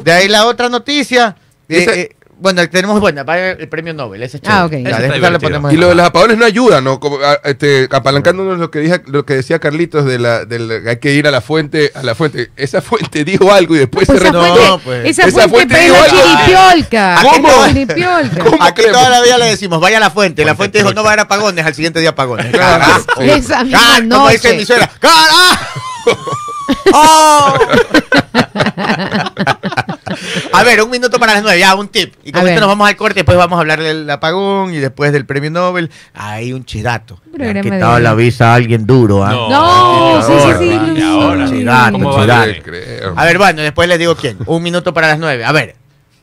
De 0.03 0.11
ahí 0.11 0.27
la 0.27 0.45
otra 0.45 0.69
noticia. 0.69 1.35
eh, 1.69 1.77
Ese- 1.83 2.01
eh, 2.01 2.15
bueno, 2.41 2.65
tenemos, 2.69 3.01
bueno, 3.01 3.25
va 3.25 3.37
el 3.37 3.67
premio 3.67 3.93
Nobel. 3.93 4.23
Ese 4.23 4.37
es 4.37 4.43
Ah, 4.47 4.65
chévere. 4.69 4.83
ok. 4.83 4.89
Ya, 4.89 4.97
Ese 4.97 5.07
de 5.09 5.15
está 5.17 5.29
le 5.29 5.39
ponemos 5.41 5.73
Y 5.73 5.75
lo 5.75 5.89
de 5.89 5.95
los 5.95 6.05
apagones 6.05 6.37
no 6.37 6.45
ayuda, 6.45 6.79
¿no? 6.79 6.97
Como, 7.01 7.17
a- 7.17 7.33
este, 7.43 7.89
apalancándonos 7.91 8.57
lo 8.59 8.71
que, 8.71 8.79
dije, 8.79 9.01
lo 9.07 9.25
que 9.25 9.33
decía 9.33 9.59
Carlitos 9.59 10.05
de 10.05 10.19
la, 10.19 10.45
del 10.45 10.87
hay 10.87 10.99
que 10.99 11.11
ir 11.15 11.27
a 11.27 11.31
la 11.31 11.41
fuente, 11.41 11.91
a 11.95 12.01
la 12.01 12.15
fuente. 12.15 12.49
Esa 12.55 12.81
fuente 12.81 13.25
dijo 13.25 13.51
algo 13.51 13.75
y 13.75 13.79
después 13.79 14.07
Pues 14.07 14.21
se 14.21 14.27
esa 14.29 14.39
fuente, 14.39 14.65
No, 14.69 14.79
pues. 14.79 15.05
esa 15.05 15.23
Esa 15.23 15.49
fuente, 15.49 15.49
fuente 15.49 15.79
dijo 15.81 15.95
la 15.97 16.03
algo. 16.05 16.17
chiripiolca. 16.17 17.19
¿Cómo? 17.23 17.49
¿Cómo 18.51 18.63
Aquí 18.63 18.81
toda 18.89 19.09
la 19.09 19.21
vida 19.21 19.37
le 19.37 19.45
decimos, 19.47 19.81
vaya 19.81 19.97
a 19.97 19.99
la 19.99 20.09
fuente. 20.09 20.45
La 20.45 20.55
fuente 20.55 20.77
dijo, 20.77 20.93
no 20.93 21.03
va 21.03 21.09
a 21.09 21.11
haber 21.15 21.25
apagones. 21.25 21.65
Al 21.65 21.75
siguiente 21.75 21.99
día 21.99 22.11
apagones. 22.11 22.45
Claro. 22.53 22.85
Carajo. 22.85 23.21
Esa 23.21 23.65
misma 23.65 23.79
Ah, 23.81 23.99
como 24.09 24.29
dice 24.29 24.47
noche. 24.47 24.57
mi 24.59 24.65
suegra, 24.65 24.89
¡carajo! 24.97 25.65
¡Oh! 26.93 27.53
A 30.59 30.63
ver, 30.63 30.81
un 30.81 30.89
minuto 30.89 31.19
para 31.19 31.33
las 31.33 31.43
nueve, 31.43 31.59
ya, 31.59 31.75
un 31.75 31.87
tip. 31.87 32.13
Y 32.23 32.31
con 32.31 32.41
A 32.41 32.43
esto 32.43 32.51
ver. 32.53 32.59
nos 32.59 32.67
vamos 32.69 32.87
al 32.87 32.95
corte, 32.95 33.15
después 33.15 33.37
vamos 33.37 33.57
a 33.57 33.61
hablar 33.61 33.81
del 33.81 34.09
apagón 34.09 34.73
y 34.73 34.77
después 34.77 35.11
del 35.11 35.25
premio 35.25 35.49
Nobel. 35.51 35.89
Hay 36.13 36.53
un 36.53 36.65
chidato. 36.65 37.19
Le 37.35 37.49
han 37.49 37.61
quitado 37.61 37.95
de- 37.95 38.01
la 38.01 38.13
visa 38.13 38.51
a 38.51 38.55
alguien 38.55 38.85
duro, 38.85 39.23
¿ah? 39.23 39.31
No. 39.31 39.49
No, 39.49 40.21
sí, 40.21 40.33
sí, 40.33 40.69
sí. 40.69 40.71
Ahora, 40.71 40.95
sí, 40.95 41.01
ahora. 41.03 41.47
sí. 41.47 41.53
Chidato, 41.59 41.91
¿Cómo 41.93 42.11
va 42.13 42.19
a 42.41 42.45
chidato. 42.53 43.13
A 43.15 43.25
ver, 43.25 43.37
bueno, 43.37 43.61
después 43.61 43.87
les 43.89 43.99
digo 43.99 44.15
quién. 44.15 44.37
Un 44.45 44.61
minuto 44.63 44.93
para 44.93 45.07
las 45.07 45.19
nueve. 45.19 45.43
A 45.45 45.51
ver, 45.51 45.75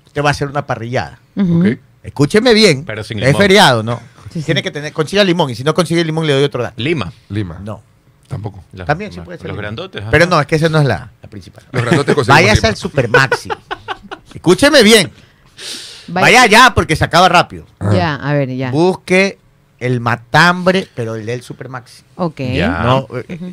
usted 0.06 0.22
va 0.22 0.28
a 0.28 0.32
hacer 0.32 0.48
una 0.48 0.66
parrillada. 0.66 1.18
Ok. 1.36 1.66
Escúcheme 2.02 2.54
bien. 2.54 2.84
Pero 2.84 3.02
sin 3.02 3.18
es 3.18 3.26
limón. 3.26 3.40
feriado, 3.42 3.82
¿no? 3.82 4.00
Sí, 4.32 4.40
sí. 4.40 4.46
Tiene 4.46 4.62
que 4.62 4.70
tener, 4.70 4.92
consiga 4.92 5.24
limón. 5.24 5.50
Y 5.50 5.54
si 5.54 5.64
no 5.64 5.74
consigue 5.74 6.04
limón, 6.04 6.26
le 6.26 6.32
doy 6.34 6.44
otro 6.44 6.62
dato. 6.62 6.74
Lima. 6.80 7.12
Lima. 7.30 7.58
No. 7.64 7.82
Tampoco. 8.28 8.64
Los- 8.72 8.86
También 8.86 9.12
sí 9.12 9.20
puede 9.20 9.38
ser. 9.38 9.48
Los 9.48 9.56
grandotes. 9.56 10.02
ajá. 10.02 10.10
Pero 10.10 10.26
no, 10.26 10.40
es 10.40 10.46
que 10.46 10.56
esa 10.56 10.68
no 10.68 10.78
es 10.80 10.84
la, 10.86 11.10
la 11.22 11.30
principal. 11.30 11.64
Los 11.72 11.82
grandotes 11.84 12.26
Váyase 12.26 12.66
al 12.66 12.76
Supermaxi. 12.76 13.48
Escúcheme 14.34 14.82
bien. 14.82 15.10
Vaya- 16.08 16.24
Vaya 16.24 16.42
allá 16.42 16.72
porque 16.74 16.94
se 16.96 17.04
acaba 17.04 17.28
rápido. 17.28 17.64
Ah. 17.78 17.90
Ya, 17.92 18.14
a 18.14 18.32
ver, 18.34 18.54
ya. 18.54 18.70
Busque 18.70 19.38
el 19.78 20.00
matambre, 20.00 20.88
pero 20.94 21.16
el 21.16 21.26
del 21.26 21.42
Supermaxi. 21.42 22.02
Ok. 22.16 22.40
No, 22.84 23.06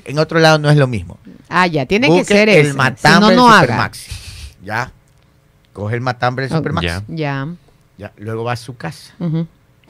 En 0.05 0.19
otro 0.19 0.39
lado 0.39 0.59
no 0.59 0.69
es 0.69 0.77
lo 0.77 0.87
mismo. 0.87 1.17
Ah, 1.49 1.67
ya, 1.67 1.85
tiene 1.85 2.07
que 2.07 2.23
ser 2.23 2.49
el 2.49 2.73
matambre 2.73 3.35
no, 3.35 3.49
del 3.49 3.59
Supermaxi. 3.61 4.11
Ya. 4.63 4.91
Coge 5.73 5.95
el 5.95 6.01
matambre 6.01 6.47
del 6.47 6.55
Supermaxi. 6.55 6.87
Ya. 7.09 7.47
ya. 7.97 8.11
Luego 8.17 8.43
va 8.43 8.53
a 8.53 8.55
su 8.57 8.77
casa, 8.77 9.13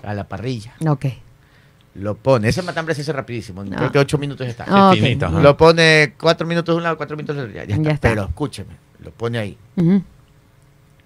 a 0.04 0.14
la 0.14 0.28
parrilla. 0.28 0.74
Ok. 0.88 1.06
Lo 1.96 2.16
pone. 2.16 2.50
Ese 2.50 2.64
matambre 2.64 2.96
se 2.96 3.02
hace 3.02 3.14
rapidísimo. 3.14 3.64
Creo 3.66 3.92
que 3.92 4.00
ocho 4.00 4.18
minutos 4.18 4.48
está. 4.48 4.66
Lo 5.30 5.58
pone 5.58 6.14
cuatro 6.20 6.48
minutos 6.48 6.74
de 6.74 6.78
un 6.78 6.84
lado, 6.84 6.98
cuatro 6.98 7.16
minutos 7.18 7.36
de 7.36 7.44
otro. 7.44 7.54
Ya, 7.54 7.92
está. 7.92 8.10
Pero 8.10 8.24
escúcheme, 8.26 8.74
lo 9.00 9.12
pone 9.12 9.38
ahí. 9.38 9.58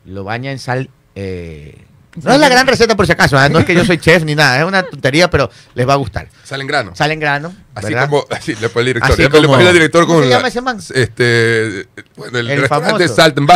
Lo 0.08 0.24
baña 0.24 0.52
en 0.52 0.60
sal. 0.60 0.90
Eh, 1.16 1.86
no 2.24 2.34
es 2.34 2.40
la 2.40 2.50
gran 2.50 2.66
receta 2.66 2.96
por 2.96 3.06
si 3.06 3.12
acaso, 3.12 3.40
¿eh? 3.44 3.50
no 3.50 3.60
es 3.60 3.66
que 3.66 3.76
yo 3.76 3.86
soy 3.86 3.98
chef 4.00 4.24
ni 4.24 4.34
nada, 4.34 4.60
es 4.60 4.66
una 4.66 4.82
tontería, 4.84 5.30
pero 5.30 5.52
les 5.76 5.88
va 5.88 5.94
a 5.94 5.98
gustar. 5.98 6.28
Salen 6.44 6.66
grano. 6.66 6.96
Salen 6.96 7.20
grano. 7.20 7.54
Así 7.76 7.94
como, 7.94 8.26
así 8.32 8.56
le 8.56 8.70
pone 8.70 8.82
el 8.82 8.94
director. 8.96 9.12
Así 9.12 9.30
como, 9.30 9.58
le 9.58 9.68
el 9.68 9.74
director 9.74 10.08
con 10.08 10.16
¿Cómo 10.16 10.26
se 10.26 10.32
llama 10.32 10.48
ese 10.48 10.62
man? 10.62 10.80
Este, 10.96 11.88
bueno, 12.16 12.40
el, 12.40 12.50
el 12.50 12.62
restaurante 12.62 13.08
Salt 13.08 13.38
and 13.38 13.48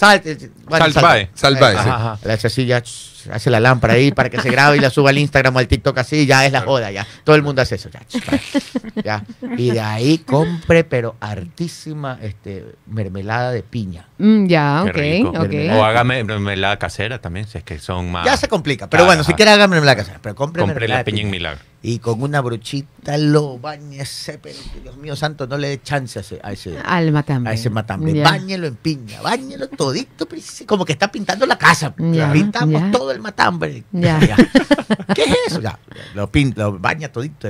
Bay. 0.00 0.20
Salt, 0.20 0.24
Salt, 0.68 0.92
Salt, 0.94 1.28
Salt 1.34 1.60
Bay. 1.60 1.76
La 2.24 2.38
chasilla 2.38 2.82
hace 3.30 3.50
la 3.50 3.60
lámpara 3.60 3.94
ahí 3.94 4.12
para 4.12 4.30
que 4.30 4.40
se 4.40 4.50
grabe 4.50 4.76
y 4.76 4.80
la 4.80 4.90
suba 4.90 5.10
al 5.10 5.18
Instagram 5.18 5.54
o 5.56 5.58
al 5.58 5.68
TikTok 5.68 5.98
así, 5.98 6.26
ya 6.26 6.46
es 6.46 6.52
la 6.52 6.62
joda, 6.62 6.90
ya. 6.90 7.06
Todo 7.24 7.36
el 7.36 7.42
mundo 7.42 7.62
hace 7.62 7.74
eso, 7.74 7.90
ya. 9.04 9.24
Y 9.56 9.70
de 9.70 9.80
ahí 9.80 10.18
compre, 10.18 10.84
pero 10.84 11.16
hartísima 11.20 12.18
este, 12.22 12.64
mermelada 12.86 13.52
de 13.52 13.62
piña. 13.62 14.06
Mm, 14.18 14.46
ya, 14.46 14.84
ok, 14.84 15.72
O 15.72 15.84
haga 15.84 16.04
mermelada 16.04 16.78
casera 16.78 17.20
también, 17.20 17.46
si 17.46 17.58
es 17.58 17.64
que 17.64 17.78
son 17.78 18.10
más... 18.10 18.24
Ya 18.24 18.36
se 18.36 18.48
complica, 18.48 18.88
pero 18.88 19.04
bueno, 19.04 19.24
si 19.24 19.34
quiere 19.34 19.50
haga 19.50 19.66
mermelada 19.66 19.96
casera, 19.96 20.18
pero 20.22 20.34
compre, 20.34 20.62
compre 20.62 20.88
la 20.88 21.04
piña 21.04 21.22
en 21.22 21.30
milagro 21.30 21.70
y 21.82 21.98
con 21.98 22.22
una 22.22 22.40
brochita 22.40 23.16
lo 23.16 23.58
bañese, 23.58 24.38
pero 24.38 24.58
Dios 24.82 24.96
mío 24.98 25.16
santo, 25.16 25.46
no 25.46 25.56
le 25.56 25.68
dé 25.68 25.82
chance 25.82 26.18
a 26.18 26.22
ese, 26.22 26.40
a 26.42 26.52
ese, 26.52 26.78
Al 26.84 27.10
matambre. 27.10 27.50
A 27.50 27.54
ese 27.54 27.70
matambre. 27.70 28.22
Báñelo 28.22 28.66
en 28.66 28.76
piña, 28.76 29.22
báñelo 29.22 29.68
todito, 29.90 30.26
como 30.66 30.84
que 30.84 30.92
está 30.92 31.10
pintando 31.10 31.46
la 31.46 31.58
casa. 31.58 31.94
Pintamos 31.94 32.90
todo 32.90 33.10
el 33.10 33.20
matambre. 33.20 33.84
¿Qué 33.92 35.22
es 35.22 35.36
eso? 35.46 35.60
Ya, 35.60 35.78
lo 36.14 36.30
pinta, 36.30 36.62
lo 36.62 36.78
baña 36.78 37.10
todito 37.10 37.48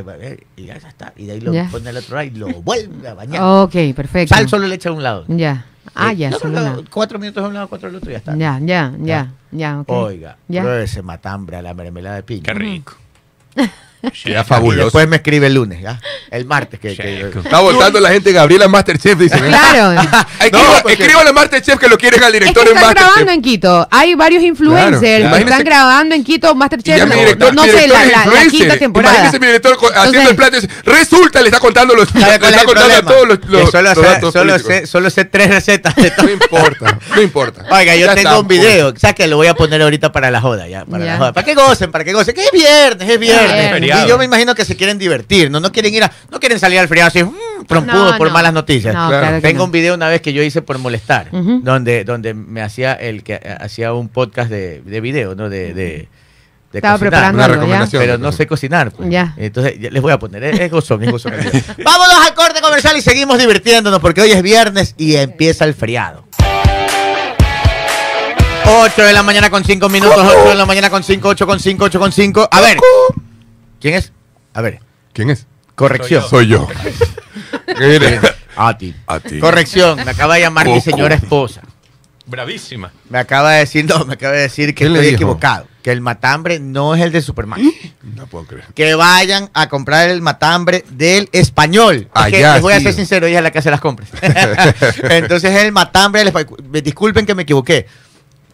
y 0.57 0.65
ya 0.65 0.75
está. 0.75 1.13
Y 1.17 1.27
de 1.27 1.33
ahí 1.33 1.41
lo 1.41 1.53
pone 1.71 1.89
al 1.91 1.97
otro 1.97 2.17
lado 2.17 2.27
y 2.27 2.31
lo 2.31 2.49
vuelve 2.63 3.09
a 3.09 3.15
bañar. 3.15 3.43
Ok, 3.43 3.95
perfecto. 3.95 4.35
Sal 4.35 4.49
solo 4.49 4.67
le 4.67 4.75
echa 4.75 4.89
a 4.89 4.93
un 4.93 5.03
lado. 5.03 5.25
Ya. 5.29 5.67
Ah, 5.95 6.13
ya, 6.13 6.31
solo 6.33 6.85
Cuatro 6.91 7.19
minutos 7.19 7.43
a 7.45 7.49
un 7.49 7.55
lado, 7.55 7.69
cuatro 7.69 7.89
al 7.89 7.95
otro 7.95 8.11
y 8.11 8.13
ya 8.13 8.19
está. 8.19 8.37
Ya, 8.37 8.59
ya, 8.63 8.95
ya, 8.99 9.33
ya, 9.51 9.81
okay. 9.81 9.97
Oiga, 9.97 10.37
pruebe 10.47 10.85
ese 10.85 11.03
matambre 11.03 11.57
a 11.57 11.63
la 11.63 11.75
mermelada 11.75 12.17
de 12.17 12.23
piña. 12.23 12.43
Qué 12.43 12.55
rico. 12.55 12.95
Ya 14.25 14.45
fabuloso. 14.45 14.81
Y 14.81 14.85
después 14.85 15.09
me 15.09 15.17
escribe 15.17 15.47
el 15.47 15.55
lunes, 15.55 15.81
¿ya? 15.81 16.01
El 16.31 16.47
martes. 16.47 16.81
Que, 16.81 16.93
Está 16.93 17.61
votando 17.61 18.01
la 18.01 18.11
gente 18.11 18.33
Gabriela 18.33 18.69
Masterchef, 18.69 19.19
dice. 19.19 19.39
Claro. 19.39 20.01
Escribo, 20.89 21.21
a 21.21 21.33
Masterchef 21.33 21.79
que 21.79 21.89
lo 21.89 21.99
quieren 21.99 22.23
al 22.23 22.33
director 22.33 22.65
es 22.65 22.73
que 22.73 22.79
están 22.79 22.95
grabando 22.95 23.33
en 23.33 23.43
Quito. 23.43 23.89
Hay 23.91 24.15
varios 24.15 24.43
influencers 24.43 25.33
que 25.33 25.39
están 25.41 25.65
grabando 25.65 26.15
en 26.15 26.25
Quito 26.25 26.55
Masterchef. 26.55 27.05
no, 27.07 27.65
sé, 27.65 27.89
la, 27.89 28.05
la, 28.05 28.47
quinta 28.51 28.77
temporada. 28.77 29.15
Imagínese 29.15 29.39
mi 29.39 29.47
director 29.47 29.77
haciendo 29.95 30.31
el 30.31 30.37
plato 30.37 30.57
y 30.57 30.61
dice, 30.61 30.73
resulta, 30.85 31.41
le 31.41 31.49
está 31.49 31.61
contando 31.61 31.95
los, 31.95 32.15
le 32.15 32.21
está 32.21 32.65
contando 32.65 33.03
todos 33.03 33.29
los, 33.29 33.39
los, 33.49 33.71
solo, 33.71 33.95
sé, 33.95 34.21
solo, 34.33 34.59
sé, 34.59 34.87
solo, 34.87 35.11
sé, 35.11 35.25
tres 35.25 35.51
recetas. 35.51 35.95
De 35.97 36.11
todo. 36.17 36.27
No 36.27 36.33
importa, 36.33 36.99
no 37.15 37.23
importa. 37.23 37.65
Oiga, 37.71 37.97
yo 37.97 38.15
tengo 38.15 38.41
un 38.41 38.49
video, 38.49 38.89
o 38.89 38.97
sea 38.97 39.13
que 39.13 39.27
lo 39.27 39.37
voy 39.37 39.49
a 39.49 39.55
poner 39.55 39.83
ahorita 39.83 40.13
para 40.13 40.31
la 40.31 40.41
joda, 40.41 40.69
ya. 40.69 40.85
Para, 40.85 41.05
la 41.05 41.19
joda. 41.19 41.33
para 41.33 41.45
que 41.45 41.55
gocen, 41.55 41.91
para 41.91 42.05
que 42.05 42.13
gocen. 42.13 42.35
Que 42.35 42.45
es 42.45 42.53
viernes, 42.53 43.09
es 43.09 43.19
viernes. 43.19 43.90
Y 44.05 44.09
yo 44.09 44.19
me 44.19 44.25
imagino 44.25 44.55
que 44.55 44.65
se 44.65 44.77
quieren 44.77 44.99
divertir, 44.99 45.51
no, 45.51 45.61
no 45.61 45.73
quieren 45.73 45.95
ir 45.95 46.05
a, 46.05 46.13
no 46.31 46.41
quieren 46.41 46.59
salir 46.59 46.79
al 46.79 46.89
frío 46.89 47.07
así, 47.07 47.23
mmm, 47.23 47.65
por 47.67 48.31
malas 48.31 48.53
noticias. 48.53 48.95
Tengo 49.43 49.65
un 49.65 49.71
video 49.71 49.95
una 49.95 50.09
vez 50.09 50.21
que 50.21 50.33
yo 50.33 50.43
hice 50.43 50.63
por 50.63 50.79
molestar, 50.79 51.29
donde, 51.31 52.05
donde 52.05 52.35
me 52.35 52.63
hacía 52.63 52.95
el 52.95 53.23
que 53.23 53.41
hacía 53.61 53.93
un 53.93 54.09
podcast 54.09 54.51
de, 54.51 54.83
de 54.83 55.01
video, 55.01 55.35
¿no? 55.35 55.49
De, 55.49 55.75
de, 55.75 56.09
Estaba 56.73 56.99
preparando 56.99 57.43
pero 57.91 58.17
no 58.17 58.31
sé 58.31 58.47
cocinar. 58.47 58.93
Pues. 58.93 59.11
Ya. 59.11 59.35
Entonces 59.37 59.75
les 59.81 60.01
voy 60.01 60.13
a 60.13 60.19
poner, 60.19 60.45
es, 60.45 60.71
gozón, 60.71 61.03
es 61.03 61.11
gozón. 61.11 61.33
Vámonos 61.85 62.27
al 62.27 62.35
corte 62.35 62.61
comercial 62.61 62.97
y 62.97 63.03
seguimos 63.03 63.39
divirtiéndonos 63.39 63.99
porque 64.01 64.21
hoy 64.21 64.31
es 64.31 64.43
viernes 64.43 64.95
y 64.97 65.17
empieza 65.17 65.65
el 65.65 65.75
feriado. 65.75 66.25
8 68.73 69.03
de 69.03 69.13
la 69.13 69.25
mañana 69.25 69.51
con 69.51 69.65
5 69.65 69.89
minutos, 69.89 70.25
8 70.25 70.51
de 70.51 70.55
la 70.55 70.65
mañana 70.65 70.91
con 70.91 71.03
5, 71.03 71.29
8 71.29 71.47
con 71.47 71.59
5, 71.59 71.85
8 71.85 71.99
con 71.99 72.13
5. 72.13 72.49
A 72.51 72.61
ver, 72.61 72.77
¿quién 73.81 73.95
es? 73.95 74.13
A 74.55 74.61
ver. 74.61 74.81
¿Quién 75.13 75.31
es? 75.31 75.47
Corrección. 75.75 76.23
Soy 76.29 76.49
yo. 76.49 76.69
A 78.57 78.77
ti. 78.77 78.95
A 79.07 79.21
ti. 79.21 79.39
Corrección. 79.39 80.05
Me 80.05 80.11
acaba 80.11 80.35
de 80.35 80.43
llamar 80.43 80.69
mi 80.69 80.81
señora 80.81 81.15
esposa. 81.15 81.63
Bravísima. 82.27 82.93
Me 83.09 83.19
acaba 83.19 83.53
de 83.53 83.61
decir, 83.61 83.87
no, 83.87 84.05
me 84.05 84.15
acaba 84.15 84.35
de 84.35 84.43
decir 84.43 84.75
que 84.75 84.87
estoy 84.87 85.09
equivocado. 85.09 85.67
Que 85.83 85.91
el 85.93 86.03
matambre 86.03 86.61
no 86.61 86.95
es 86.95 87.01
el 87.01 87.11
de 87.11 87.23
Superman. 87.23 87.61
No 88.03 88.27
puedo 88.27 88.45
creer. 88.45 88.67
Que 88.75 88.95
vayan 88.95 89.49
a 89.55 89.69
comprar 89.69 90.11
el 90.11 90.21
matambre 90.21 90.85
del 90.91 91.31
español. 91.33 92.09
les 92.31 92.61
voy 92.61 92.75
a 92.75 92.81
ser 92.81 92.93
sincero, 92.93 93.27
ella 93.27 93.39
es 93.39 93.45
la 93.45 93.51
que 93.51 93.61
hace 93.61 93.71
las 93.71 93.81
compras. 93.81 94.11
Entonces 95.03 95.63
el 95.63 95.73
matambre 95.73 96.21
del 96.21 96.29
español. 96.29 96.59
Disculpen 96.83 97.25
que 97.25 97.35
me 97.35 97.43
equivoqué 97.43 97.87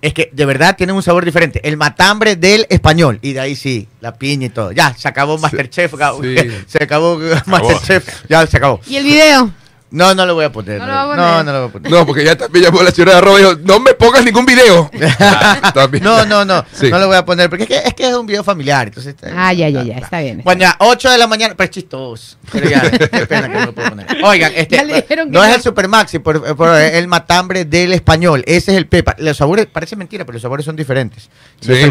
es 0.02 0.14
que 0.14 0.30
de 0.32 0.46
verdad 0.46 0.76
tienen 0.76 0.96
un 0.96 1.02
sabor 1.02 1.24
diferente. 1.24 1.60
El 1.66 1.76
matambre 1.76 2.36
del 2.36 2.66
español. 2.68 3.18
Y 3.22 3.32
de 3.32 3.40
ahí 3.40 3.56
sí, 3.56 3.88
la 4.00 4.14
piña 4.14 4.46
y 4.46 4.50
todo. 4.50 4.72
Ya, 4.72 4.94
se 4.96 5.08
acabó 5.08 5.38
Masterchef. 5.38 5.92
Se 6.66 6.82
acabó 6.82 7.18
Masterchef. 7.46 8.24
Ya 8.28 8.46
se 8.46 8.56
acabó. 8.56 8.80
¿Y 8.86 8.96
el 8.96 9.04
video? 9.04 9.52
No, 9.90 10.14
no 10.14 10.26
lo 10.26 10.34
voy 10.34 10.44
a 10.44 10.50
poner. 10.50 10.80
No, 10.80 11.14
no, 11.14 11.44
no, 11.44 11.52
lo 11.52 11.60
voy 11.60 11.68
a 11.68 11.72
poner. 11.72 11.92
No, 11.92 12.04
porque 12.04 12.24
ya 12.24 12.36
también 12.36 12.64
llamó 12.64 12.82
la 12.82 12.90
señora 12.90 13.12
de 13.12 13.18
arroba 13.18 13.38
y 13.38 13.42
dijo, 13.44 13.56
no 13.62 13.78
me 13.78 13.94
pongas 13.94 14.24
ningún 14.24 14.44
video. 14.44 14.90
no, 16.02 16.24
no, 16.24 16.44
no. 16.44 16.64
No 16.90 16.98
lo 16.98 17.06
voy 17.08 17.16
a 17.16 17.24
poner, 17.24 17.48
porque 17.48 17.64
es 17.64 17.68
que 17.68 17.76
es, 17.78 17.94
que 17.94 18.08
es 18.08 18.14
un 18.14 18.26
video 18.26 18.42
familiar. 18.42 18.88
Entonces, 18.88 19.14
ah, 19.34 19.52
ya, 19.52 19.68
ya, 19.68 19.82
ya, 19.82 19.98
está 19.98 20.20
bien. 20.20 20.42
bueno, 20.44 20.62
ya, 20.62 20.76
8 20.78 21.10
de 21.10 21.18
la 21.18 21.26
mañana, 21.26 21.54
pero 21.56 21.64
es 21.66 21.70
chistoso. 21.70 22.36
Pero 22.50 22.68
ya, 22.68 22.90
qué 22.90 23.26
pena 23.26 23.48
que 23.48 23.54
no 23.54 23.66
lo 23.66 23.74
puedo 23.74 23.90
poner. 23.90 24.06
Oigan, 24.24 24.52
este, 24.54 24.84
no, 25.26 25.44
es 25.44 25.54
el 25.56 25.62
Super 25.62 25.88
Maxi, 25.88 26.18
por, 26.18 26.56
por, 26.56 26.74
el 26.74 27.06
matambre 27.06 27.64
del 27.64 27.92
español. 27.92 28.42
Ese 28.46 28.72
es 28.72 28.78
el 28.78 28.86
pepa. 28.86 29.14
Los 29.18 29.36
sabores, 29.36 29.66
parece 29.66 29.94
mentira, 29.94 30.24
pero 30.24 30.34
los 30.34 30.42
sabores 30.42 30.66
son 30.66 30.74
diferentes. 30.74 31.28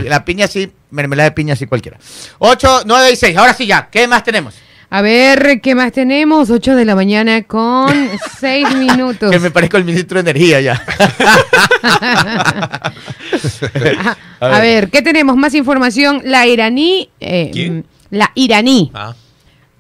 La 0.06 0.26
piña 0.26 0.48
sí, 0.48 0.72
mermelada 0.92 1.30
de 1.30 1.36
piña 1.36 1.56
sí 1.56 1.66
cualquiera. 1.66 1.98
8, 2.40 2.84
9 2.86 3.12
y 3.12 3.16
6. 3.16 3.38
Ahora 3.38 3.54
sí 3.54 3.66
ya, 3.66 3.88
¿qué 3.90 4.08
más 4.08 4.24
tenemos? 4.24 4.56
A 4.96 5.02
ver, 5.02 5.60
¿qué 5.60 5.76
más 5.76 5.92
tenemos? 5.92 6.50
8 6.50 6.74
de 6.74 6.86
la 6.86 6.96
mañana 6.96 7.44
con 7.44 7.92
6 8.40 8.78
minutos. 8.78 9.30
que 9.30 9.40
me 9.40 9.52
parezco 9.52 9.76
el 9.76 9.84
ministro 9.84 10.24
de 10.24 10.32
Energía 10.32 10.62
ya. 10.62 10.82
a, 14.40 14.60
ver. 14.62 14.90
¿qué 14.90 15.02
tenemos? 15.02 15.36
Más 15.36 15.54
información. 15.54 16.22
La 16.24 16.48
iraní. 16.48 17.10
Eh, 17.20 17.84
la 18.10 18.32
iraní. 18.36 18.90
Ah. 18.94 19.14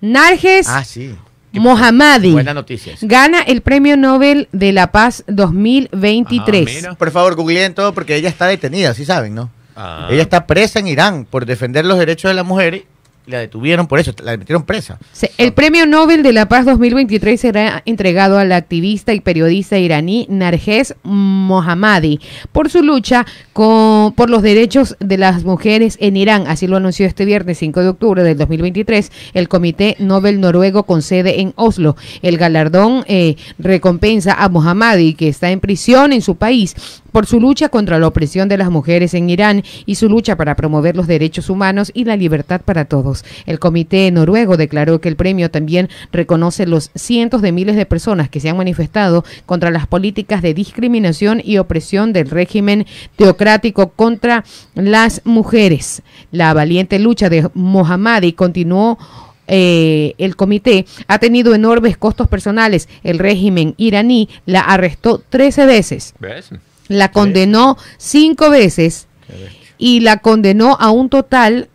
Narges. 0.01 0.67
Ah, 0.67 0.84
sí. 0.84 1.15
Mohammadi 1.54 2.34
Buena 2.34 2.54
noticia. 2.54 2.95
gana 2.99 3.41
el 3.41 3.62
Premio 3.62 3.95
Nobel 3.95 4.49
de 4.51 4.73
la 4.73 4.91
Paz 4.91 5.23
2023. 5.28 6.88
Ah, 6.88 6.95
por 6.95 7.12
favor, 7.12 7.36
googleen 7.36 7.73
todo 7.73 7.93
porque 7.93 8.17
ella 8.17 8.28
está 8.28 8.47
detenida, 8.47 8.93
sí 8.93 9.06
saben, 9.06 9.34
¿no? 9.34 9.49
Ah. 9.78 10.10
Ella 10.12 10.23
está 10.23 10.45
presa 10.45 10.80
en 10.80 10.88
Irán 10.88 11.23
por 11.23 11.45
defender 11.45 11.86
los 11.86 11.97
derechos 11.97 12.30
de 12.30 12.36
la 12.36 12.43
mujer 12.43 12.84
la 13.27 13.39
detuvieron 13.39 13.88
por 13.88 13.99
eso, 13.99 14.13
la 14.23 14.38
metieron 14.38 14.63
presa. 14.63 14.99
el 15.38 15.53
Premio 15.53 15.85
Nobel 15.85 16.23
de 16.23 16.33
la 16.33 16.47
Paz 16.47 16.65
2023 16.65 17.39
será 17.39 17.81
entregado 17.85 18.38
al 18.38 18.51
activista 18.51 19.13
y 19.13 19.19
periodista 19.19 19.77
iraní 19.77 20.27
Narges 20.29 20.95
Mohammadi 21.03 22.19
por 22.51 22.69
su 22.69 22.83
lucha 22.83 23.25
con, 23.53 24.13
por 24.13 24.29
los 24.29 24.41
derechos 24.41 24.95
de 24.99 25.17
las 25.17 25.43
mujeres 25.43 25.97
en 25.99 26.17
Irán. 26.17 26.45
Así 26.47 26.67
lo 26.67 26.77
anunció 26.77 27.05
este 27.05 27.25
viernes 27.25 27.57
5 27.57 27.81
de 27.81 27.88
octubre 27.89 28.23
del 28.23 28.38
2023 28.38 29.11
el 29.33 29.47
Comité 29.47 29.95
Nobel 29.99 30.39
Noruego 30.39 30.83
con 30.83 31.01
sede 31.01 31.41
en 31.41 31.53
Oslo. 31.55 31.95
El 32.21 32.38
galardón 32.38 33.03
eh, 33.07 33.35
recompensa 33.57 34.33
a 34.33 34.49
Mohammadi, 34.49 35.13
que 35.13 35.27
está 35.27 35.51
en 35.51 35.59
prisión 35.59 36.13
en 36.13 36.21
su 36.21 36.35
país 36.35 36.75
por 37.15 37.28
su 37.28 37.39
lucha 37.39 37.69
contra 37.69 37.97
la 37.97 38.08
opresión 38.08 38.49
de 38.49 38.58
las 38.58 38.69
mujeres 38.69 39.13
en 39.13 39.30
Irán 39.30 39.63
y 39.86 39.95
su 39.95 40.10
lucha 40.10 40.36
para 40.36 40.58
promover 40.58 40.97
los 40.97 41.08
derechos 41.08 41.49
humanos 41.49 41.89
y 41.93 42.04
la 42.04 42.17
libertad 42.17 42.60
para 42.60 42.84
todos. 42.84 43.23
El 43.45 43.58
comité 43.58 44.12
noruego 44.12 44.58
declaró 44.58 44.99
que 44.99 45.08
el 45.08 45.15
premio 45.15 45.49
también 45.49 45.88
reconoce 46.12 46.67
los 46.67 46.91
cientos 46.93 47.41
de 47.41 47.54
miles 47.54 47.78
de 47.78 47.86
personas 47.86 48.28
que 48.28 48.41
se 48.41 48.49
han 48.49 48.58
manifestado 48.58 49.23
contra 49.46 49.71
las 49.71 49.87
políticas 49.87 50.42
de 50.42 50.54
discriminación 50.54 51.42
y 51.42 51.58
opresión 51.58 52.12
del 52.12 52.29
régimen 52.29 52.85
teocrático 53.15 53.92
contra 53.92 54.44
las 54.73 55.21
mujeres. 55.23 56.02
La 56.33 56.54
valiente 56.54 57.00
lucha 57.00 57.29
de 57.29 57.50
Mohammadi 57.54 58.33
continuó 58.33 58.98
eh, 59.48 60.15
el 60.17 60.35
comité 60.35 60.85
ha 61.08 61.19
tenido 61.19 61.56
enormes 61.56 61.96
costos 61.96 62.27
personales. 62.27 62.89
El 63.04 63.19
régimen 63.19 63.73
iraní 63.77 64.27
la 64.46 64.60
arrestó 64.60 65.19
13 65.29 65.65
veces 65.65 66.13
la 66.88 67.12
condenó 67.12 67.77
cinco 67.98 68.50
veces 68.50 69.08
y 69.77 70.02
la 70.02 70.17
condenó 70.17 70.77
a 70.79 70.92
un 70.92 71.10
total 71.10 71.69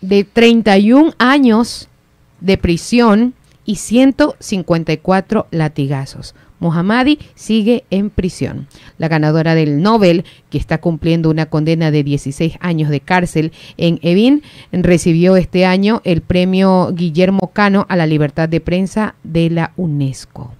de 0.00 0.24
31 0.24 1.14
años 1.18 1.88
de 2.40 2.58
prisión 2.58 3.34
y 3.64 3.76
154 3.76 5.46
latigazos. 5.50 6.34
Mohammadi 6.58 7.18
sigue 7.34 7.84
en 7.90 8.08
prisión. 8.10 8.68
La 8.96 9.08
ganadora 9.08 9.56
del 9.56 9.82
Nobel, 9.82 10.24
que 10.48 10.58
está 10.58 10.78
cumpliendo 10.78 11.28
una 11.28 11.46
condena 11.46 11.90
de 11.90 12.04
16 12.04 12.54
años 12.60 12.88
de 12.88 13.00
cárcel 13.00 13.52
en 13.76 13.98
Evin, 14.02 14.42
recibió 14.70 15.36
este 15.36 15.66
año 15.66 16.00
el 16.04 16.20
premio 16.20 16.92
Guillermo 16.92 17.50
Cano 17.52 17.84
a 17.88 17.96
la 17.96 18.06
libertad 18.06 18.48
de 18.48 18.60
prensa 18.60 19.16
de 19.24 19.50
la 19.50 19.72
UNESCO. 19.76 20.52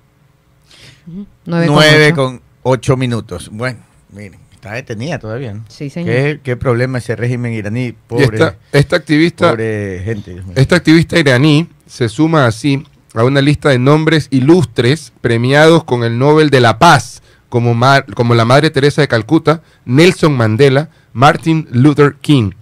9 1.47 2.13
con 2.15 2.41
8 2.63 2.97
minutos. 2.97 3.51
Bueno, 3.53 3.81
miren, 4.11 4.41
está 4.53 4.75
detenida 4.75 5.19
todavía. 5.19 5.59
Sí, 5.69 5.91
señor. 5.91 6.41
¿Qué, 6.41 6.57
problema 6.57 6.99
ese 6.99 7.17
régimen 7.17 7.53
iraní? 7.53 7.95
Pobre, 8.07 8.55
esta, 8.73 8.97
activista, 8.97 9.51
pobre 9.51 10.03
gente. 10.05 10.43
Esta 10.55 10.77
activista 10.77 11.19
iraní 11.19 11.69
se 11.87 12.09
suma 12.09 12.47
así 12.47 12.85
a 13.15 13.25
una 13.25 13.41
lista 13.41 13.71
de 13.71 13.79
nombres 13.79 14.29
ilustres 14.31 15.13
premiados 15.21 15.85
con 15.85 16.05
el 16.05 16.19
Nobel 16.19 16.51
de 16.51 16.61
la 16.61 16.79
Paz, 16.79 17.23
como, 17.49 17.79
como 18.15 18.35
la 18.35 18.45
Madre 18.45 18.71
Teresa 18.71 19.03
de 19.03 19.09
Calcuta, 19.09 19.63
Nelson 19.85 20.33
Mandela, 20.33 20.91
Martin 21.13 21.69
Luther 21.71 22.15
King. 22.21 22.53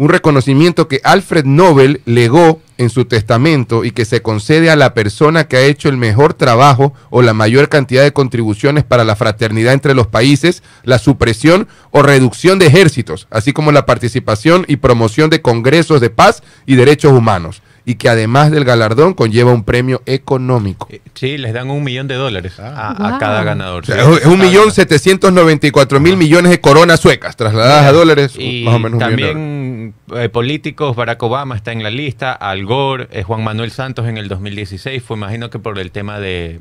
Un 0.00 0.08
reconocimiento 0.08 0.88
que 0.88 1.02
Alfred 1.04 1.44
Nobel 1.44 2.00
legó 2.06 2.62
en 2.78 2.88
su 2.88 3.04
testamento 3.04 3.84
y 3.84 3.90
que 3.90 4.06
se 4.06 4.22
concede 4.22 4.70
a 4.70 4.76
la 4.76 4.94
persona 4.94 5.46
que 5.46 5.58
ha 5.58 5.60
hecho 5.60 5.90
el 5.90 5.98
mejor 5.98 6.32
trabajo 6.32 6.94
o 7.10 7.20
la 7.20 7.34
mayor 7.34 7.68
cantidad 7.68 8.02
de 8.02 8.14
contribuciones 8.14 8.82
para 8.82 9.04
la 9.04 9.14
fraternidad 9.14 9.74
entre 9.74 9.92
los 9.92 10.06
países, 10.06 10.62
la 10.84 10.98
supresión 10.98 11.68
o 11.90 12.00
reducción 12.00 12.58
de 12.58 12.68
ejércitos, 12.68 13.26
así 13.30 13.52
como 13.52 13.72
la 13.72 13.84
participación 13.84 14.64
y 14.68 14.76
promoción 14.76 15.28
de 15.28 15.42
congresos 15.42 16.00
de 16.00 16.08
paz 16.08 16.42
y 16.64 16.76
derechos 16.76 17.12
humanos 17.12 17.60
y 17.84 17.94
que 17.94 18.08
además 18.08 18.50
del 18.50 18.64
galardón 18.64 19.14
conlleva 19.14 19.52
un 19.52 19.64
premio 19.64 20.02
económico. 20.06 20.88
Eh, 20.90 21.00
sí, 21.14 21.38
les 21.38 21.52
dan 21.52 21.70
un 21.70 21.82
millón 21.82 22.08
de 22.08 22.14
dólares 22.14 22.54
ah. 22.58 22.94
a, 22.98 23.18
cada 23.18 23.42
ganador. 23.42 23.84
es 23.88 24.26
un 24.26 24.38
millón 24.38 24.70
setecientos 24.72 25.32
noventa 25.32 25.66
y 25.66 25.70
cuatro 25.70 26.00
mil 26.00 26.16
millones 26.16 26.50
de 26.50 26.60
coronas 26.60 27.00
suecas, 27.00 27.36
trasladadas 27.36 27.86
a 27.86 27.92
dólares, 27.92 28.34
y 28.38 28.64
más 28.64 28.74
o 28.74 28.78
menos. 28.78 28.98
También 28.98 29.94
eh, 30.14 30.28
políticos, 30.28 30.96
Barack 30.96 31.22
Obama 31.22 31.56
está 31.56 31.72
en 31.72 31.82
la 31.82 31.90
lista, 31.90 32.32
Al 32.32 32.64
Gore, 32.64 33.08
eh, 33.12 33.22
Juan 33.22 33.44
Manuel 33.44 33.70
Santos 33.70 34.06
en 34.06 34.16
el 34.16 34.28
2016, 34.28 35.02
fue 35.02 35.16
imagino 35.16 35.50
que 35.50 35.58
por 35.58 35.78
el 35.78 35.90
tema 35.90 36.18
de, 36.18 36.60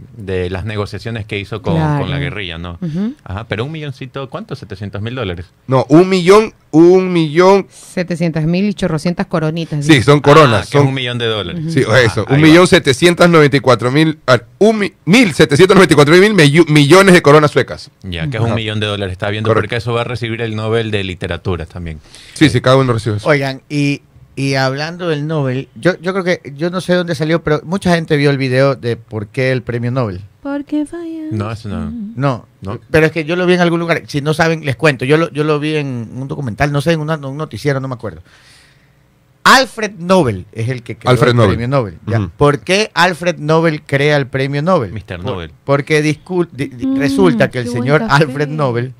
las 0.49 0.65
negociaciones 0.65 1.25
que 1.25 1.39
hizo 1.39 1.61
con, 1.61 1.75
la 1.75 2.19
guerrilla, 2.19 2.57
¿no? 2.57 2.77
Ajá, 3.23 3.45
pero 3.47 3.65
un 3.65 3.71
milloncito, 3.71 4.29
¿cuánto? 4.29 4.55
700 4.55 5.01
mil 5.01 5.15
dólares. 5.15 5.47
No, 5.67 5.85
un 5.89 6.09
millón 6.09 6.53
un 6.71 7.11
millón. 7.11 7.67
700 7.69 8.43
mil 8.43 8.65
y 8.65 8.73
chorrocientas 8.73 9.25
coronitas. 9.27 9.85
Sí, 9.85 10.03
son 10.03 10.19
coronas. 10.19 10.67
Ah, 10.67 10.71
son 10.71 10.87
un 10.87 10.93
millón 10.93 11.08
de 11.17 11.25
dólares. 11.25 11.73
Sí, 11.73 11.83
eso. 12.03 12.25
un 12.29 12.41
millón 12.41 12.67
setecientos 12.67 13.29
noventa 13.29 13.57
y 13.57 13.59
cuatro 13.59 13.91
mil. 13.91 14.19
Un 14.59 14.91
mil 15.05 15.33
setecientos 15.33 15.75
noventa 15.75 15.93
y 15.93 15.95
cuatro 15.95 16.15
mil 16.15 16.33
millones 16.33 17.13
de 17.13 17.21
coronas 17.21 17.51
suecas. 17.51 17.89
Ya, 18.03 18.29
que 18.29 18.37
es 18.37 18.43
un 18.43 18.53
millón 18.53 18.79
de 18.79 18.87
dólares. 18.87 19.13
Está 19.13 19.29
viendo 19.29 19.53
porque 19.53 19.77
eso 19.77 19.93
va 19.93 20.01
a 20.01 20.03
recibir 20.03 20.41
el 20.41 20.55
Nobel 20.55 20.91
de 20.91 21.03
Literatura 21.03 21.65
también. 21.65 21.99
Sí, 22.33 22.49
sí, 22.49 22.61
cada 22.61 22.77
uno 22.77 22.93
recibe 22.93 23.17
eso. 23.17 23.27
Oigan, 23.27 23.61
y, 23.69 24.01
y 24.35 24.55
hablando 24.55 25.09
del 25.09 25.27
Nobel, 25.27 25.67
yo, 25.75 25.99
yo 25.99 26.13
creo 26.13 26.23
que, 26.23 26.53
yo 26.55 26.69
no 26.69 26.81
sé 26.81 26.93
dónde 26.93 27.15
salió, 27.15 27.43
pero 27.43 27.61
mucha 27.63 27.95
gente 27.95 28.15
vio 28.17 28.29
el 28.29 28.37
video 28.37 28.75
de 28.75 28.95
por 28.95 29.27
qué 29.27 29.51
el 29.51 29.63
premio 29.63 29.91
Nobel. 29.91 30.21
Porque 30.41 30.85
falla. 30.85 31.27
No, 31.31 31.51
eso 31.51 31.67
no. 31.67 31.91
no. 32.15 32.47
No, 32.61 32.79
Pero 32.91 33.05
es 33.05 33.11
que 33.11 33.23
yo 33.25 33.35
lo 33.35 33.45
vi 33.45 33.53
en 33.53 33.61
algún 33.61 33.79
lugar. 33.79 34.03
Si 34.07 34.21
no 34.21 34.33
saben, 34.33 34.65
les 34.65 34.75
cuento. 34.75 35.05
Yo 35.05 35.17
lo, 35.17 35.29
yo 35.31 35.43
lo 35.43 35.59
vi 35.59 35.75
en 35.75 36.09
un 36.13 36.27
documental, 36.27 36.71
no 36.71 36.81
sé, 36.81 36.93
en 36.93 37.01
un 37.01 37.37
noticiero, 37.37 37.79
no 37.79 37.87
me 37.87 37.95
acuerdo. 37.95 38.21
Alfred 39.43 39.93
Nobel 39.97 40.45
es 40.51 40.69
el 40.69 40.83
que 40.83 40.97
creó 40.97 41.11
el 41.13 41.17
premio 41.49 41.67
Nobel. 41.67 41.97
¿Por 42.37 42.59
qué 42.59 42.91
Alfred 42.93 43.37
Nobel 43.37 43.81
crea 43.83 44.17
el 44.17 44.27
premio 44.27 44.61
Nobel? 44.61 44.91
Mr. 44.93 45.23
Nobel. 45.23 45.51
porque 45.63 46.01
mm, 46.01 46.97
resulta 46.97 47.49
que 47.49 47.59
el 47.59 47.67
señor 47.67 48.03
Alfred 48.09 48.47
Nobel, 48.49 48.93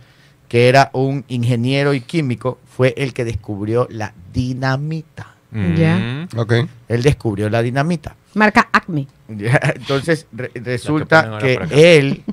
que 0.48 0.68
era 0.70 0.90
un 0.94 1.24
ingeniero 1.28 1.94
y 1.94 2.02
químico, 2.02 2.60
fue 2.66 2.94
el 2.98 3.14
que 3.14 3.26
descubrió 3.26 3.88
la 3.92 4.14
dinamita. 4.34 5.36
Ya. 5.76 6.28
Ok. 6.36 6.54
Él 6.88 7.04
descubrió 7.04 7.50
la 7.50 7.62
dinamita. 7.62 8.16
Marca 8.34 8.70
Acme. 8.72 9.08
Entonces 9.28 10.28
resulta 10.54 11.38
que, 11.40 11.60
él 11.72 12.24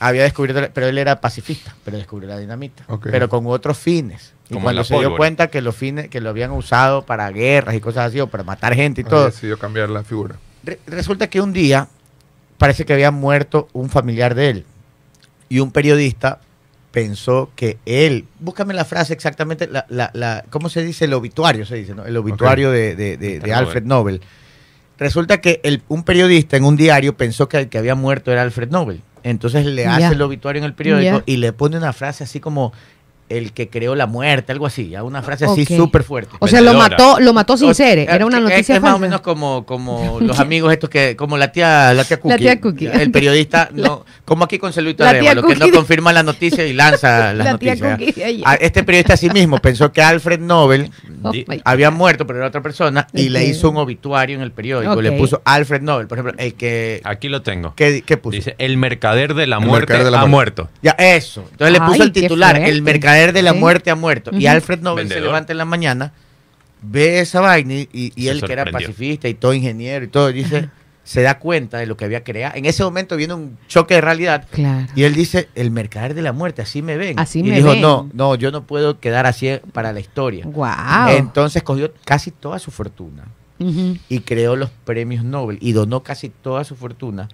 había 0.00 0.22
descubierto, 0.22 0.70
pero 0.72 0.86
él 0.86 0.98
era 0.98 1.20
pacifista, 1.20 1.74
pero 1.84 1.96
descubrió 1.96 2.28
la 2.28 2.38
dinamita, 2.38 2.84
pero 3.02 3.28
con 3.28 3.46
otros 3.46 3.78
fines. 3.78 4.32
Y 4.50 4.56
cuando 4.56 4.84
se 4.84 4.98
dio 4.98 5.16
cuenta 5.16 5.48
que 5.48 5.60
los 5.62 5.74
fines 5.74 6.08
que 6.08 6.20
lo 6.20 6.30
habían 6.30 6.50
usado 6.50 7.02
para 7.02 7.30
guerras 7.30 7.74
y 7.74 7.80
cosas 7.80 8.08
así 8.08 8.20
o 8.20 8.26
para 8.26 8.44
matar 8.44 8.74
gente 8.74 9.00
y 9.00 9.04
todo, 9.04 9.26
decidió 9.26 9.58
cambiar 9.58 9.90
la 9.90 10.04
figura. 10.04 10.36
resulta 10.86 11.28
que 11.28 11.40
un 11.40 11.52
día 11.52 11.88
parece 12.58 12.84
que 12.84 12.92
había 12.92 13.10
muerto 13.10 13.68
un 13.72 13.88
familiar 13.90 14.34
de 14.34 14.50
él 14.50 14.64
y 15.48 15.60
un 15.60 15.72
periodista 15.72 16.40
pensó 16.94 17.50
que 17.56 17.78
él, 17.86 18.26
búscame 18.38 18.72
la 18.72 18.84
frase 18.84 19.12
exactamente, 19.12 19.66
la, 19.68 19.84
la, 19.88 20.44
¿cómo 20.50 20.68
se 20.68 20.84
dice? 20.84 21.06
El 21.06 21.14
obituario, 21.14 21.66
se 21.66 21.74
dice, 21.74 21.92
¿no? 21.92 22.06
El 22.06 22.16
obituario 22.16 22.70
de, 22.70 22.94
de, 22.94 23.52
Alfred 23.52 23.82
Nobel. 23.82 24.20
Resulta 24.98 25.40
que 25.40 25.60
el, 25.64 25.82
un 25.88 26.04
periodista 26.04 26.56
en 26.56 26.64
un 26.64 26.76
diario 26.76 27.16
pensó 27.16 27.48
que 27.48 27.58
el 27.58 27.68
que 27.68 27.78
había 27.78 27.94
muerto 27.94 28.30
era 28.32 28.42
Alfred 28.42 28.70
Nobel. 28.70 29.02
Entonces 29.22 29.64
le 29.64 29.86
hace 29.86 30.14
el 30.14 30.22
obituario 30.22 30.60
en 30.60 30.66
el 30.66 30.74
periódico 30.74 31.22
y 31.26 31.38
le 31.38 31.52
pone 31.52 31.76
una 31.76 31.92
frase 31.92 32.24
así 32.24 32.40
como 32.40 32.72
el 33.30 33.52
que 33.52 33.68
creó 33.68 33.94
la 33.94 34.06
muerte, 34.06 34.52
algo 34.52 34.66
así, 34.66 34.94
una 35.02 35.22
frase 35.22 35.46
así 35.46 35.64
súper 35.64 36.02
fuerte. 36.02 36.36
O 36.40 36.46
sea, 36.46 36.60
lo 36.60 36.74
mató, 36.74 37.18
lo 37.20 37.32
mató 37.32 37.56
sin 37.56 37.74
ser, 37.74 37.98
era 37.98 38.26
una 38.26 38.38
noticia 38.38 38.76
es, 38.76 38.82
más 38.82 38.94
o 38.94 38.98
menos 38.98 39.22
como, 39.22 39.64
como 39.64 40.18
los 40.20 40.38
amigos 40.40 40.72
estos 40.72 40.90
que, 40.90 41.16
como 41.16 41.38
la 41.38 41.50
tía, 41.50 41.94
la 41.94 42.04
tía 42.04 42.20
Cookie. 42.60 42.86
El 42.86 43.10
periodista, 43.10 43.70
no, 43.72 44.04
como 44.24 44.44
aquí 44.44 44.58
con 44.58 44.72
Celito 44.72 45.04
Arevalo, 45.04 45.42
que 45.42 45.56
no 45.56 45.70
confirma 45.70 46.12
la 46.12 46.22
noticia 46.22 46.66
y 46.66 46.74
lanza 46.74 47.32
las 47.34 47.52
noticias. 47.52 47.98
Este 48.60 48.84
periodista 48.84 49.16
sí 49.16 49.30
mismo 49.30 49.58
pensó 49.58 49.90
que 49.90 50.02
Alfred 50.02 50.40
Nobel 50.40 50.90
oh 51.24 51.32
había 51.64 51.90
muerto, 51.90 52.26
pero 52.26 52.38
era 52.38 52.48
otra 52.48 52.62
persona, 52.62 53.06
y 53.12 53.28
le 53.28 53.44
hizo 53.44 53.70
un 53.70 53.76
obituario 53.76 54.36
en 54.36 54.42
el 54.42 54.52
periódico, 54.52 55.00
le 55.00 55.12
puso 55.12 55.42
Alfred 55.44 55.82
Nobel, 55.82 56.06
por 56.06 56.18
ejemplo, 56.18 56.34
el 56.38 56.54
que... 56.54 57.00
Aquí 57.04 57.28
lo 57.28 57.42
tengo. 57.42 57.74
¿Qué, 57.74 58.02
puso? 58.20 58.36
Dice, 58.36 58.54
el 58.58 58.76
mercader 58.76 59.34
de 59.34 59.46
la 59.46 59.60
muerte 59.60 59.94
ha 59.94 60.26
muerto. 60.26 60.68
Ya, 60.82 60.92
eso. 60.92 61.46
Entonces 61.50 61.72
le 61.72 61.80
puso 61.84 62.02
el 62.02 62.12
titular, 62.12 62.56
el 62.56 62.82
mercader 62.82 63.32
de 63.32 63.42
la 63.42 63.52
muerte 63.52 63.90
a 63.90 63.94
muerto. 63.94 64.30
Y 64.32 64.46
Alfred 64.46 64.80
Nobel 64.80 65.08
se 65.08 65.20
levanta 65.20 65.52
en 65.52 65.58
la 65.58 65.64
mañana, 65.64 66.12
ve 66.82 67.20
esa 67.20 67.40
vaina 67.40 67.74
y, 67.74 68.28
él 68.28 68.42
que 68.42 68.52
era 68.52 68.66
pacifista 68.66 69.28
y 69.28 69.34
todo 69.34 69.54
ingeniero 69.54 70.04
y 70.04 70.08
todo, 70.08 70.32
dice, 70.32 70.68
se 71.04 71.22
da 71.22 71.38
cuenta 71.38 71.78
de 71.78 71.86
lo 71.86 71.96
que 71.96 72.06
había 72.06 72.24
creado. 72.24 72.56
En 72.56 72.64
ese 72.64 72.82
momento 72.82 73.16
viene 73.16 73.34
un 73.34 73.58
choque 73.68 73.94
de 73.94 74.00
realidad 74.00 74.46
y 74.96 75.04
él 75.04 75.14
dice, 75.14 75.48
el 75.54 75.70
mercader 75.70 76.14
de 76.14 76.22
la 76.22 76.32
muerte, 76.32 76.62
así 76.62 76.82
me 76.82 76.96
ven. 76.96 77.18
Así 77.18 77.40
y 77.40 77.42
me 77.44 77.56
dijo, 77.56 77.74
no, 77.76 78.08
no, 78.12 78.34
yo 78.34 78.50
no 78.50 78.64
puedo 78.64 78.98
quedar 78.98 79.26
así 79.26 79.50
para 79.72 79.92
la 79.92 80.00
historia. 80.00 80.46
Entonces 81.10 81.62
cogió 81.62 81.92
casi 82.04 82.30
toda 82.30 82.58
su 82.58 82.70
fortuna. 82.70 83.24
y 83.58 84.20
creó 84.20 84.56
los 84.56 84.70
premios 84.84 85.24
Nobel 85.24 85.58
y 85.60 85.72
donó 85.72 86.02
casi 86.02 86.28
toda 86.28 86.64
su 86.64 86.74
fortuna 86.74 87.28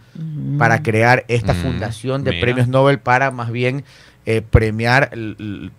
para 0.58 0.82
crear 0.82 1.24
esta 1.28 1.54
fundación 1.54 2.24
de 2.24 2.34
premios 2.40 2.68
Nobel 2.68 2.98
para 2.98 3.30
más 3.30 3.50
bien 3.50 3.84
eh, 4.26 4.42
premiar 4.42 5.10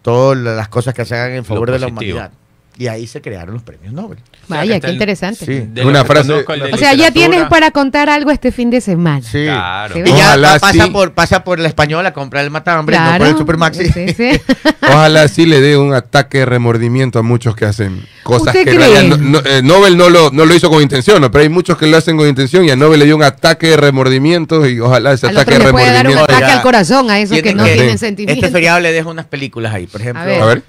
todas 0.02 0.38
las 0.38 0.68
cosas 0.68 0.94
que 0.94 1.06
se 1.06 1.16
hagan 1.16 1.34
en 1.34 1.46
favor 1.46 1.70
de 1.72 1.80
la 1.80 1.88
humanidad. 1.88 2.32
Y 2.78 2.88
ahí 2.88 3.06
se 3.06 3.22
crearon 3.22 3.54
los 3.54 3.64
premios 3.64 3.94
Nobel. 3.94 4.18
Vaya, 4.48 4.80
qué 4.80 4.92
interesante. 4.92 5.46
Sí. 5.46 5.82
Una 5.82 6.04
frase. 6.06 6.32
O 6.34 6.78
sea, 6.78 6.94
ya 6.94 7.12
tienes 7.12 7.46
para 7.46 7.72
contar 7.72 8.10
algo 8.10 8.32
este 8.32 8.52
fin 8.52 8.70
de 8.70 8.82
semana. 8.82 9.22
Sí. 9.22 9.44
Claro. 9.44 10.00
Y 10.00 10.10
ya 10.10 10.58
pasa, 10.60 10.88
por, 10.88 11.14
pasa 11.14 11.44
por 11.44 11.60
la 11.60 11.68
española 11.68 12.10
a 12.10 12.14
comprar 12.14 12.44
el 12.44 12.50
matambre, 12.50 12.98
no 12.98 13.18
por 13.18 13.28
el 13.28 13.38
Supermaxi. 13.38 13.92
Sí, 13.92 14.42
Ojalá 14.82 15.28
sí 15.28 15.46
le 15.46 15.62
dé 15.62 15.78
un 15.78 15.94
ataque 15.94 16.40
de 16.40 16.46
remordimiento 16.46 17.20
a 17.20 17.22
muchos 17.22 17.56
que 17.56 17.66
hacen 17.66 18.06
cosas 18.24 18.54
que 18.54 18.64
eh, 18.64 19.62
Nobel 19.64 19.98
no 19.98 20.10
lo, 20.10 20.32
no 20.32 20.46
lo 20.46 20.56
hizo 20.56 20.70
con 20.70 20.82
intención, 20.82 21.22
pero 21.32 21.44
hay 21.44 21.50
muchos 21.50 21.78
que 21.78 21.88
lo 21.88 21.98
hacen 21.98 22.18
con 22.18 22.28
intención 22.28 22.66
y 22.66 22.72
a 22.72 22.76
Nobel 22.76 23.00
le 23.00 23.06
dio 23.06 23.16
un 23.16 23.24
ataque 23.24 23.68
de 23.68 23.78
remordimiento 23.78 24.68
y 24.68 24.80
ojalá 24.80 25.14
ese 25.14 25.28
ataque 25.28 25.52
de 25.52 25.60
remordimiento. 25.60 26.04
Le 26.04 26.04
puede 26.04 26.16
dar 26.16 26.26
un 26.26 26.36
ataque 26.36 26.52
al 26.52 26.62
corazón 26.62 27.10
a 27.10 27.20
esos 27.20 27.40
que 27.42 27.54
no 27.54 27.64
tienen 27.64 27.98
sentimientos. 27.98 28.44
Este 28.44 28.52
feriado 28.52 28.80
le 28.80 28.92
dejo 28.92 29.10
unas 29.10 29.26
películas 29.26 29.74
ahí, 29.74 29.88
por 29.88 30.02
ejemplo. 30.02 30.24
A 30.24 30.46
ver. 30.46 30.64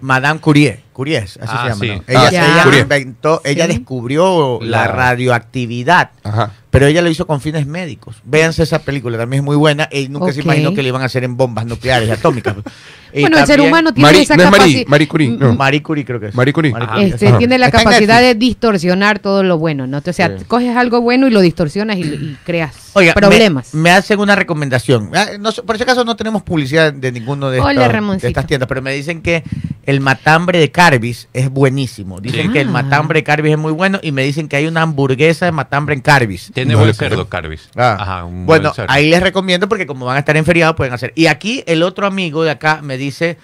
Madame 0.00 0.40
Curie, 0.40 0.80
Curie, 1.00 1.16
así 1.16 1.38
ah, 1.40 1.74
se 1.74 1.86
llama. 1.86 2.02
Ella, 2.06 2.62
ah, 2.62 2.78
inventó, 2.78 3.40
ella 3.42 3.66
descubrió 3.66 4.58
la 4.60 4.86
radioactividad, 4.86 6.10
pero 6.68 6.86
ella 6.86 7.00
lo 7.00 7.08
hizo 7.08 7.26
con 7.26 7.40
fines 7.40 7.66
médicos. 7.66 8.16
Véanse 8.22 8.64
esa 8.64 8.80
película, 8.80 9.16
también 9.16 9.40
es 9.40 9.44
muy 9.46 9.56
buena. 9.56 9.88
Y 9.90 10.08
nunca 10.08 10.30
se 10.30 10.42
imaginó 10.42 10.74
que 10.74 10.82
le 10.82 10.88
iban 10.88 11.00
a 11.00 11.06
hacer 11.06 11.24
en 11.24 11.38
bombas 11.38 11.64
nucleares 11.64 12.10
atómicas. 12.10 12.54
bueno, 13.18 13.38
el 13.38 13.46
ser 13.46 13.62
humano 13.62 13.94
tiene 13.94 14.20
esa 14.20 14.36
capacidad. 14.36 14.86
Marie, 14.88 15.08
Curie, 15.08 15.30
no. 15.30 15.54
Marie 15.54 15.82
Curie 15.82 16.04
creo 16.04 16.20
que 16.20 16.26
es. 16.26 16.34
Marie 16.34 16.52
Curie. 16.52 16.74
Este, 16.98 17.32
tiene 17.32 17.56
la 17.56 17.70
capacidad 17.70 18.20
de 18.20 18.34
distorsionar 18.34 19.20
todo 19.20 19.42
lo 19.42 19.56
bueno, 19.56 19.86
¿no? 19.86 20.02
O 20.06 20.12
sea, 20.12 20.36
coges 20.48 20.76
algo 20.76 21.00
bueno 21.00 21.28
y 21.28 21.30
lo 21.30 21.40
distorsionas 21.40 21.96
y, 21.96 22.36
creas 22.44 22.92
problemas. 23.14 23.72
Me, 23.72 23.90
hacen 23.90 24.20
una 24.20 24.36
recomendación. 24.36 25.12
Ah, 25.14 25.28
por 25.64 25.76
ese 25.76 25.86
caso 25.86 26.04
no 26.04 26.14
tenemos 26.14 26.42
publicidad 26.42 26.92
de 26.92 27.10
ninguno 27.10 27.48
de, 27.48 27.58
de 27.62 28.28
estas 28.28 28.46
tiendas, 28.46 28.68
pero 28.68 28.82
me 28.82 28.92
dicen 28.92 29.22
que 29.22 29.44
el 29.90 30.00
matambre 30.00 30.60
de 30.60 30.70
Carbis 30.70 31.28
es 31.32 31.50
buenísimo. 31.50 32.20
Dicen 32.20 32.52
que 32.52 32.60
el 32.60 32.68
matambre 32.68 33.18
de 33.18 33.24
Carbis 33.24 33.52
es 33.52 33.58
muy 33.58 33.72
bueno 33.72 33.98
y 34.02 34.12
me 34.12 34.22
dicen 34.22 34.48
que 34.48 34.54
hay 34.54 34.66
una 34.68 34.82
hamburguesa 34.82 35.46
de 35.46 35.52
matambre 35.52 35.96
en 35.96 36.00
Carbis. 36.00 36.52
Tiene 36.54 36.76
buen 36.76 36.94
cerdo 36.94 37.28
Carbis. 37.28 37.68
Ah. 37.74 38.24
bueno, 38.30 38.72
ahí 38.86 39.10
les 39.10 39.20
recomiendo 39.20 39.68
porque 39.68 39.86
como 39.86 40.06
van 40.06 40.14
a 40.14 40.20
estar 40.20 40.36
en 40.36 40.44
feriado 40.44 40.76
pueden 40.76 40.94
hacer. 40.94 41.12
Y 41.16 41.26
aquí 41.26 41.64
el 41.66 41.82
otro 41.82 42.06
amigo 42.06 42.44
de 42.44 42.50
acá 42.50 42.80
me 42.82 42.96
dice 42.96 43.36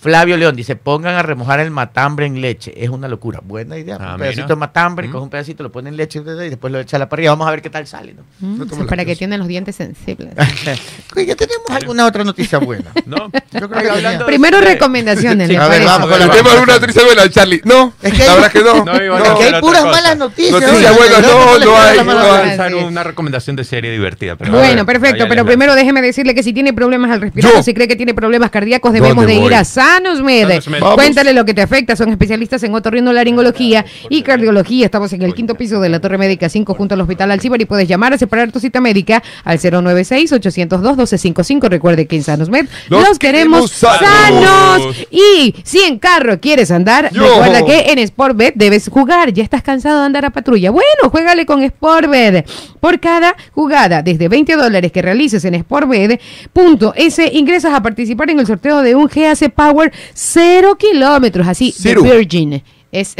Flavio 0.00 0.36
León 0.36 0.56
dice, 0.56 0.74
pongan 0.74 1.14
a 1.14 1.22
remojar 1.22 1.60
el 1.60 1.70
matambre 1.70 2.26
en 2.26 2.40
leche. 2.40 2.72
Es 2.76 2.90
una 2.90 3.06
locura. 3.06 3.40
Buena 3.42 3.78
idea. 3.78 3.98
Ah, 4.00 4.14
un 4.14 4.20
pedacito 4.20 4.48
de 4.48 4.56
matambre, 4.56 5.06
mm. 5.06 5.12
coge 5.12 5.22
un 5.22 5.30
pedacito, 5.30 5.62
lo 5.62 5.70
pone 5.70 5.90
en 5.90 5.96
leche 5.96 6.18
y 6.18 6.22
después 6.22 6.72
lo 6.72 6.80
echa 6.80 6.96
a 6.96 7.00
la 7.00 7.08
parrilla. 7.08 7.30
Vamos 7.30 7.46
a 7.46 7.52
ver 7.52 7.62
qué 7.62 7.70
tal 7.70 7.86
sale. 7.86 8.14
¿no? 8.14 8.24
Mm, 8.40 8.86
para 8.86 9.04
que 9.04 9.14
tienen 9.14 9.38
los 9.38 9.48
dientes 9.48 9.76
sensibles. 9.76 10.34
ya 10.36 11.36
tenemos 11.36 11.70
alguna 11.70 12.06
otra 12.06 12.24
noticia 12.24 12.58
buena. 12.58 12.90
no. 13.06 13.30
Yo 13.52 13.68
creo 13.68 13.82
que 13.82 13.90
hablando 13.90 14.26
Primero 14.26 14.60
recomendaciones. 14.60 15.56
a 15.56 15.68
ver, 15.68 15.84
vamos. 15.84 16.10
¿Tenemos 16.10 16.52
alguna 16.52 16.78
noticia 16.78 17.04
buena, 17.04 17.30
Charlie? 17.30 17.60
No. 17.64 17.94
Es 18.02 18.12
que 18.12 18.22
hay, 18.22 18.28
la 18.28 18.34
verdad 18.34 18.52
que 18.52 18.60
no. 18.60 18.84
no, 18.84 19.38
que 19.38 19.44
hay 19.44 19.60
puras 19.60 19.84
malas 19.84 20.16
noticias. 20.16 20.60
Noticias 20.60 20.96
buenas, 20.96 21.22
no, 21.22 21.58
no 21.58 21.76
hay. 21.76 22.04
No 22.04 22.62
hay. 22.62 22.84
una 22.84 23.04
recomendación 23.04 23.56
de 23.56 23.64
serie 23.64 23.92
divertida. 23.92 24.34
bueno, 24.34 24.84
perfecto. 24.84 25.26
Pero 25.28 25.44
primero 25.44 25.74
déjeme 25.74 26.02
decirle 26.02 26.34
que 26.34 26.42
si 26.42 26.52
tiene 26.52 26.72
problemas 26.72 27.10
al 27.10 27.20
respirar 27.20 27.62
si 27.62 27.74
cree 27.74 27.86
que 27.86 27.96
tiene 27.96 28.14
problemas 28.14 28.50
cardíacos, 28.50 28.92
debemos 28.92 29.26
de 29.26 29.34
ir 29.34 29.54
a 29.54 29.64
Sanos 29.82 30.22
Med. 30.22 30.62
Cuéntale 30.94 31.32
lo 31.32 31.44
que 31.44 31.54
te 31.54 31.62
afecta. 31.62 31.96
Son 31.96 32.08
especialistas 32.08 32.62
en 32.62 32.72
otorrinolaringología 32.72 33.84
y 34.08 34.22
cardiología. 34.22 34.84
Estamos 34.84 35.12
en 35.12 35.22
el 35.22 35.34
quinto 35.34 35.56
piso 35.56 35.80
de 35.80 35.88
la 35.88 36.00
Torre 36.00 36.18
Médica 36.18 36.48
5 36.48 36.72
junto 36.74 36.94
al 36.94 37.00
Hospital 37.00 37.32
Alcibar 37.32 37.60
y 37.60 37.64
puedes 37.64 37.88
llamar 37.88 38.12
a 38.12 38.18
separar 38.18 38.52
tu 38.52 38.60
cita 38.60 38.80
médica 38.80 39.24
al 39.42 39.58
096-802-1255. 39.58 41.68
Recuerde 41.68 42.06
que 42.06 42.14
en 42.14 42.22
Sanos 42.22 42.48
Med 42.48 42.68
los, 42.90 43.18
queremos 43.18 43.72
sanos. 43.72 44.82
Y 45.10 45.52
si 45.64 45.80
en 45.80 45.98
carro 45.98 46.38
quieres 46.38 46.70
andar, 46.70 47.10
recuerda 47.12 47.64
que 47.64 47.90
en 47.90 48.06
Sportbet 48.06 48.54
debes 48.54 48.88
jugar. 48.88 49.32
Ya 49.32 49.42
estás 49.42 49.62
cansado 49.62 49.98
de 49.98 50.06
andar 50.06 50.26
a 50.26 50.30
patrulla. 50.30 50.70
Bueno, 50.70 51.10
juégale 51.10 51.44
con 51.44 51.60
Sportbet. 51.66 52.48
Por 52.78 53.00
cada 53.00 53.34
jugada, 53.52 54.02
desde 54.02 54.28
20 54.28 54.54
dólares 54.54 54.92
que 54.92 55.02
realices 55.02 55.44
en 55.44 55.60
Sportbet.es, 55.60 57.18
ingresas 57.32 57.74
a 57.74 57.82
participar 57.82 58.30
en 58.30 58.38
el 58.38 58.46
sorteo 58.46 58.82
de 58.82 58.94
un 58.94 59.10
GAC 59.12 59.52
Power 59.52 59.71
cero 60.14 60.76
kilómetros, 60.76 61.46
así, 61.46 61.74
de 61.78 61.94
Virgin. 61.96 62.62
Es, 62.92 63.14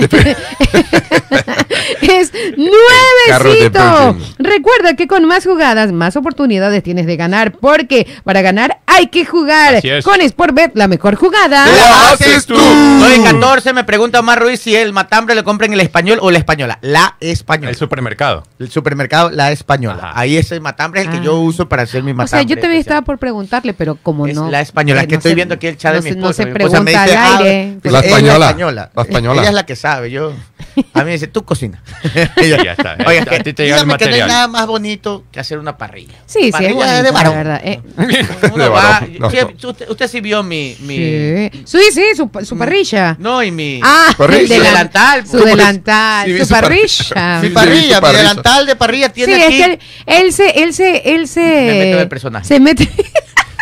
es 2.03 2.33
nuevecito. 2.59 4.17
Recuerda 4.39 4.97
que 4.97 5.07
con 5.07 5.25
más 5.25 5.45
jugadas, 5.47 5.93
más 5.93 6.15
oportunidades 6.15 6.83
tienes 6.83 7.07
de 7.07 7.17
ganar, 7.17 7.53
porque 7.53 8.07
para 8.23 8.43
ganar 8.43 8.81
hay 8.87 9.07
que 9.07 9.25
jugar. 9.25 9.83
Con 10.05 10.21
Sportbet, 10.29 10.73
la 10.75 10.89
mejor 10.89 11.15
jugada. 11.15 11.67
La 11.67 12.13
haces 12.13 12.45
tú. 12.45 12.55
914 12.55 13.73
me 13.73 13.85
pregunta 13.85 14.21
Omar 14.21 14.43
Ruiz 14.43 14.61
si 14.61 14.77
el 14.77 14.93
matambre 14.93 15.35
lo 15.35 15.43
compra 15.43 15.67
en 15.67 15.73
el 15.73 15.81
español 15.81 16.19
o 16.21 16.31
la 16.31 16.37
española. 16.37 16.79
La 16.83 17.17
española. 17.21 17.71
El 17.71 17.77
supermercado. 17.77 18.45
El 18.59 18.71
supermercado, 18.71 19.31
la 19.31 19.53
española. 19.53 20.13
Ahí 20.15 20.37
es 20.37 20.53
el 20.53 20.61
matambre, 20.61 21.01
el 21.01 21.11
que 21.11 21.23
yo 21.23 21.33
ah. 21.33 21.41
uso 21.41 21.67
para 21.67 21.85
hacer 21.85 22.03
mi 22.03 22.13
matambre. 22.13 22.45
O 22.45 22.47
sea, 22.47 22.57
yo 22.57 22.61
te 22.61 22.77
estaba 22.77 23.01
por 23.01 23.17
preguntarle, 23.17 23.73
pero 23.73 23.95
como 23.95 24.27
no. 24.27 24.51
La 24.51 24.61
española, 24.61 25.07
que 25.07 25.15
estoy 25.15 25.35
viendo 25.35 25.55
aquí 25.55 25.67
el 25.67 25.79
chat 25.79 25.95
de 25.95 26.03
mi 26.03 26.11
esposa. 26.11 26.45
No 26.45 26.49
se 26.51 26.53
pregunta 26.53 27.03
al 27.03 27.11
ah, 27.17 27.39
aire. 27.39 27.79
Pues 27.81 27.91
la 27.91 28.01
española. 28.01 28.55
La 28.95 29.03
española. 29.03 29.41
Ella 29.41 29.49
es 29.49 29.55
la 29.55 29.62
que 29.65 29.77
sabe, 29.77 30.11
yo. 30.11 30.33
A 30.95 31.01
mí 31.01 31.05
me 31.07 31.13
dice, 31.13 31.27
tú 31.27 31.45
cocina. 31.45 31.83
ya 32.37 32.73
está. 32.73 32.97
Oiga, 33.07 33.25
que, 33.25 33.53
te 33.53 33.63
dígame 33.63 33.97
que 33.97 34.07
no 34.07 34.15
hay 34.15 34.21
nada 34.21 34.49
más 34.49 34.67
bonito 34.67 35.25
que 35.31 35.41
hacer 35.41 35.59
una 35.59 35.77
parrilla. 35.77 36.15
Sí, 36.27 36.51
sí, 36.57 36.65
es 36.65 36.75
bonito, 36.75 37.03
de 37.03 37.11
varón. 37.11 37.35
La 37.35 37.43
verdad. 37.43 37.61
Eh. 37.65 37.81
usted, 39.89 40.09
sí 40.09 40.21
vio 40.21 40.43
mi... 40.43 40.77
mi 40.81 41.51
sí, 41.65 41.79
sí, 41.93 42.03
su, 42.17 42.31
su, 42.45 42.57
parrilla. 42.57 43.17
No, 43.19 43.43
y 43.43 43.51
mi... 43.51 43.81
Ah, 43.83 44.15
parrilla. 44.17 44.59
delantal. 44.59 45.27
Su 45.27 45.39
delantal, 45.39 46.39
su, 46.39 46.49
parrilla. 46.49 47.41
Mi 47.43 47.51
parrilla, 47.51 48.01
mi 48.01 48.13
delantal 48.13 48.67
de 48.67 48.77
parrilla 48.77 49.09
tiene 49.11 49.35
Sí, 49.35 49.43
aquí. 49.43 49.63
es 49.63 49.67
que 49.67 49.81
él, 50.07 50.33
se... 50.33 50.63
Él 50.63 50.73
se, 50.73 51.15
él 51.15 51.29
se 51.29 51.41
me 51.41 51.75
mete 51.75 51.93
en 51.93 51.99
el 51.99 52.09
personaje. 52.09 52.47
Se 52.47 52.61
mete... 52.61 52.89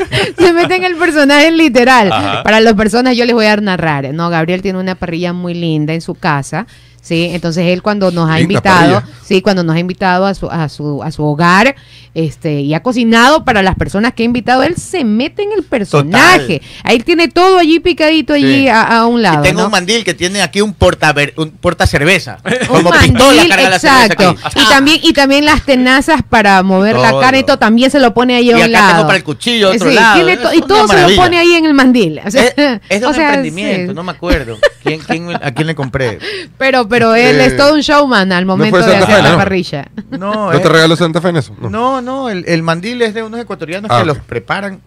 se 0.39 0.53
mete 0.53 0.77
en 0.77 0.85
el 0.85 0.97
personaje 0.97 1.51
literal. 1.51 2.09
Para 2.43 2.61
las 2.61 2.75
personas 2.75 3.17
yo 3.17 3.25
les 3.25 3.35
voy 3.35 3.47
a 3.47 3.57
narrar. 3.57 4.13
No, 4.15 4.31
Gabriel 4.31 4.63
tiene 4.63 4.79
una 4.79 4.95
parrilla 4.95 5.33
muy 5.33 5.55
linda 5.55 5.95
en 5.95 6.01
su 6.01 6.15
casa. 6.15 6.67
Sí, 7.03 7.31
entonces 7.33 7.67
él 7.67 7.83
cuando 7.83 8.11
nos 8.11 8.29
ha 8.29 8.41
invitado, 8.41 9.03
sí, 9.25 9.41
cuando 9.41 9.65
nos 9.65 9.75
ha 9.75 9.79
invitado 9.79 10.27
a 10.27 10.35
su, 10.35 10.51
a 10.51 10.69
su, 10.69 11.03
a 11.03 11.11
su 11.11 11.25
hogar, 11.25 11.75
este, 12.13 12.61
y 12.61 12.75
ha 12.75 12.83
cocinado 12.83 13.45
para 13.45 13.63
las 13.63 13.77
personas 13.77 14.13
que 14.15 14.25
ha 14.25 14.27
invitado, 14.27 14.65
él 14.65 14.77
se 14.77 15.05
mete 15.05 15.43
en 15.43 15.53
el 15.53 15.63
personaje. 15.63 16.61
Ahí 16.83 16.99
tiene 16.99 17.29
todo 17.29 17.59
allí 17.59 17.79
picadito 17.79 18.35
allí 18.35 18.69
a, 18.69 19.07
un 19.07 19.23
lado. 19.23 19.41
Y 19.41 19.49
tengo 19.49 19.65
un 19.65 19.71
mandil 19.71 20.05
que 20.05 20.13
tiene 20.13 20.43
aquí 20.43 20.61
un 20.61 20.75
porta 20.75 21.15
un 21.37 21.51
porta 21.53 21.87
cerveza. 21.87 22.39
como 22.69 22.91
pistola 22.91 23.45
exacto. 23.45 24.37
Y 24.57 24.69
también, 24.69 25.01
y 25.03 25.13
también 25.13 25.45
las 25.45 25.65
tenazas 25.65 26.23
para 26.29 26.63
mover 26.63 26.97
la 26.97 27.19
carne, 27.19 27.45
todo 27.45 27.59
también 27.59 27.91
se 27.91 28.01
lo 28.01 28.13
pone 28.13 28.35
ahí 28.35 28.51
a 28.51 28.57
un 28.57 28.73
lado. 28.73 28.89
Tengo 28.93 29.07
para 29.07 29.17
el 29.17 29.25
cuchillo 29.25 29.71
otro 29.71 29.91
lado. 29.91 30.55
y 30.55 30.61
todo 30.63 30.89
se 30.89 31.09
lo 31.09 31.17
pone 31.17 31.39
ahí 31.39 31.55
en 31.55 31.65
el 31.65 31.75
mandil. 31.75 32.19
es, 32.19 32.35
es 32.35 32.57
de 32.57 33.07
un 33.07 33.15
emprendimiento, 33.15 33.95
no 33.95 34.03
me 34.03 34.13
acuerdo. 34.13 34.59
¿Quién, 34.83 35.01
quién, 35.01 35.31
¿A 35.31 35.53
quién 35.53 35.67
le 35.67 35.75
compré? 35.75 36.19
Pero 36.59 36.89
pero 36.91 37.15
él 37.15 37.41
es 37.41 37.57
todo 37.57 37.75
un 37.75 37.81
showman 37.81 38.33
al 38.33 38.45
momento 38.45 38.79
de 38.79 38.97
hacer 38.97 39.23
la 39.23 39.37
parrilla. 39.37 39.89
No, 40.11 40.51
te 40.51 40.69
regaló 40.69 40.97
Santa 40.97 41.21
Fe 41.23 41.29
en 41.31 41.37
eso? 41.37 41.55
No, 41.61 42.03
no, 42.03 42.29
el, 42.29 42.63
mandil 42.63 43.01
es 43.01 43.15
de 43.15 43.23
unos 43.23 43.41
ecuatorianos 43.41 43.91
ah, 43.91 44.01
que 44.01 44.07
los 44.07 44.19
preparan. 44.19 44.81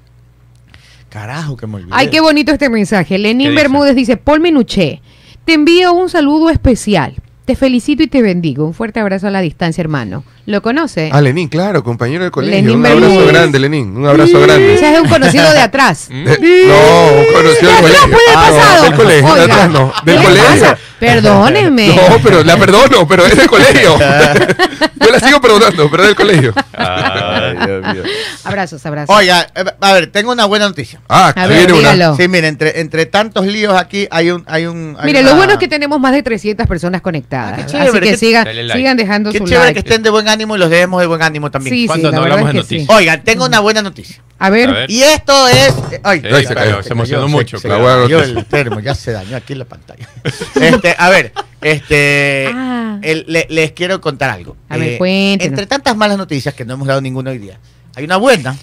Carajo, 1.10 1.56
que 1.58 1.66
me 1.66 1.76
olvidé. 1.76 1.92
Ay, 1.92 2.10
qué 2.10 2.20
bonito 2.20 2.52
este 2.52 2.70
mensaje. 2.70 3.18
Lenín 3.18 3.56
Bermúdez 3.56 3.96
dice, 3.96 4.18
Paul 4.18 4.42
Menuché, 4.42 5.02
te 5.46 5.54
envío 5.54 5.94
un 5.94 6.10
saludo 6.10 6.50
especial. 6.50 7.16
Te 7.46 7.56
felicito 7.56 8.04
y 8.04 8.08
te 8.08 8.22
bendigo. 8.22 8.66
Un 8.66 8.74
fuerte 8.74 9.00
abrazo 9.00 9.28
a 9.28 9.32
la 9.32 9.42
distancia, 9.42 9.82
hermano. 9.82 10.24
¿Lo 10.46 10.62
conoce? 10.62 11.10
Ah, 11.14 11.22
Lenín, 11.22 11.48
claro, 11.48 11.84
compañero 11.84 12.24
del 12.24 12.32
colegio. 12.32 12.74
un 12.74 12.86
abrazo 12.86 13.26
grande, 13.28 13.60
Lenín. 13.60 13.96
Un 13.96 14.06
abrazo 14.06 14.42
grande. 14.42 14.76
Ese 14.76 14.94
es 14.94 15.00
un 15.00 15.08
conocido 15.08 15.50
de 15.52 15.60
atrás. 15.60 16.08
no, 16.10 16.18
un 16.18 17.34
conocido 17.34 17.72
del 17.72 17.82
colegio. 17.82 18.10
puede 18.10 18.30
ah, 18.36 18.50
pasado. 18.50 18.84
del 18.84 18.94
colegio, 18.94 19.36
de 19.36 19.42
atrás 19.44 19.70
no. 19.70 19.94
Del 20.04 20.22
colegio. 20.22 20.78
Perdóneme. 21.04 21.94
No, 22.04 22.20
pero 22.22 22.44
la 22.44 22.58
perdono, 22.58 23.08
pero 23.08 23.26
es 23.26 23.36
del 23.36 23.48
colegio. 23.48 23.98
Yo 25.04 25.12
la 25.12 25.20
sigo 25.20 25.42
perdonando, 25.42 25.90
pero 25.90 26.04
es 26.04 26.10
del 26.10 26.16
colegio. 26.16 26.54
Ay, 26.74 27.56
Dios 27.66 27.94
mío. 27.94 28.04
Abrazos, 28.44 28.86
abrazos. 28.86 29.16
Oiga, 29.16 29.48
eh, 29.56 29.66
a 29.80 29.94
ver, 29.94 30.08
tengo 30.08 30.32
una 30.32 30.46
buena 30.46 30.68
noticia. 30.68 31.00
Ah, 31.10 31.34
a 31.36 31.48
ver, 31.48 31.72
viene 31.72 31.74
una. 31.74 32.16
Sí, 32.16 32.28
mire, 32.28 32.48
entre, 32.48 32.80
entre 32.80 33.06
tantos 33.06 33.46
líos 33.46 33.76
aquí 33.76 34.08
hay 34.12 34.32
un... 34.32 34.44
Hay 34.48 34.66
un 34.66 34.98
mire, 35.04 35.24
lo 35.24 35.36
bueno 35.36 35.54
es 35.54 35.60
que 35.60 35.68
tenemos 35.68 36.00
más 36.00 36.14
de 36.14 36.24
300 36.24 36.68
personas 36.68 37.02
conectadas. 37.02 37.60
Ah, 37.60 37.66
chévere, 37.66 37.88
así 37.90 38.00
que, 38.00 38.18
sigan, 38.18 38.48
sigan 38.72 38.98
dejando 38.98 39.32
qué 39.32 39.40
su 39.40 39.46
chévere 39.46 39.74
que 39.74 39.80
estén 39.80 40.04
de 40.04 40.10
buen 40.10 40.28
ánimo 40.34 40.56
y 40.56 40.60
los 40.60 40.70
dejemos 40.70 41.00
de 41.02 41.08
buen 41.08 41.22
ánimo 41.22 41.50
también. 41.50 41.76
Sí, 41.76 41.88
Cuando 41.88 42.12
no 42.12 42.22
hablamos 42.22 42.48
de 42.48 42.54
noticias. 42.54 42.90
Oiga, 42.90 43.22
tengo 43.24 43.46
una 43.46 43.60
buena 43.60 43.82
noticia. 43.82 44.22
A 44.40 44.50
ver. 44.50 44.90
Y 44.90 45.02
esto 45.02 45.48
es. 45.48 45.74
Ay, 46.04 46.22
se, 46.22 46.54
cayó, 46.54 46.84
se 46.84 46.94
emocionó 46.94 47.28
mucho. 47.28 47.58
Se, 47.58 47.68
el 47.68 48.46
termo, 48.46 48.80
ya 48.80 48.96
se 48.96 49.12
dañó 49.12 49.38
aquí 49.38 49.54
en 49.54 49.60
la 49.60 49.66
pantalla. 49.66 50.08
Este, 50.56 50.96
a 50.98 51.10
ver, 51.10 51.34
este, 51.62 52.50
ah. 52.54 53.00
les 53.02 53.72
quiero 53.72 54.02
contar 54.02 54.30
algo. 54.32 54.58
A 54.70 54.78
ver, 54.78 55.02
eh, 55.02 55.38
Entre 55.40 55.66
tantas 55.66 55.96
malas 55.96 56.18
noticias 56.18 56.54
que 56.54 56.66
no 56.66 56.74
hemos 56.74 56.88
dado 56.88 57.02
ninguna 57.02 57.32
hoy 57.32 57.38
día, 57.38 57.60
hay 57.96 58.04
una 58.04 58.18
buena. 58.18 58.56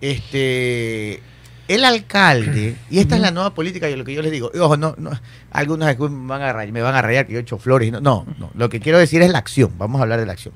Este, 0.00 1.22
el 1.68 1.84
alcalde, 1.84 2.76
y 2.90 2.98
esta 2.98 3.14
es 3.14 3.20
la 3.20 3.30
nueva 3.30 3.54
política 3.54 3.88
y 3.88 3.96
lo 3.96 4.04
que 4.04 4.12
yo 4.12 4.22
les 4.22 4.32
digo, 4.32 4.50
ojo, 4.58 4.76
no, 4.76 4.94
no 4.98 5.12
algunos 5.52 5.86
me 5.86 6.26
van, 6.26 6.42
a 6.42 6.52
rayar, 6.52 6.72
me 6.72 6.82
van 6.82 6.94
a 6.94 7.02
rayar 7.02 7.26
que 7.26 7.34
yo 7.34 7.38
he 7.38 7.42
hecho 7.42 7.58
flores. 7.58 7.92
No, 7.92 8.00
no, 8.00 8.26
no, 8.38 8.50
lo 8.54 8.68
que 8.68 8.80
quiero 8.80 8.98
decir 8.98 9.22
es 9.22 9.30
la 9.30 9.38
acción. 9.38 9.72
Vamos 9.76 10.00
a 10.00 10.02
hablar 10.02 10.18
de 10.18 10.26
la 10.26 10.32
acción. 10.32 10.54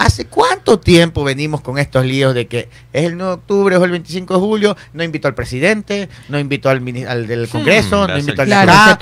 ¿Hace 0.00 0.24
cuánto 0.24 0.80
tiempo 0.80 1.24
venimos 1.24 1.60
con 1.60 1.76
estos 1.76 2.06
líos 2.06 2.34
de 2.34 2.46
que 2.46 2.70
es 2.90 3.04
el 3.04 3.18
9 3.18 3.26
de 3.26 3.34
octubre 3.34 3.76
o 3.76 3.84
el 3.84 3.90
25 3.90 4.32
de 4.32 4.40
julio? 4.40 4.76
No 4.94 5.04
invitó 5.04 5.28
al 5.28 5.34
presidente, 5.34 6.08
no 6.30 6.38
invitó 6.38 6.70
al, 6.70 6.82
del 6.82 7.46
Congreso, 7.50 8.08
no 8.08 8.16
invitó 8.16 8.40
al 8.40 8.48
claro, 8.48 8.98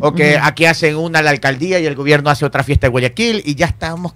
o 0.00 0.14
que 0.14 0.36
aquí 0.36 0.64
hacen 0.64 0.96
una 0.96 1.22
la 1.22 1.30
alcaldía 1.30 1.78
y 1.78 1.86
el 1.86 1.94
gobierno 1.94 2.28
hace 2.28 2.44
otra 2.44 2.64
fiesta 2.64 2.88
de 2.88 2.90
Guayaquil 2.90 3.40
y 3.44 3.54
ya 3.54 3.66
estamos 3.66 4.14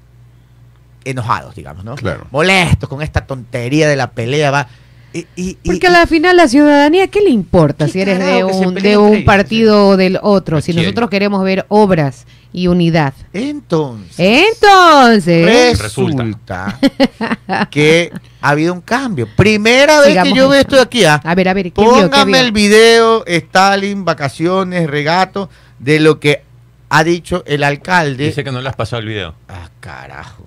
enojados, 1.05 1.55
digamos, 1.55 1.85
¿no? 1.85 1.95
Claro. 1.95 2.27
Molestos 2.33 2.89
con 2.89 3.03
esta 3.03 3.25
tontería 3.25 3.89
de 3.89 3.95
la 3.95 4.11
pelea, 4.11 4.51
va. 4.51 4.67
Y, 5.13 5.55
Porque 5.65 5.89
a 5.89 5.91
la 5.91 6.07
final 6.07 6.37
la 6.37 6.47
ciudadanía, 6.47 7.09
¿qué 7.09 7.21
le 7.21 7.31
importa 7.31 7.89
si 7.89 8.01
eres 8.01 8.19
de 8.19 8.45
un, 8.45 8.75
de 8.75 8.97
un 8.97 9.25
partido 9.25 9.89
o 9.89 9.97
del 9.97 10.19
otro? 10.23 10.61
Si 10.61 10.73
nosotros 10.73 11.11
queremos 11.11 11.43
ver 11.43 11.67
obras 11.69 12.27
y 12.53 12.69
unidad. 12.69 13.15
Entonces. 13.33 14.15
Entonces. 14.19 15.79
Resulta 15.81 16.79
que 17.71 18.13
ha 18.41 18.49
habido 18.51 18.73
un 18.73 18.81
cambio. 18.81 19.29
Primera 19.37 20.01
vez 20.01 20.23
que 20.23 20.33
yo 20.33 20.49
veo 20.49 20.61
esto 20.61 20.77
de 20.77 20.83
aquí. 20.83 21.05
¿ah? 21.05 21.21
A 21.25 21.35
ver, 21.35 21.49
a 21.49 21.55
ver. 21.55 21.73
Póngame 21.73 22.41
el 22.41 22.53
video, 22.53 23.25
Stalin, 23.27 24.05
vacaciones, 24.05 24.89
regato, 24.89 25.51
de 25.79 26.01
lo 26.01 26.21
que 26.21 26.43
ha 26.89 27.05
dicho 27.05 27.43
el 27.47 27.65
alcalde. 27.65 28.27
Dice 28.27 28.45
que 28.45 28.53
no 28.53 28.61
le 28.61 28.69
has 28.69 28.77
pasado 28.77 29.01
el 29.01 29.09
video. 29.09 29.35
Ah, 29.49 29.71
carajo. 29.81 30.45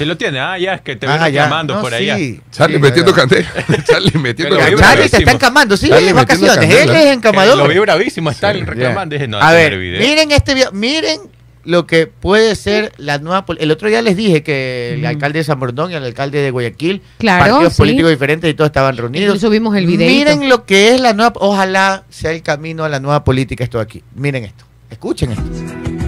Si 0.00 0.06
lo 0.06 0.16
tiene, 0.16 0.40
ah, 0.40 0.56
ya 0.56 0.76
es 0.76 0.80
que 0.80 0.96
te 0.96 1.06
ah, 1.06 1.24
ven 1.24 1.34
llamando 1.34 1.78
por 1.78 1.92
allá. 1.92 2.16
Charlie 2.50 2.78
metiendo 2.78 3.12
candela. 3.12 3.50
Charlie 3.84 4.18
metiendo 4.18 4.56
candela. 4.56 4.80
Charlie 4.80 5.10
te 5.10 5.16
está 5.18 5.32
encamando, 5.32 5.76
sí, 5.76 5.90
en 5.92 6.14
vacaciones. 6.14 6.74
Él 6.74 6.88
es 6.88 7.06
encamador. 7.14 7.58
Lo 7.58 7.68
vi 7.68 7.78
bravísimo, 7.78 8.30
está 8.30 8.50
el 8.52 8.66
reclamando. 8.66 9.12
Dije, 9.14 9.28
no, 9.28 9.38
a 9.38 9.52
ver, 9.52 9.76
miren 9.76 10.30
este 10.30 10.54
video, 10.54 10.72
miren 10.72 11.20
lo 11.64 11.86
que 11.86 12.06
puede 12.06 12.56
ser 12.56 12.94
la 12.96 13.18
nueva. 13.18 13.44
El 13.58 13.70
otro 13.70 13.90
día 13.90 14.00
les 14.00 14.16
dije 14.16 14.42
que 14.42 14.94
el 14.94 15.04
alcalde 15.04 15.40
de 15.40 15.44
San 15.44 15.60
Bordón 15.60 15.90
y 15.90 15.96
el 15.96 16.04
alcalde 16.04 16.40
de 16.40 16.50
Guayaquil, 16.50 17.02
partidos 17.18 17.76
políticos 17.76 18.10
diferentes 18.10 18.50
y 18.50 18.54
todos 18.54 18.68
estaban 18.68 18.96
reunidos. 18.96 19.38
Subimos 19.38 19.76
el 19.76 19.84
video. 19.84 20.08
Miren 20.08 20.48
lo 20.48 20.64
que 20.64 20.94
es 20.94 21.00
la 21.02 21.12
nueva. 21.12 21.34
Ojalá 21.34 22.04
sea 22.08 22.32
el 22.32 22.40
camino 22.40 22.84
a 22.84 22.88
la 22.88 23.00
nueva 23.00 23.22
política 23.22 23.64
esto 23.64 23.78
aquí. 23.78 24.02
Miren 24.14 24.44
esto. 24.44 24.64
Escuchen 24.88 25.32
esto. 25.32 25.99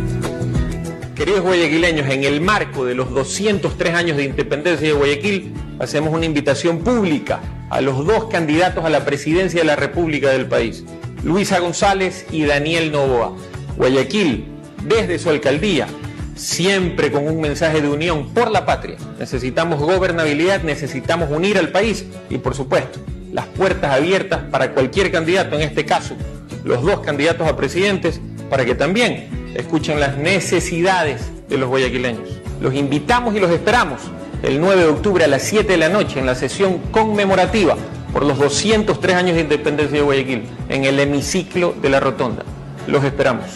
Queridos 1.23 1.43
guayaquileños, 1.43 2.11
en 2.11 2.25
el 2.25 2.41
marco 2.41 2.85
de 2.85 2.97
los 2.97 3.11
203 3.11 3.95
años 3.95 4.17
de 4.17 4.25
independencia 4.25 4.89
de 4.89 4.93
Guayaquil, 4.93 5.55
hacemos 5.79 6.13
una 6.13 6.27
invitación 6.27 6.81
pública 6.81 7.39
a 7.71 7.81
los 7.81 8.05
dos 8.05 8.25
candidatos 8.25 8.85
a 8.85 8.91
la 8.91 9.05
presidencia 9.05 9.61
de 9.61 9.67
la 9.67 9.77
República 9.77 10.31
del 10.31 10.47
país, 10.47 10.83
Luisa 11.23 11.61
González 11.61 12.27
y 12.33 12.45
Daniel 12.45 12.91
Novoa. 12.91 13.37
Guayaquil, 13.77 14.47
desde 14.85 15.21
su 15.21 15.31
alcaldía, 15.31 15.87
siempre 16.35 17.13
con 17.13 17.29
un 17.29 17.41
mensaje 17.41 17.81
de 17.81 17.89
unión 17.89 18.35
por 18.35 18.51
la 18.51 18.67
patria. 18.67 18.97
Necesitamos 19.21 19.79
gobernabilidad, 19.79 20.65
necesitamos 20.65 21.31
unir 21.31 21.57
al 21.57 21.69
país 21.69 22.05
y, 22.31 22.39
por 22.39 22.57
supuesto, 22.57 22.99
las 23.33 23.47
puertas 23.47 23.93
abiertas 23.93 24.41
para 24.51 24.73
cualquier 24.73 25.13
candidato, 25.13 25.55
en 25.55 25.63
este 25.63 25.87
caso, 25.87 26.17
los 26.65 26.83
dos 26.83 26.99
candidatos 26.99 27.47
a 27.47 27.55
presidentes, 27.57 28.21
para 28.51 28.65
que 28.65 28.75
también 28.75 29.42
escuchen 29.55 30.01
las 30.01 30.17
necesidades 30.17 31.31
de 31.49 31.59
los 31.59 31.69
guayaquileños. 31.69 32.29
Los 32.61 32.75
invitamos 32.75 33.35
y 33.35 33.41
los 33.41 33.51
esperamos 33.51 34.01
el 34.43 34.61
9 34.61 34.83
de 34.83 34.89
octubre 34.89 35.25
a 35.25 35.29
las 35.29 35.43
7 35.43 35.71
de 35.71 35.79
la 35.79 35.89
noche 35.89 36.19
en 36.19 36.27
la 36.27 36.35
sesión 36.35 36.79
conmemorativa 36.91 37.77
por 38.13 38.25
los 38.25 38.39
203 38.39 39.17
años 39.17 39.37
de 39.37 39.43
independencia 39.43 39.99
de 39.99 40.05
Guayaquil 40.05 40.43
en 40.69 40.85
el 40.85 40.99
hemiciclo 40.99 41.75
de 41.81 41.89
la 41.89 42.01
Rotonda. 42.01 42.45
Los 42.87 43.05
esperamos. 43.05 43.47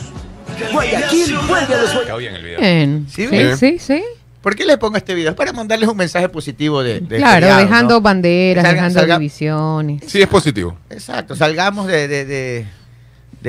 Guayaquil 0.72 1.36
vuelve 1.48 1.74
a 1.74 1.82
los 1.82 3.12
¿Sí, 3.12 3.28
sí, 3.58 3.78
sí, 3.78 4.02
¿Por 4.40 4.54
qué 4.54 4.64
les 4.64 4.78
pongo 4.78 4.96
este 4.96 5.14
video? 5.14 5.30
Es 5.30 5.36
para 5.36 5.52
mandarles 5.52 5.88
un 5.88 5.96
mensaje 5.96 6.28
positivo 6.28 6.82
de, 6.82 7.02
Claro, 7.02 7.56
dejando 7.56 8.00
banderas, 8.00 8.64
dejando 8.64 9.04
divisiones. 9.04 10.02
Sí, 10.06 10.22
es 10.22 10.28
positivo. 10.28 10.78
Exacto, 10.88 11.34
salgamos 11.34 11.88
de 11.88 12.08
de 12.08 12.66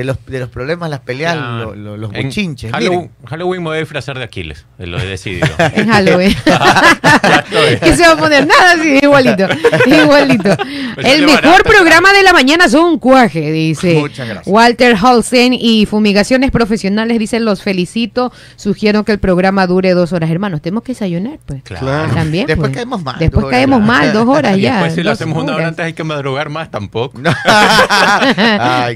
los, 0.04 0.16
de 0.26 0.40
los 0.40 0.48
problemas, 0.48 0.90
las 0.90 1.00
peleas, 1.00 1.36
los 1.76 2.12
buchinches. 2.12 2.72
Halloween, 2.72 3.10
Halloween, 3.26 3.62
me 3.62 3.68
voy 3.70 3.76
a 3.76 3.80
disfrazar 3.80 4.18
de 4.18 4.24
Aquiles, 4.24 4.66
lo 4.78 4.98
he 4.98 5.06
decidido. 5.06 5.46
en 5.58 5.88
Halloween. 5.88 6.34
¿Qué 7.82 7.96
se 7.96 8.02
va 8.06 8.12
a 8.12 8.16
poner? 8.16 8.46
Nada 8.46 8.72
así, 8.72 8.98
igualito. 9.02 9.46
Igualito. 9.86 10.56
Pues 10.94 11.06
el 11.06 11.26
mejor 11.26 11.62
programa 11.62 12.12
de 12.12 12.22
la 12.22 12.32
mañana 12.32 12.68
son 12.68 12.98
cuaje, 12.98 13.50
dice. 13.50 13.94
Muchas 13.94 14.28
gracias. 14.28 14.46
Walter 14.46 14.96
Holstein 15.00 15.54
y 15.54 15.86
Fumigaciones 15.86 16.50
Profesionales 16.50 17.18
dicen, 17.18 17.44
los 17.44 17.62
felicito, 17.62 18.32
sugiero 18.56 19.04
que 19.04 19.12
el 19.12 19.18
programa 19.18 19.66
dure 19.66 19.92
dos 19.92 20.12
horas. 20.12 20.30
Hermanos, 20.30 20.60
tenemos 20.62 20.82
que 20.82 20.92
desayunar, 20.92 21.38
pues. 21.46 21.62
Claro. 21.62 22.12
También. 22.14 22.46
Después 22.46 22.70
pues. 22.70 22.76
caemos 22.76 23.02
mal. 23.02 23.16
Después 23.18 23.46
caemos 23.46 23.80
mal, 23.80 24.12
dos 24.12 24.26
horas 24.28 24.56
ya. 24.60 24.74
Después 24.74 24.94
si 24.94 25.02
lo 25.02 25.10
hacemos 25.12 25.42
una 25.42 25.56
hora 25.56 25.68
antes 25.68 25.84
hay 25.84 25.92
que 25.92 26.04
madrugar 26.04 26.48
más 26.50 26.70
tampoco. 26.70 27.18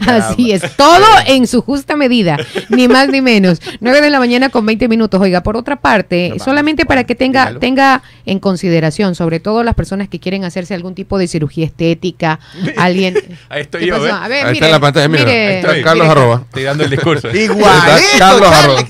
Así 0.06 0.52
es. 0.52 0.76
Todo 0.76 0.91
todo 0.98 1.06
en 1.26 1.46
su 1.46 1.62
justa 1.62 1.96
medida, 1.96 2.38
ni 2.68 2.88
más 2.88 3.08
ni 3.08 3.20
menos. 3.20 3.60
9 3.80 4.00
de 4.00 4.10
la 4.10 4.18
mañana 4.18 4.48
con 4.48 4.66
20 4.66 4.88
minutos. 4.88 5.20
Oiga, 5.20 5.42
por 5.42 5.56
otra 5.56 5.76
parte, 5.76 6.34
solamente 6.42 6.86
para 6.86 7.04
que 7.04 7.14
tenga, 7.14 7.58
tenga 7.58 8.02
en 8.26 8.38
consideración, 8.38 9.14
sobre 9.14 9.40
todo 9.40 9.62
las 9.62 9.74
personas 9.74 10.08
que 10.08 10.18
quieren 10.18 10.44
hacerse 10.44 10.74
algún 10.74 10.94
tipo 10.94 11.18
de 11.18 11.28
cirugía 11.28 11.66
estética, 11.66 12.38
alguien... 12.76 13.16
Ahí 13.48 13.62
estoy 13.62 13.86
yo, 13.86 13.96
A 13.96 14.28
ver, 14.28 14.46
Ahí 14.46 14.54
está 14.54 14.66
en 14.66 14.72
la 14.72 14.80
pantalla, 14.80 15.08
mire, 15.08 15.62
Carlos 15.82 16.08
Arroba. 16.08 16.42
Estoy 16.44 16.64
dando 16.64 16.84
el 16.84 16.90
discurso. 16.90 17.30
Igual. 17.34 17.80
Carlos 18.18 18.48
Arroba. 18.50 18.84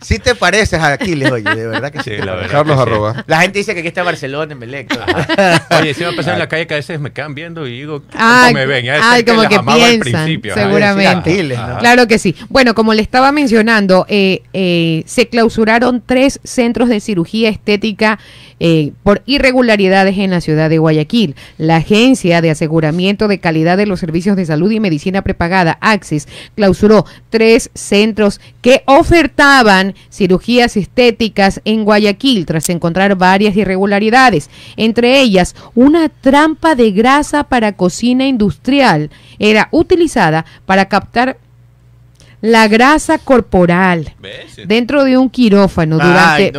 Sí, 0.00 0.18
te 0.18 0.34
pareces 0.34 0.80
a 0.80 0.92
Aquiles, 0.92 1.30
oye, 1.30 1.54
de 1.54 1.66
verdad 1.66 1.92
que 1.92 2.02
sí. 2.02 2.16
la 2.16 2.34
verdad 2.34 2.50
Carlos 2.50 2.78
Arroba. 2.78 3.24
La 3.26 3.40
gente 3.40 3.58
dice 3.58 3.74
que 3.74 3.80
aquí 3.80 3.88
está 3.88 4.02
Barcelona, 4.02 4.52
en 4.52 4.58
Melec. 4.58 4.90
Oye, 5.80 5.94
si 5.94 6.04
me 6.04 6.12
pasar 6.12 6.34
en 6.34 6.38
la 6.38 6.48
calle 6.48 6.66
que 6.66 6.74
a 6.74 6.78
veces 6.78 7.00
me 7.00 7.12
quedan 7.12 7.34
viendo 7.34 7.66
y 7.66 7.72
digo, 7.72 8.02
¿cómo 8.10 8.52
me 8.52 8.66
ven? 8.66 8.86
Ay, 9.02 9.24
como 9.24 9.42
que, 9.42 9.60
piensan, 9.60 10.40
seguramente. 10.54 11.56
Claro 11.80 12.06
que 12.06 12.18
sí. 12.18 12.34
Bueno, 12.48 12.74
como 12.74 12.94
le 12.94 13.02
estaba 13.02 13.32
mencionando, 13.32 14.06
eh, 14.08 14.42
eh, 14.52 15.02
se 15.06 15.28
clausuraron 15.28 16.02
tres 16.04 16.40
centros 16.44 16.88
de 16.88 17.00
cirugía 17.00 17.48
estética 17.48 18.18
eh, 18.62 18.92
por 19.02 19.22
irregularidades 19.24 20.18
en 20.18 20.30
la 20.30 20.42
ciudad 20.42 20.68
de 20.68 20.76
Guayaquil. 20.78 21.34
La 21.56 21.76
Agencia 21.76 22.42
de 22.42 22.50
Aseguramiento 22.50 23.26
de 23.26 23.38
Calidad 23.38 23.78
de 23.78 23.86
los 23.86 24.00
Servicios 24.00 24.36
de 24.36 24.44
Salud 24.44 24.70
y 24.70 24.80
Medicina 24.80 25.22
Prepagada, 25.22 25.78
AXIS, 25.80 26.28
clausuró 26.56 27.06
tres 27.30 27.70
centros 27.74 28.40
que 28.60 28.82
ofertaban 28.84 29.89
cirugías 30.10 30.76
estéticas 30.76 31.60
en 31.64 31.84
Guayaquil 31.84 32.46
tras 32.46 32.68
encontrar 32.70 33.16
varias 33.16 33.56
irregularidades, 33.56 34.50
entre 34.76 35.20
ellas 35.20 35.54
una 35.74 36.08
trampa 36.08 36.74
de 36.74 36.90
grasa 36.92 37.44
para 37.44 37.72
cocina 37.72 38.26
industrial. 38.26 39.10
Era 39.38 39.68
utilizada 39.72 40.44
para 40.66 40.86
captar 40.86 41.38
la 42.40 42.68
grasa 42.68 43.18
corporal 43.18 44.14
dentro 44.66 45.04
de 45.04 45.18
un 45.18 45.28
quirófano 45.28 45.98
durante, 45.98 46.52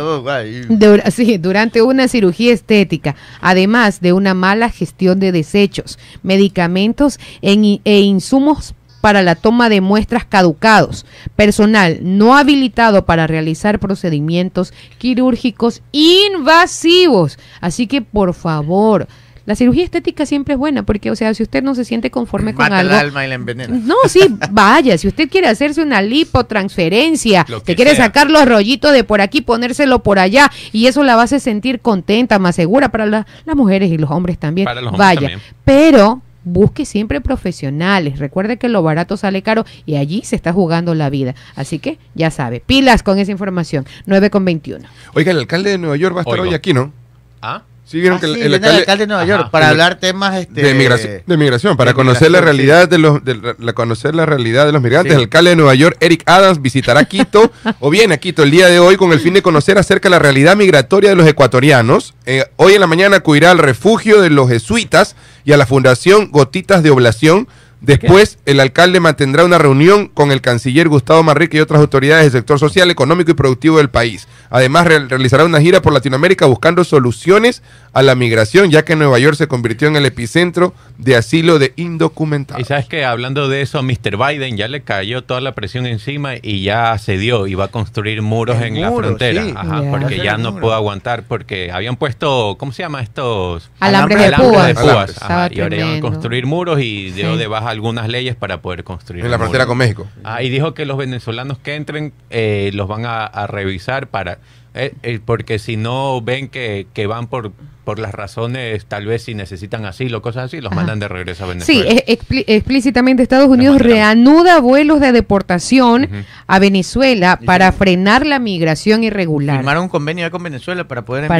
durante 1.38 1.82
una 1.82 2.08
cirugía 2.08 2.52
estética, 2.52 3.16
además 3.40 4.00
de 4.00 4.12
una 4.12 4.34
mala 4.34 4.70
gestión 4.70 5.18
de 5.18 5.32
desechos, 5.32 5.98
medicamentos 6.22 7.18
e 7.40 8.00
insumos 8.00 8.74
para 9.02 9.22
la 9.22 9.34
toma 9.34 9.68
de 9.68 9.82
muestras 9.82 10.24
caducados, 10.24 11.04
personal 11.36 11.98
no 12.02 12.36
habilitado 12.36 13.04
para 13.04 13.26
realizar 13.26 13.80
procedimientos 13.80 14.72
quirúrgicos 14.96 15.82
invasivos. 15.90 17.36
Así 17.60 17.88
que 17.88 18.00
por 18.00 18.32
favor, 18.32 19.08
la 19.44 19.56
cirugía 19.56 19.82
estética 19.82 20.24
siempre 20.24 20.54
es 20.54 20.58
buena 20.58 20.84
porque, 20.84 21.10
o 21.10 21.16
sea, 21.16 21.34
si 21.34 21.42
usted 21.42 21.64
no 21.64 21.74
se 21.74 21.84
siente 21.84 22.12
conforme 22.12 22.54
con 22.54 22.72
algo. 22.72 22.92
el 22.92 22.98
alma 22.98 23.24
y 23.24 23.28
la 23.28 23.34
envenena. 23.34 23.76
No, 23.76 23.96
sí, 24.06 24.20
vaya. 24.52 24.96
Si 24.96 25.08
usted 25.08 25.28
quiere 25.28 25.48
hacerse 25.48 25.82
una 25.82 26.00
lipotransferencia, 26.00 27.44
que, 27.64 27.74
quiere 27.74 27.96
sacar 27.96 28.30
los 28.30 28.46
rollitos 28.46 28.92
de 28.92 29.02
por 29.02 29.20
aquí, 29.20 29.40
ponérselo 29.40 30.04
por 30.04 30.20
allá, 30.20 30.48
y 30.70 30.86
eso 30.86 31.02
la 31.02 31.16
va 31.16 31.22
a 31.22 31.24
hacer 31.24 31.40
sentir 31.40 31.80
contenta, 31.80 32.38
más 32.38 32.54
segura 32.54 32.90
para 32.90 33.06
las 33.06 33.26
mujeres 33.56 33.90
y 33.90 33.98
los 33.98 34.12
hombres 34.12 34.38
también. 34.38 34.66
Para 34.66 34.80
los 34.80 34.92
hombres 34.92 35.16
vaya. 35.20 35.38
Pero 35.64 36.22
busque 36.44 36.84
siempre 36.84 37.20
profesionales. 37.20 38.18
Recuerde 38.18 38.56
que 38.56 38.68
lo 38.68 38.82
barato 38.82 39.16
sale 39.16 39.42
caro 39.42 39.64
y 39.86 39.96
allí 39.96 40.22
se 40.24 40.36
está 40.36 40.52
jugando 40.52 40.94
la 40.94 41.10
vida. 41.10 41.34
Así 41.54 41.78
que 41.78 41.98
ya 42.14 42.30
sabe, 42.30 42.62
pilas 42.64 43.02
con 43.02 43.18
esa 43.18 43.32
información. 43.32 43.86
9 44.06 44.30
con 44.30 44.44
21. 44.44 44.86
Oiga, 45.14 45.32
el 45.32 45.38
alcalde 45.38 45.70
de 45.70 45.78
Nueva 45.78 45.96
York 45.96 46.16
va 46.16 46.20
a 46.20 46.22
estar 46.22 46.40
hoy 46.40 46.54
aquí, 46.54 46.72
¿no? 46.72 46.92
¿Ah? 47.40 47.62
Sí, 47.84 48.00
vieron 48.00 48.16
ah, 48.16 48.20
que 48.20 48.26
el, 48.26 48.54
alcalde, 48.54 48.96
de 49.02 49.06
Nueva 49.08 49.24
York 49.26 49.50
para 49.50 49.68
hablar 49.68 49.96
temas 49.96 50.36
este, 50.36 50.62
de 50.62 51.36
migración, 51.36 51.76
para 51.76 51.92
conocer 51.92 52.30
la 52.30 52.40
realidad 52.40 52.88
de 52.88 52.96
los 52.96 53.20
la, 53.58 53.72
conocer 53.72 54.14
la 54.14 54.24
realidad 54.24 54.64
de 54.64 54.72
los 54.72 54.80
migrantes. 54.80 55.12
El 55.12 55.20
alcalde 55.22 55.50
de 55.50 55.56
Nueva 55.56 55.74
York, 55.74 55.96
Eric 56.00 56.22
Adams, 56.24 56.62
visitará 56.62 57.04
Quito 57.12 57.52
o 57.80 57.90
viene 57.90 58.14
a 58.14 58.16
Quito 58.18 58.44
el 58.44 58.50
día 58.50 58.68
de 58.68 58.78
hoy 58.78 58.96
con 58.96 59.12
el 59.12 59.20
fin 59.20 59.34
de 59.34 59.42
conocer 59.42 59.78
acerca 59.78 60.08
de 60.08 60.12
la 60.12 60.20
realidad 60.20 60.56
migratoria 60.56 61.10
de 61.10 61.16
los 61.16 61.26
ecuatorianos. 61.26 62.14
Eh, 62.24 62.46
hoy 62.56 62.74
en 62.74 62.80
la 62.80 62.86
mañana 62.86 63.16
acudirá 63.16 63.50
al 63.50 63.58
refugio 63.58 64.22
de 64.22 64.30
los 64.30 64.48
jesuitas 64.48 65.16
y 65.44 65.52
a 65.52 65.56
la 65.56 65.66
Fundación 65.66 66.30
Gotitas 66.30 66.82
de 66.82 66.90
Oblación 66.90 67.48
Después, 67.82 68.38
el 68.46 68.60
alcalde 68.60 69.00
mantendrá 69.00 69.44
una 69.44 69.58
reunión 69.58 70.06
con 70.06 70.30
el 70.30 70.40
canciller 70.40 70.88
Gustavo 70.88 71.24
Marrique 71.24 71.56
y 71.56 71.60
otras 71.60 71.80
autoridades 71.80 72.26
del 72.26 72.40
sector 72.40 72.60
social, 72.60 72.88
económico 72.92 73.32
y 73.32 73.34
productivo 73.34 73.78
del 73.78 73.90
país. 73.90 74.28
Además, 74.50 74.86
realizará 74.86 75.44
una 75.44 75.60
gira 75.60 75.82
por 75.82 75.92
Latinoamérica 75.92 76.46
buscando 76.46 76.84
soluciones 76.84 77.60
a 77.92 78.02
la 78.02 78.14
migración, 78.14 78.70
ya 78.70 78.84
que 78.84 78.94
Nueva 78.94 79.18
York 79.18 79.36
se 79.36 79.48
convirtió 79.48 79.88
en 79.88 79.96
el 79.96 80.06
epicentro 80.06 80.74
de 81.02 81.16
asilo 81.16 81.58
de 81.58 81.72
indocumentados. 81.76 82.62
Y 82.62 82.64
sabes 82.64 82.86
que 82.86 83.04
hablando 83.04 83.48
de 83.48 83.60
eso, 83.62 83.78
a 83.78 83.82
Mr. 83.82 84.16
Biden 84.16 84.56
ya 84.56 84.68
le 84.68 84.82
cayó 84.82 85.22
toda 85.22 85.40
la 85.40 85.52
presión 85.52 85.86
encima 85.86 86.34
y 86.40 86.62
ya 86.62 86.96
cedió 86.98 87.46
y 87.46 87.54
va 87.54 87.64
a 87.64 87.68
construir 87.68 88.22
muros 88.22 88.62
en 88.62 88.80
la 88.80 88.92
frontera. 88.92 89.44
Ajá, 89.54 89.82
porque 89.90 90.18
ya 90.18 90.38
no 90.38 90.56
pudo 90.56 90.74
aguantar, 90.74 91.24
porque 91.24 91.72
habían 91.72 91.96
puesto, 91.96 92.56
¿cómo 92.58 92.72
se 92.72 92.84
llama 92.84 93.02
estos? 93.02 93.70
Alambres 93.80 94.30
de 94.30 94.36
púas. 94.36 95.20
y 95.50 95.60
ahora 95.60 95.76
iban 95.76 95.96
a 95.96 96.00
construir 96.00 96.46
muros 96.46 96.80
y 96.80 97.10
dio 97.10 97.36
de 97.36 97.46
baja 97.48 97.70
algunas 97.70 98.08
leyes 98.08 98.36
para 98.36 98.62
poder 98.62 98.84
construir. 98.84 99.24
En 99.24 99.30
la 99.30 99.38
frontera 99.38 99.66
con 99.66 99.78
México. 99.78 100.06
Ah, 100.22 100.42
y 100.42 100.50
dijo 100.50 100.72
que 100.74 100.86
los 100.86 100.96
venezolanos 100.96 101.58
que 101.58 101.74
entren 101.74 102.12
eh, 102.30 102.70
los 102.74 102.86
van 102.88 103.04
a, 103.06 103.46
revisar 103.46 104.06
para 104.06 104.38
Eh, 104.74 104.94
eh, 105.02 105.20
porque 105.22 105.58
si 105.58 105.76
no 105.76 106.22
ven 106.22 106.48
que, 106.48 106.86
que 106.94 107.06
van 107.06 107.26
por 107.26 107.52
por 107.84 107.98
las 107.98 108.12
razones, 108.12 108.86
tal 108.86 109.06
vez 109.06 109.24
si 109.24 109.34
necesitan 109.34 109.84
asilo, 109.84 110.18
o 110.18 110.22
cosas 110.22 110.44
así, 110.44 110.60
los 110.60 110.72
mandan 110.72 110.98
de 111.00 111.08
regreso 111.08 111.44
a 111.44 111.48
Venezuela. 111.48 111.90
Sí, 112.06 112.44
explícitamente 112.46 113.22
Estados 113.22 113.48
Unidos 113.48 113.80
reanuda 113.80 114.60
vuelos 114.60 115.00
de 115.00 115.12
deportación 115.12 116.08
a 116.46 116.58
Venezuela 116.58 117.38
para 117.44 117.72
frenar 117.72 118.26
la 118.26 118.38
migración 118.38 119.04
irregular. 119.04 119.56
Firmaron 119.56 119.84
un 119.84 119.88
convenio 119.88 120.30
con 120.30 120.42
Venezuela 120.42 120.86
para 120.86 121.04
poder 121.04 121.30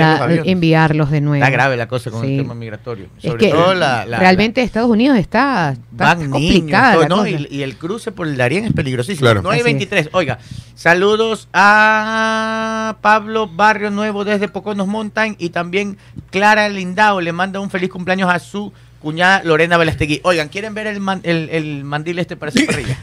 enviarlos 0.45 1.11
de 1.11 1.21
nuevo. 1.21 1.45
Está 1.45 1.51
grave 1.51 1.77
la 1.77 1.89
cosa 1.89 2.11
con 2.11 2.25
el 2.25 2.39
tema 2.39 2.55
migratorio. 2.55 3.07
Sobre 3.19 3.49
todo 3.49 3.75
la, 3.75 4.05
realmente 4.05 4.63
Estados 4.63 4.91
Unidos 4.91 5.19
está, 5.19 5.77
está 5.93 6.17
complicada. 6.17 7.07
y, 7.29 7.63
el 7.63 7.77
cruce 7.77 8.13
por 8.13 8.27
el 8.27 8.37
Darién 8.37 8.65
es 8.65 8.73
peligrosísimo. 8.73 9.33
No 9.35 9.51
hay 9.51 9.63
23. 9.63 10.11
Oiga, 10.13 10.39
saludos 10.75 11.49
a 11.53 12.97
Pablo 13.01 13.49
Barrio 13.49 13.91
Nuevo 13.91 14.25
desde 14.25 14.49
Poconos 14.49 14.89
Mountain 14.89 15.37
y 15.39 15.51
también 15.51 15.97
Clara 16.33 16.69
Lindao 16.69 17.21
le 17.21 17.31
manda 17.31 17.61
un 17.61 17.71
feliz 17.71 17.91
cumpleaños 17.91 18.29
a 18.29 18.41
su 18.41 18.73
cuñada 19.01 19.43
Lorena 19.45 19.77
Velastegui. 19.77 20.21
Oigan, 20.25 20.49
¿quieren 20.49 20.75
ver 20.75 20.89
el, 20.89 20.99
el, 21.25 21.85
mandil 21.85 22.19
este 22.19 22.37
para 22.37 22.51
su 22.51 22.65
parrilla? 22.67 22.99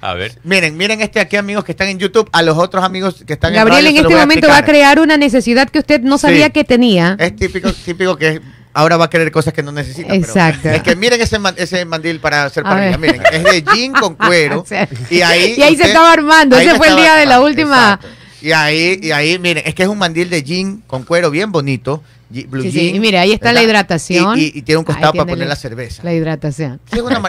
A 0.00 0.14
ver. 0.14 0.38
Miren, 0.42 0.76
miren 0.76 1.00
este 1.00 1.20
aquí, 1.20 1.36
amigos 1.36 1.64
que 1.64 1.72
están 1.72 1.88
en 1.88 1.98
YouTube, 1.98 2.28
a 2.32 2.42
los 2.42 2.58
otros 2.58 2.82
amigos 2.82 3.22
que 3.26 3.34
están 3.34 3.52
Gabriel, 3.52 3.86
en 3.86 3.94
Gabriel, 3.94 4.06
en 4.06 4.12
este 4.12 4.20
momento 4.20 4.48
va 4.48 4.58
a 4.58 4.64
crear 4.64 4.98
una 4.98 5.16
necesidad 5.16 5.68
que 5.68 5.78
usted 5.78 6.00
no 6.00 6.18
sabía 6.18 6.50
que 6.50 6.64
tenía. 6.64 7.16
Es 7.18 7.36
típico, 7.36 7.72
típico 7.72 8.16
que 8.16 8.40
ahora 8.72 8.96
va 8.96 9.06
a 9.06 9.10
querer 9.10 9.30
cosas 9.30 9.52
que 9.52 9.62
no 9.62 9.72
necesita. 9.72 10.14
Exacto. 10.14 10.68
es 10.68 10.82
que 10.82 10.96
miren 10.96 11.20
ese, 11.20 11.38
ese 11.56 11.84
mandil 11.84 12.20
para 12.20 12.44
hacer 12.44 12.64
parrilla. 12.64 12.98
Miren, 12.98 13.22
es 13.32 13.44
de 13.44 13.62
jean 13.62 13.92
con 13.92 14.14
cuero. 14.16 14.64
y 15.10 15.20
ahí, 15.22 15.54
y 15.56 15.62
ahí 15.62 15.76
se 15.76 15.84
estaba 15.84 16.12
armando. 16.12 16.58
Ese 16.58 16.74
fue 16.76 16.88
el 16.88 16.96
día 16.96 17.14
de 17.14 17.26
la 17.26 17.40
última. 17.40 18.00
Y 18.42 18.52
ahí, 18.52 18.98
y 19.02 19.10
ahí, 19.10 19.38
miren, 19.38 19.62
es 19.66 19.74
que 19.74 19.84
es 19.84 19.88
un 19.88 19.96
mandil 19.96 20.28
de 20.28 20.42
jean 20.42 20.82
con 20.86 21.04
cuero 21.04 21.30
bien 21.30 21.50
bonito 21.50 22.02
sí, 22.34 22.90
Y 22.94 23.00
mire, 23.00 23.18
ahí 23.18 23.32
está 23.32 23.52
la 23.52 23.62
hidratación. 23.62 24.38
Y, 24.38 24.62
tiene 24.62 24.78
un 24.78 24.84
costado 24.84 25.12
para 25.12 25.26
poner 25.26 25.46
la, 25.46 25.56
cerveza. 25.56 26.02
La 26.02 26.12
hidratación. 26.12 26.80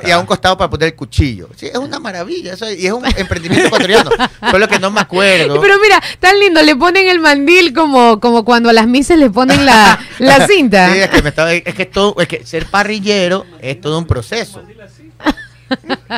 y 0.05 0.11
a 0.11 0.19
un 0.19 0.25
costado 0.25 0.57
para 0.57 0.69
poner 0.69 0.89
el 0.89 0.95
cuchillo. 0.95 1.49
Sí, 1.55 1.67
es 1.67 1.77
una 1.77 1.99
maravilla. 1.99 2.55
y 2.77 2.85
es 2.85 2.91
un 2.91 3.05
emprendimiento 3.05 3.67
ecuatoriano. 3.67 4.09
Solo 4.51 4.67
que 4.67 4.79
no 4.79 4.91
me 4.91 5.01
acuerdo. 5.01 5.61
Pero 5.61 5.75
mira, 5.79 6.01
tan 6.19 6.39
lindo. 6.39 6.61
Le 6.61 6.75
ponen 6.75 7.07
el 7.07 7.19
mandil 7.19 7.73
como, 7.73 8.19
como 8.19 8.43
cuando 8.43 8.69
a 8.69 8.73
las 8.73 8.87
mises 8.87 9.17
le 9.17 9.29
ponen 9.29 9.65
la, 9.65 9.99
cinta. 10.49 10.91
Sí, 10.93 10.99
es 10.99 11.09
que, 11.09 11.21
me 11.21 11.29
estaba, 11.29 11.53
es 11.53 11.75
que 11.75 11.85
todo, 11.85 12.15
es 12.19 12.27
que 12.27 12.45
ser 12.45 12.65
parrillero 12.65 13.45
es 13.61 13.79
todo 13.79 13.97
un 13.97 14.05
proceso 14.05 14.61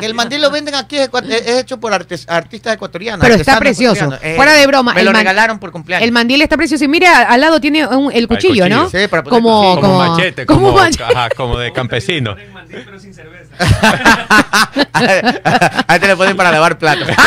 el 0.02 0.14
mandil 0.14 0.42
lo 0.42 0.52
venden 0.52 0.76
aquí, 0.76 0.98
es, 0.98 1.10
hecho 1.48 1.80
por 1.80 1.94
artistas 1.94 2.74
ecuatorianos. 2.74 3.22
Pero 3.22 3.36
está 3.36 3.60
precioso. 3.60 4.18
Eh, 4.22 4.34
Fuera 4.36 4.54
de 4.54 4.68
broma. 4.68 4.94
Me 4.94 5.04
lo 5.04 5.14
regalaron 5.14 5.60
por 5.60 5.72
cumpleaños. 5.72 6.06
El 6.06 6.12
mandil 6.12 6.42
está 6.42 6.58
precioso. 6.58 6.84
Y 6.84 6.88
mire, 6.88 7.08
al 7.08 7.40
lado 7.40 7.60
tiene 7.60 7.88
el, 8.14 8.28
cuchillo, 8.28 8.70
¿no? 8.70 8.90
Sí, 8.90 9.08
para 9.10 9.24
como, 9.24 9.80
como, 9.80 9.98
machete, 10.00 10.46
como, 10.46 10.76
como, 11.36 11.58
de 11.60 11.72
campesino. 11.74 12.36
Ahí 15.88 16.00
te 16.00 16.08
lo 16.08 16.18
ponen 16.18 16.38
para 16.38 16.52
lavar 16.52 16.78
platos. 16.78 17.08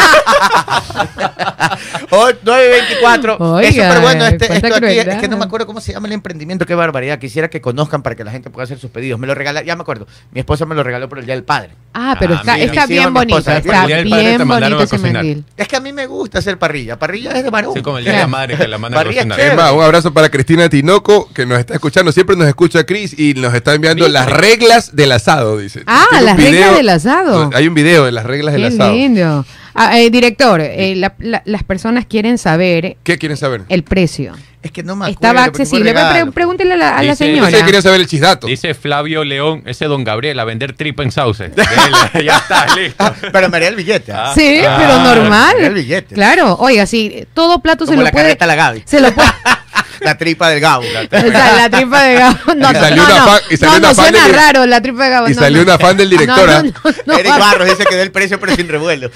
9.24. 2.11 3.63
Es 3.63 3.75
súper 3.75 4.01
bueno 4.01 4.27
este, 4.27 4.53
esto 4.53 4.75
aquí. 4.75 4.99
Es 4.99 5.17
que 5.17 5.29
no 5.29 5.37
me 5.37 5.45
acuerdo 5.45 5.67
cómo 5.67 5.81
se 5.81 5.93
llama 5.93 6.09
el 6.09 6.15
emprendimiento. 6.15 6.67
Qué 6.67 6.75
barbaridad. 6.75 7.19
Quisiera 7.19 7.49
que 7.49 7.61
conozcan 7.61 8.03
para 8.03 8.17
que 8.17 8.25
la 8.25 8.31
gente 8.31 8.51
pueda 8.51 8.65
hacer 8.65 8.79
sus 8.79 8.91
pedidos. 8.91 9.19
Me 9.19 9.27
lo 9.27 9.35
regalaron, 9.35 9.67
ya 9.67 9.77
me 9.77 9.83
acuerdo. 9.83 10.07
Mi 10.33 10.41
esposa 10.41 10.67
me 10.67 10.75
lo 10.75 10.83
regaló 10.83 11.09
por 11.09 11.19
el 11.19 11.27
Día 11.27 11.35
del 11.35 11.45
Padre. 11.45 11.71
Ah, 11.95 12.17
pero 12.19 12.35
está, 12.35 12.50
está 12.57 12.87
bien 12.87 13.13
bonito. 13.13 13.39
Está 13.39 13.87
bien 13.87 14.47
bonito 14.47 14.83
ese 14.83 14.99
mandil. 14.99 15.45
Es 15.57 15.69
que 15.69 15.77
a 15.77 15.81
mí 15.81 15.93
me 15.93 16.07
gusta 16.07 16.39
hacer 16.39 16.59
parrilla. 16.59 16.99
Parrilla 16.99 17.33
es 17.33 17.45
de 17.45 17.51
varón. 17.51 17.75
Sí, 17.75 17.83
como 17.83 17.99
el 17.99 18.05
Día 18.05 18.15
de 18.15 18.19
la 18.21 18.27
Madre 18.27 18.57
que 18.57 18.69
la 18.69 18.79
manda 18.79 19.01
a 19.01 19.05
cocinar. 19.05 19.41
Es 19.41 19.57
más, 19.57 19.73
un 19.73 19.83
abrazo 19.83 20.13
para 20.13 20.29
Cristina 20.29 20.69
Tinoco, 20.69 21.29
que 21.33 21.47
nos 21.47 21.59
está 21.59 21.75
escuchando. 21.75 22.13
Siempre 22.13 22.37
nos 22.37 22.47
escucha 22.47 22.85
Cris 22.85 23.19
y 23.19 23.35
nos 23.35 23.55
está 23.55 23.75
enviando 23.75 24.09
las 24.09 24.31
reglas 24.31 24.95
del 24.95 25.13
asado, 25.13 25.59
dice. 25.59 25.83
Ah, 25.87 26.07
las 26.23 26.37
reglas 26.37 26.77
del 26.77 26.89
asado. 26.89 27.51
Hay 27.55 27.69
un 27.69 27.75
video 27.75 28.05
de 28.05 28.13
las 28.13 28.25
reglas 28.25 28.55
del 28.55 28.65
asado. 28.67 28.93
lindo. 28.93 29.45
Ah, 29.75 29.99
eh, 30.01 30.11
director, 30.11 30.61
eh, 30.61 30.95
las 30.97 31.63
personas 31.65 32.05
quieren 32.07 32.39
saber. 32.39 32.97
¿Qué 33.03 33.19
quieren 33.19 33.37
saber? 33.37 33.63
El 33.69 33.85
precio. 33.85 34.35
Es 34.63 34.73
que 34.73 34.83
no 34.83 34.95
me 34.95 35.11
Estaba 35.11 35.45
accesible. 35.45 35.95
pregúntele 36.35 36.75
a 36.75 36.77
la, 36.77 36.99
a 36.99 37.03
la 37.03 37.17
señora. 37.17 37.51
Quería 37.65 37.81
saber 37.81 38.01
el 38.01 38.07
chisdato. 38.07 38.47
Dice 38.47 38.75
Flavio 38.75 39.25
León, 39.25 39.63
ese 39.65 39.87
don 39.87 40.05
Gabriel, 40.05 40.39
a 40.39 40.45
vender 40.45 40.75
tripa 40.75 41.03
en 41.03 41.11
sauce. 41.11 41.51
ya 42.25 42.37
está, 42.37 42.75
listo. 42.75 43.15
pero 43.33 43.49
me 43.49 43.57
haría 43.57 43.69
el 43.69 43.77
billete. 43.77 44.13
¿ah? 44.13 44.33
Sí, 44.35 44.61
ah. 44.67 44.77
pero 44.79 44.99
normal. 45.03 45.57
el 45.59 45.75
billete. 45.75 46.15
Claro, 46.15 46.57
oiga, 46.61 46.85
sí, 46.87 47.27
todo 47.33 47.61
plato 47.61 47.87
se 47.87 47.97
lo 47.97 48.05
puede. 48.11 48.37
La 48.39 48.55
Gaby. 48.55 48.83
Se 48.85 49.01
lo 49.01 49.13
puede. 49.13 49.29
la 50.01 50.17
tripa 50.17 50.49
del 50.49 50.61
Gabo. 50.61 50.85
La 50.93 51.69
tripa, 51.71 52.03
del 52.03 52.19
Gabo. 52.19 52.39
No, 52.61 52.71
y 52.71 52.75
salió 52.75 53.03
no, 53.03 53.15
una 53.15 53.27
no, 53.27 53.39
y 53.51 53.57
salió 53.57 53.81
no, 53.81 53.89
no 53.89 53.95
suena 53.95 54.29
raro 54.29 54.67
la 54.67 54.81
tripa 54.81 55.05
de 55.05 55.11
Gabo. 55.11 55.29
Y 55.29 55.35
salió 55.35 55.63
una 55.63 55.79
fan 55.79 55.97
del 55.97 56.11
director. 56.11 56.51
Eric 56.51 57.39
Barros 57.39 57.69
dice 57.69 57.85
que 57.85 57.95
dé 57.95 58.03
el 58.03 58.13
precio 58.13 58.39
pero 58.41 58.55
sin 58.55 58.69
revuelo. 58.69 59.11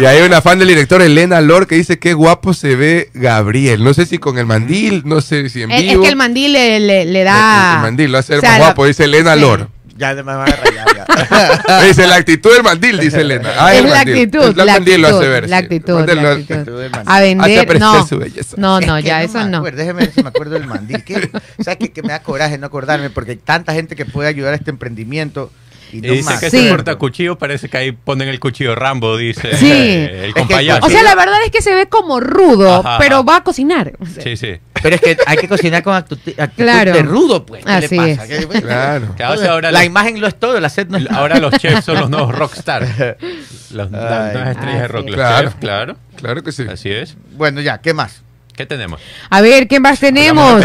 y 0.00 0.04
hay 0.04 0.22
una 0.22 0.40
fan 0.40 0.58
del 0.58 0.68
director, 0.68 1.02
Elena 1.02 1.40
Lor, 1.40 1.66
que 1.66 1.74
dice 1.76 1.98
qué 1.98 2.14
guapo 2.14 2.54
se 2.54 2.76
ve 2.76 3.10
Gabriel. 3.14 3.82
No 3.82 3.94
sé 3.94 4.06
si 4.06 4.18
con 4.18 4.38
el 4.38 4.46
mandil, 4.46 5.02
no 5.04 5.20
sé 5.20 5.48
si 5.48 5.62
en 5.62 5.70
vivo. 5.70 6.02
Es 6.02 6.06
que 6.06 6.08
el 6.08 6.16
mandil 6.16 6.52
le, 6.52 7.04
le, 7.04 7.24
da... 7.24 7.76
El, 7.76 7.82
mandil 7.82 8.12
lo 8.12 8.18
hace 8.18 8.40
más 8.40 8.58
guapo, 8.58 8.86
dice 8.86 9.04
Elena 9.04 9.36
Lor. 9.36 9.68
Ya 9.96 10.14
me 10.14 10.22
van 10.22 10.40
a 10.40 10.56
rayar. 10.56 10.86
Ya. 10.96 11.82
dice 11.86 12.06
la 12.06 12.16
actitud 12.16 12.52
del 12.52 12.62
mandil, 12.62 12.98
dice 12.98 13.20
Elena. 13.20 13.50
Ah, 13.58 13.74
es 13.74 13.84
la 13.84 14.00
actitud. 14.00 14.56
la, 14.56 14.64
mandil 14.64 15.02
lo 15.02 15.08
hace 15.08 15.28
ver. 15.28 15.48
La 15.48 15.58
actitud. 15.58 16.08
La 16.08 16.32
actitud. 16.32 16.80
A 17.06 17.20
vender. 17.20 17.80
No, 17.80 18.06
su 18.06 18.18
belleza. 18.18 18.56
no, 18.58 18.80
no, 18.80 18.98
ya 18.98 19.22
eso 19.22 19.46
no. 19.46 19.62
déjeme 19.62 20.00
ver 20.00 20.12
si 20.12 20.22
me 20.22 20.28
acuerdo 20.28 20.54
del 20.54 20.66
mandil. 20.66 21.04
¿Qué? 21.04 21.30
¿Sabes 21.60 21.78
qué? 21.78 21.92
Que 21.92 22.02
me 22.02 22.08
da 22.08 22.22
coraje 22.22 22.58
no 22.58 22.66
acordarme 22.66 23.10
porque 23.10 23.32
hay 23.32 23.36
tanta 23.36 23.72
gente 23.72 23.94
que 23.94 24.04
puede 24.04 24.28
ayudar 24.28 24.52
a 24.52 24.56
este 24.56 24.70
emprendimiento. 24.70 25.50
Y, 25.92 26.00
dice 26.00 26.34
que 26.40 26.50
sí. 26.50 26.68
corta 26.68 26.96
cuchillo, 26.96 27.38
parece 27.38 27.68
que 27.68 27.76
ahí 27.76 27.92
ponen 27.92 28.28
el 28.28 28.40
cuchillo 28.40 28.74
Rambo, 28.74 29.16
dice 29.16 29.56
sí. 29.56 29.70
el 29.70 30.34
compañero. 30.34 30.78
O 30.82 30.90
sea, 30.90 31.04
la 31.04 31.14
verdad 31.14 31.36
es 31.44 31.52
que 31.52 31.62
se 31.62 31.72
ve 31.72 31.86
como 31.88 32.18
rudo, 32.18 32.82
pero 32.98 33.24
va 33.24 33.36
a 33.36 33.44
cocinar. 33.44 33.92
Sí, 34.20 34.36
sí. 34.36 34.58
Pero 34.84 34.96
es 34.96 35.00
que 35.00 35.16
hay 35.26 35.38
que 35.38 35.48
cocinar 35.48 35.82
con 35.82 35.94
actitud, 35.94 36.34
de 36.34 37.02
rudo, 37.02 37.46
pues. 37.46 37.64
¿Qué 37.64 37.88
le 37.88 38.16
pasa? 38.16 39.00
claro. 39.16 39.60
la, 39.62 39.82
imagen 39.82 40.20
lo 40.20 40.26
es 40.26 40.38
todo, 40.38 40.60
la 40.60 40.68
sed 40.68 40.88
no 40.88 40.98
es 40.98 41.10
Ahora 41.10 41.38
los 41.38 41.54
chefs 41.54 41.86
son 41.86 42.00
los 42.00 42.10
nuevos 42.10 42.34
rockstar. 42.34 42.86
Los, 43.70 43.90
nuevas 43.90 44.50
estrellas 44.50 44.82
de 44.82 44.88
rock. 44.88 45.06
Claro. 45.06 45.52
claro. 45.58 45.96
Claro 46.16 46.42
que 46.44 46.52
sí. 46.52 46.64
Así 46.70 46.90
es. 46.90 47.16
Bueno, 47.32 47.60
ya, 47.60 47.78
¿qué 47.78 47.94
más? 47.94 48.23
¿Qué 48.56 48.66
tenemos? 48.66 49.00
A 49.30 49.40
ver, 49.40 49.66
¿qué 49.66 49.80
más 49.80 49.98
tenemos? 49.98 50.62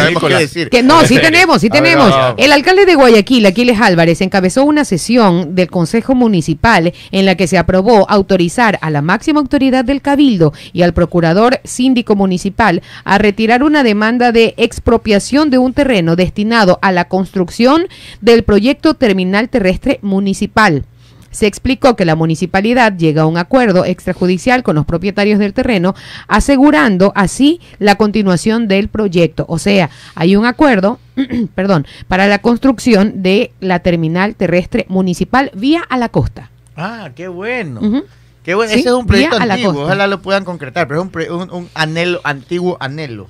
No, 0.84 1.06
sí 1.06 1.18
tenemos, 1.20 1.60
sí 1.62 1.70
tenemos. 1.70 2.14
El 2.38 2.52
alcalde 2.52 2.86
de 2.86 2.94
Guayaquil, 2.94 3.48
Aquiles 3.48 3.82
Álvarez, 3.82 4.22
encabezó 4.22 4.64
una 4.64 4.86
sesión 4.86 5.56
del 5.56 5.72
Consejo 5.72 6.14
Municipal 6.14 6.94
en 7.12 7.26
la 7.26 7.34
que 7.34 7.48
se 7.48 7.58
aprobó 7.58 8.08
autorizar 8.08 8.78
a 8.82 8.92
la 8.92 9.02
máxima 9.02 9.40
autoridad 9.40 9.86
del 9.86 10.04
Cabildo 10.04 10.54
y 10.72 10.84
al 10.84 10.94
procurador 10.94 11.62
síndico 11.64 12.16
municipal 12.16 12.84
a 13.06 13.18
retirar 13.18 13.64
una 13.64 13.84
demanda 13.84 14.32
de 14.32 14.54
expropiación 14.58 15.50
de 15.50 15.58
un 15.58 15.74
terreno 15.74 16.16
destinado 16.16 16.78
a 16.84 16.92
la 16.92 17.08
construcción 17.08 17.88
del 18.22 18.44
proyecto 18.44 18.94
terminal 18.94 19.50
terrestre 19.50 20.00
municipal. 20.04 20.86
Se 21.32 21.48
explicó 21.48 21.96
que 21.96 22.06
la 22.06 22.16
municipalidad 22.16 22.96
llega 22.98 23.24
a 23.24 23.26
un 23.26 23.38
acuerdo 23.38 23.86
extrajudicial 23.86 24.64
con 24.64 24.76
los 24.76 24.86
propietarios 24.86 25.40
del 25.40 25.54
terreno, 25.54 25.96
asegurando 26.28 27.12
así 27.16 27.60
la 27.80 27.96
continuación 27.96 28.68
del 28.68 28.88
proyecto. 28.88 29.46
O 29.48 29.60
sea, 29.60 29.90
hay 30.16 30.36
un 30.36 30.46
acuerdo, 30.46 31.00
perdón, 31.56 31.86
para 32.08 32.28
la 32.28 32.40
construcción 32.40 33.22
de 33.22 33.52
la 33.60 33.80
terminal 33.80 34.36
terrestre 34.36 34.86
municipal 34.90 35.52
vía 35.54 35.82
a 35.90 35.98
la 35.98 36.10
costa. 36.10 36.50
Ah, 36.76 37.10
qué 37.16 37.28
bueno. 37.28 38.04
Qué 38.44 38.56
bueno. 38.56 38.72
Ese 38.72 38.88
es 38.88 38.96
un 38.96 39.06
proyecto 39.06 39.38
antiguo, 39.38 39.84
ojalá 39.84 40.08
lo 40.08 40.22
puedan 40.22 40.46
concretar, 40.46 40.88
pero 40.88 41.04
es 41.04 41.30
un, 41.30 41.70
anhelo, 41.74 42.22
antiguo 42.24 42.78
anhelo. 42.80 43.28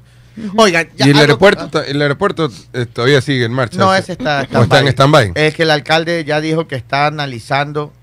Oiga, 0.55 0.87
¿Y 0.97 1.09
el 1.09 1.17
aeropuerto, 1.17 1.83
el 1.83 2.01
aeropuerto 2.01 2.49
eh, 2.73 2.85
todavía 2.85 3.21
sigue 3.21 3.45
en 3.45 3.53
marcha? 3.53 3.77
No, 3.77 3.93
ese 3.93 4.13
está, 4.13 4.41
está 4.43 4.79
en 4.79 4.87
stand-by. 4.87 5.31
Es 5.35 5.55
que 5.55 5.63
el 5.63 5.71
alcalde 5.71 6.23
ya 6.23 6.41
dijo 6.41 6.67
que 6.67 6.75
está 6.75 7.07
analizando 7.07 7.93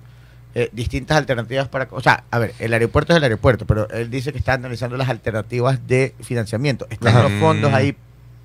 eh, 0.55 0.70
distintas 0.72 1.16
alternativas 1.16 1.68
para... 1.68 1.89
O 1.91 2.01
sea, 2.01 2.24
a 2.30 2.39
ver, 2.39 2.55
el 2.59 2.72
aeropuerto 2.72 3.12
es 3.12 3.18
el 3.18 3.22
aeropuerto, 3.24 3.66
pero 3.66 3.89
él 3.91 4.11
dice 4.11 4.32
que 4.32 4.39
está 4.39 4.55
analizando 4.55 4.97
las 4.97 5.09
alternativas 5.09 5.87
de 5.87 6.14
financiamiento. 6.20 6.87
Están 6.91 7.22
los 7.22 7.32
fondos 7.41 7.72
ahí 7.72 7.97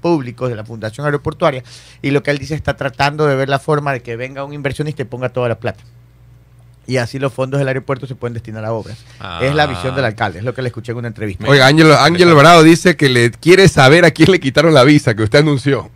públicos 0.02 0.50
de 0.50 0.56
la 0.56 0.66
Fundación 0.66 1.06
Aeroportuaria 1.06 1.64
y 2.02 2.10
lo 2.10 2.24
que 2.24 2.32
él 2.32 2.40
dice 2.40 2.56
está 2.56 2.76
tratando 2.76 3.28
de 3.28 3.36
ver 3.36 3.50
la 3.50 3.60
forma 3.60 3.94
de 3.94 4.02
que 4.02 4.16
venga 4.16 4.44
un 4.44 4.54
inversionista 4.54 5.04
y 5.04 5.06
ponga 5.06 5.30
toda 5.30 5.48
la 5.48 5.60
plata 5.60 5.84
y 6.88 6.98
así 6.98 7.20
los 7.20 7.32
fondos 7.32 7.60
del 7.60 7.68
aeropuerto 7.68 8.08
se 8.08 8.16
pueden 8.16 8.34
destinar 8.34 8.66
a 8.66 8.74
obras. 8.74 8.98
Es 9.42 9.54
la 9.54 9.68
visión 9.68 9.96
del 9.96 10.06
alcalde, 10.06 10.40
es 10.40 10.46
lo 10.46 10.54
que 10.54 10.62
le 10.62 10.70
escuché 10.70 10.92
en 10.92 10.98
una 10.98 11.08
entrevista. 11.08 11.46
Oiga, 11.48 11.68
Ángel, 11.68 11.92
Ángel 11.92 12.30
Alvarado 12.30 12.64
dice 12.64 12.96
que 12.96 13.10
le 13.10 13.32
quiere 13.32 13.68
saber 13.68 14.06
a 14.06 14.12
quién 14.12 14.32
le 14.32 14.40
quitaron 14.40 14.74
la 14.74 14.84
visa, 14.84 15.16
que 15.16 15.24
usted 15.24 15.40
anunció. 15.40 15.90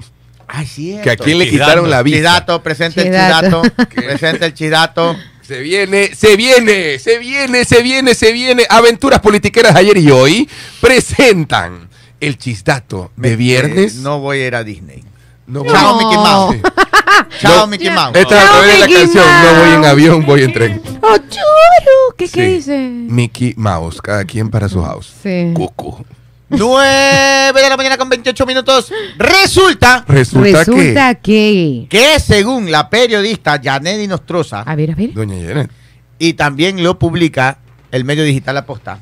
Ay, 0.47 0.67
sí. 0.67 0.97
Que 1.03 1.11
a 1.11 1.17
quién 1.17 1.39
le 1.39 1.49
quitaron 1.49 1.89
la 1.89 2.03
visa. 2.03 2.17
Chidato, 2.17 2.63
presente 2.63 3.01
el 3.01 3.07
chidato. 3.07 3.61
presente 3.95 4.45
el 4.45 4.53
chidato. 4.53 5.17
Se 5.41 5.59
viene, 5.59 6.15
se 6.15 6.35
viene, 6.35 6.97
se 6.97 7.19
viene, 7.19 7.65
se 7.65 7.83
viene, 7.83 8.15
se 8.15 8.31
viene. 8.31 8.65
Aventuras 8.69 9.19
politiqueras 9.19 9.75
ayer 9.75 9.97
y 9.97 10.09
hoy 10.09 10.49
presentan 10.81 11.89
el 12.19 12.37
chisdato 12.37 13.11
de 13.15 13.35
viernes. 13.35 13.95
no 13.95 14.19
voy 14.19 14.39
a 14.39 14.47
ir 14.47 14.55
a 14.55 14.63
Disney. 14.63 15.03
No, 15.47 15.63
Chao, 15.63 15.97
Mickey 15.97 16.17
Mouse. 16.17 16.57
Chao, 17.39 17.67
Mickey 17.67 17.89
Mouse. 17.91 18.17
Esta 18.17 18.65
es 18.65 18.79
la 18.79 18.87
canción. 18.87 19.25
No 19.43 19.59
voy 19.59 19.69
en 19.75 19.85
avión, 19.85 20.25
voy 20.25 20.43
en 20.43 20.53
tren. 20.53 20.81
¡Oh, 21.01 21.17
churo! 21.17 22.15
¿Qué, 22.17 22.27
¿Qué 22.27 22.47
dice? 22.47 22.77
Mickey 22.77 23.53
Mouse. 23.55 24.01
Cada 24.01 24.25
quien 24.25 24.49
para 24.49 24.67
su 24.67 24.81
house. 24.81 25.13
Sí. 25.21 25.51
Cucu. 25.53 26.03
9 26.49 27.61
de 27.61 27.69
la 27.69 27.77
mañana 27.77 27.97
con 27.97 28.09
28 28.09 28.45
minutos. 28.45 28.91
Resulta. 29.17 30.05
Resulta, 30.07 31.15
que, 31.15 31.87
que. 31.89 32.19
según 32.19 32.71
la 32.71 32.89
periodista 32.89 33.59
Janet 33.63 34.07
Nostroza. 34.07 34.61
A 34.61 34.75
ver, 34.75 34.91
a 34.91 34.95
ver. 34.95 35.13
Doña 35.13 35.35
Janet. 35.35 35.71
Y 36.19 36.33
también 36.33 36.83
lo 36.83 36.97
publica 36.97 37.59
el 37.91 38.03
medio 38.03 38.23
digital 38.23 38.57
Aposta. 38.57 38.99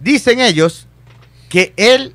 Dicen 0.00 0.40
ellos 0.40 0.86
que 1.48 1.72
el 1.76 2.14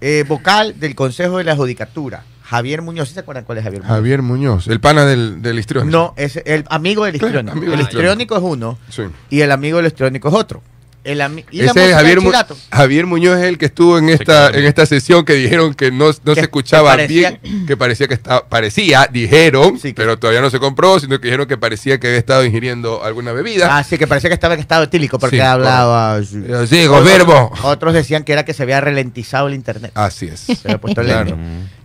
eh, 0.00 0.24
vocal 0.26 0.78
del 0.80 0.94
Consejo 0.94 1.38
de 1.38 1.44
la 1.44 1.54
Judicatura, 1.54 2.24
Javier 2.50 2.82
Muñoz, 2.82 3.10
¿se 3.10 3.20
acuerdan 3.20 3.44
cuál 3.44 3.58
es 3.58 3.64
Javier 3.64 3.82
Muñoz? 3.82 3.96
Javier 3.96 4.22
Muñoz, 4.22 4.66
el 4.66 4.80
pana 4.80 5.06
del, 5.06 5.40
del 5.40 5.56
histriónico. 5.60 5.96
No, 5.96 6.14
es 6.16 6.34
el 6.44 6.64
amigo 6.68 7.04
del 7.04 7.14
histriónico. 7.14 7.72
el 7.72 7.80
histriónico 7.80 8.36
es 8.36 8.42
uno 8.42 8.76
y 9.30 9.42
el 9.42 9.52
amigo 9.52 9.76
del 9.76 9.86
histriónico 9.86 10.28
es 10.28 10.34
otro. 10.34 10.60
El 11.04 11.20
Ese 11.20 11.40
es 11.62 11.94
Javier, 11.94 12.18
Javier 12.72 13.06
Muñoz 13.06 13.38
es 13.38 13.44
el 13.44 13.56
que 13.56 13.66
estuvo 13.66 13.96
en 13.98 14.08
esta, 14.10 14.50
en 14.50 14.64
esta 14.64 14.84
sesión 14.84 15.24
que 15.24 15.34
dijeron 15.34 15.74
que 15.74 15.92
no, 15.92 16.10
no 16.24 16.34
se 16.34 16.40
escuchaba 16.40 16.96
bien, 16.96 17.40
que 17.68 17.76
parecía 17.76 18.08
que 18.08 18.14
estaba, 18.14 18.46
parecía, 18.48 19.08
dijeron, 19.10 19.78
pero 19.94 20.18
todavía 20.18 20.42
no 20.42 20.50
se 20.50 20.58
compró, 20.58 20.98
sino 20.98 21.20
que 21.20 21.28
dijeron 21.28 21.46
que 21.46 21.56
parecía 21.56 22.00
que 22.00 22.08
había 22.08 22.18
estado 22.18 22.44
ingiriendo 22.44 23.02
alguna 23.04 23.32
bebida. 23.32 23.78
Ah, 23.78 23.84
sí, 23.84 23.96
que 23.96 24.08
parecía 24.08 24.28
que 24.28 24.34
estaba 24.34 24.54
en 24.54 24.60
estado 24.60 24.82
etílico 24.82 25.20
porque 25.20 25.40
hablaba. 25.40 26.20
Sí, 26.22 26.88
verbo. 27.04 27.52
Otros 27.62 27.94
decían 27.94 28.24
que 28.24 28.32
era 28.32 28.44
que 28.44 28.54
se 28.54 28.64
había 28.64 28.80
ralentizado 28.80 29.46
el 29.46 29.54
internet. 29.54 29.92
Así 29.94 30.26
es. 30.26 30.40
Se 30.40 30.58
había 30.64 30.78
puesto 30.78 31.00
el 31.00 31.10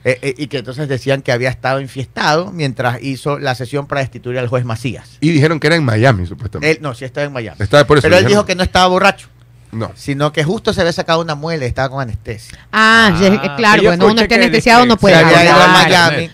eh, 0.05 0.19
eh, 0.21 0.35
y 0.37 0.47
que 0.47 0.59
entonces 0.59 0.87
decían 0.87 1.23
que 1.23 1.31
había 1.31 1.49
estado 1.49 1.81
infiestado 1.81 2.51
mientras 2.51 3.01
hizo 3.01 3.39
la 3.39 3.55
sesión 3.55 3.87
para 3.87 4.01
destituir 4.01 4.37
al 4.37 4.47
juez 4.47 4.63
Macías. 4.63 5.17
Y 5.19 5.31
dijeron 5.31 5.59
que 5.59 5.65
era 5.65 5.75
en 5.75 5.83
Miami, 5.83 6.27
supuestamente. 6.27 6.77
Él, 6.77 6.77
no, 6.81 6.93
sí 6.93 7.05
estaba 7.05 7.25
en 7.25 7.33
Miami. 7.33 7.57
Estaba 7.59 7.85
por 7.87 7.97
eso 7.97 8.05
Pero 8.07 8.17
él 8.17 8.25
dijo 8.27 8.45
que 8.45 8.53
no 8.53 8.61
estaba 8.61 8.85
borracho. 8.85 9.29
No. 9.71 9.91
Sino 9.95 10.31
que 10.31 10.43
justo 10.43 10.73
se 10.73 10.81
había 10.81 10.93
sacado 10.93 11.21
una 11.21 11.33
muela 11.33 11.65
y 11.65 11.67
estaba 11.67 11.89
con 11.89 12.01
anestesia. 12.01 12.59
Ah, 12.71 13.17
ah 13.19 13.55
claro, 13.57 13.81
cuando 13.83 14.07
uno 14.07 14.21
está 14.21 14.35
anestesiado 14.35 14.85
no 14.85 14.95
puede 14.95 15.15
se 15.15 15.25
había 15.25 15.43
ido 15.43 15.55
a 15.55 15.67
Miami 15.69 16.29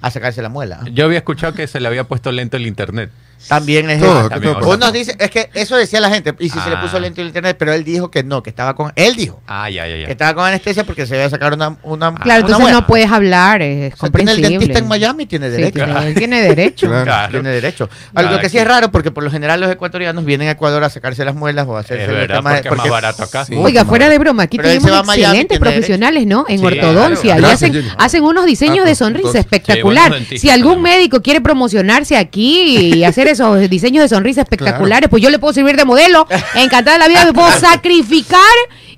a 0.00 0.10
sacarse 0.10 0.40
la 0.42 0.48
muela. 0.48 0.80
Yo 0.92 1.04
había 1.04 1.18
escuchado 1.18 1.52
que 1.52 1.66
se 1.66 1.80
le 1.80 1.88
había 1.88 2.04
puesto 2.04 2.32
lento 2.32 2.56
el 2.56 2.66
internet. 2.66 3.10
También 3.48 3.90
es 3.90 4.00
todo, 4.00 4.28
Uno 4.66 4.92
dice, 4.92 5.14
es 5.18 5.30
que 5.30 5.50
eso 5.54 5.76
decía 5.76 6.00
la 6.00 6.10
gente, 6.10 6.34
y 6.38 6.48
si 6.48 6.58
se 6.58 6.70
le 6.70 6.76
puso 6.78 6.96
ah. 6.96 7.00
lento 7.00 7.20
el 7.20 7.28
internet, 7.28 7.56
pero 7.58 7.72
él 7.72 7.84
dijo 7.84 8.10
que 8.10 8.22
no, 8.22 8.42
que 8.42 8.50
estaba 8.50 8.74
con, 8.74 8.92
él 8.96 9.16
dijo 9.16 9.42
ah, 9.46 9.68
ya, 9.68 9.86
ya, 9.86 9.96
ya. 9.96 10.06
que 10.06 10.12
estaba 10.12 10.34
con 10.34 10.44
anestesia 10.44 10.84
porque 10.84 11.06
se 11.06 11.16
iba 11.16 11.24
a 11.24 11.30
sacar 11.30 11.52
una, 11.52 11.76
una 11.82 12.14
Claro, 12.14 12.46
entonces 12.46 12.72
no 12.72 12.86
puedes 12.86 13.10
hablar, 13.10 13.60
es 13.62 13.94
comprensible. 13.96 14.46
el 14.46 14.52
dentista 14.52 14.78
en 14.78 14.88
Miami 14.88 15.26
tiene 15.26 15.50
derecho. 15.50 15.84
él 15.84 16.14
tiene 16.14 16.40
derecho. 16.40 16.90
Tiene 17.30 17.50
derecho. 17.50 17.88
Lo 18.14 18.40
que 18.40 18.48
sí 18.48 18.58
es 18.58 18.66
raro, 18.66 18.90
porque 18.90 19.10
por 19.10 19.24
lo 19.24 19.30
general 19.30 19.60
los 19.60 19.70
ecuatorianos 19.70 20.24
vienen 20.24 20.48
a 20.48 20.52
Ecuador 20.52 20.84
a 20.84 20.90
sacarse 20.90 21.24
las 21.24 21.34
muelas 21.34 21.66
o 21.66 21.76
a 21.76 21.80
hacerse 21.80 22.04
el 22.04 22.28
tema 22.28 22.54
porque, 22.54 22.68
es 22.68 22.76
más 22.76 22.88
barato 22.88 23.22
acá. 23.22 23.46
Oiga, 23.56 23.84
fuera 23.84 24.08
de 24.08 24.18
broma, 24.18 24.44
aquí 24.44 24.58
tenemos 24.58 24.90
excelentes 24.90 25.58
profesionales, 25.58 26.26
¿no? 26.26 26.44
En 26.48 26.64
ortodoncia. 26.64 27.38
Y 27.38 27.44
hacen, 27.44 27.84
hacen 27.98 28.22
unos 28.22 28.46
diseños 28.46 28.86
de 28.86 28.94
sonrisa 28.94 29.38
espectacular. 29.38 30.14
Si 30.36 30.50
algún 30.50 30.82
médico 30.82 31.22
quiere 31.22 31.40
promocionarse 31.40 32.16
aquí 32.16 32.94
y 32.94 33.04
hacer 33.04 33.28
esos 33.34 33.70
diseños 33.70 34.02
de 34.02 34.08
sonrisa 34.08 34.42
espectaculares, 34.42 35.08
pues 35.08 35.22
yo 35.22 35.30
le 35.30 35.38
puedo 35.38 35.52
servir 35.52 35.76
de 35.76 35.84
modelo. 35.84 36.26
Encantada 36.54 36.96
de 36.96 36.98
la 36.98 37.08
vida, 37.08 37.24
me 37.24 37.32
puedo 37.32 37.50
sacrificar 37.52 38.40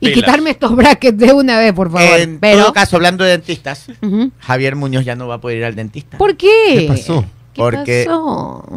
y 0.00 0.12
quitarme 0.12 0.50
estos 0.50 0.74
brackets 0.74 1.18
de 1.18 1.32
una 1.32 1.58
vez, 1.58 1.72
por 1.72 1.90
favor. 1.90 2.20
En 2.20 2.38
todo 2.40 2.72
caso, 2.72 2.96
hablando 2.96 3.24
de 3.24 3.30
dentistas, 3.30 3.86
Javier 4.40 4.76
Muñoz 4.76 5.04
ya 5.04 5.16
no 5.16 5.28
va 5.28 5.36
a 5.36 5.40
poder 5.40 5.58
ir 5.58 5.64
al 5.64 5.74
dentista. 5.74 6.18
¿Por 6.18 6.36
qué? 6.36 6.48
¿Qué 6.68 6.86
pasó? 6.88 7.24
Porque 7.56 8.06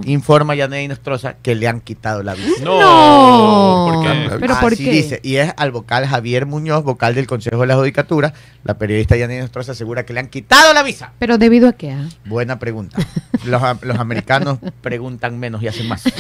informa 0.06 0.56
Yaney 0.56 0.88
Nostroza 0.88 1.36
que 1.42 1.56
le 1.56 1.68
han 1.68 1.82
quitado 1.82 2.24
la 2.24 2.36
visa. 2.36 2.64
No, 2.64 3.92
¿Por 3.92 4.04
qué? 4.04 4.38
¿Pero 4.40 4.60
por 4.60 4.76
qué? 4.76 4.92
dice, 4.92 5.20
y 5.24 5.36
es 5.36 5.54
al 5.58 5.72
vocal 5.72 6.06
Javier 6.06 6.46
Muñoz, 6.46 6.84
vocal 6.84 7.16
del 7.16 7.28
Consejo 7.28 7.62
de 7.62 7.68
la 7.68 7.76
Judicatura, 7.76 8.34
la 8.64 8.78
periodista 8.78 9.16
Yaney 9.16 9.40
Nostroza 9.40 9.74
asegura 9.74 10.06
que 10.06 10.14
le 10.14 10.20
han 10.20 10.28
quitado 10.28 10.74
la 10.74 10.84
visa. 10.84 11.14
¿Pero 11.20 11.38
debido 11.38 11.68
a 11.68 11.74
qué? 11.74 11.92
Ah? 11.92 12.08
Buena 12.26 12.60
pregunta. 12.60 12.98
Los, 13.46 13.62
americanos 13.64 14.60
preguntan 14.82 15.40
menos 15.40 15.62
y 15.64 15.68
hacen 15.68 15.88
más. 15.88 16.04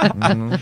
Mm. 0.00 0.52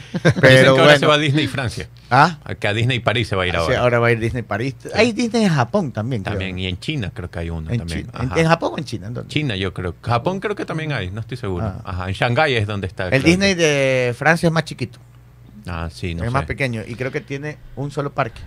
Pero 0.40 0.74
que 0.74 0.80
ahora 0.80 0.98
se 0.98 1.06
va 1.06 1.14
a 1.14 1.18
Disney 1.18 1.46
Francia. 1.46 1.88
¿Ah? 2.10 2.38
Que 2.58 2.68
a 2.68 2.74
Disney 2.74 3.00
París 3.00 3.28
se 3.28 3.36
va 3.36 3.44
a 3.44 3.46
ir 3.46 3.56
ahora. 3.56 3.74
Sí, 3.74 3.80
ahora 3.80 3.98
va 3.98 4.08
a 4.08 4.12
ir 4.12 4.18
Disney 4.18 4.42
París. 4.42 4.74
Hay 4.94 5.12
Disney 5.12 5.44
en 5.44 5.50
Japón 5.50 5.92
también. 5.92 6.22
También, 6.22 6.58
y 6.58 6.66
en 6.66 6.78
China 6.78 7.10
creo 7.14 7.30
que 7.30 7.38
hay 7.38 7.50
uno 7.50 7.70
en 7.70 7.78
también. 7.78 8.08
¿En, 8.36 8.46
Japón 8.46 8.72
o 8.74 8.78
en 8.78 8.84
China? 8.84 9.12
China 9.28 9.56
yo 9.56 9.72
creo. 9.72 9.94
Japón 10.02 10.40
creo 10.40 10.56
que 10.56 10.64
también 10.64 10.92
hay, 10.92 11.07
no 11.12 11.20
estoy 11.20 11.36
seguro. 11.36 11.66
Ah. 11.66 11.82
Ajá, 11.84 12.08
en 12.08 12.14
Shanghái 12.14 12.54
es 12.56 12.66
donde 12.66 12.86
está. 12.86 13.08
El 13.08 13.22
Disney 13.22 13.54
de 13.54 14.14
Francia 14.16 14.46
es 14.46 14.52
más 14.52 14.64
chiquito. 14.64 14.98
Ah, 15.66 15.88
sí, 15.92 16.14
no 16.14 16.24
Es 16.24 16.32
más 16.32 16.46
pequeño 16.46 16.82
y 16.86 16.94
creo 16.94 17.12
que 17.12 17.20
tiene 17.20 17.58
un 17.76 17.90
solo 17.90 18.12
parque. 18.12 18.40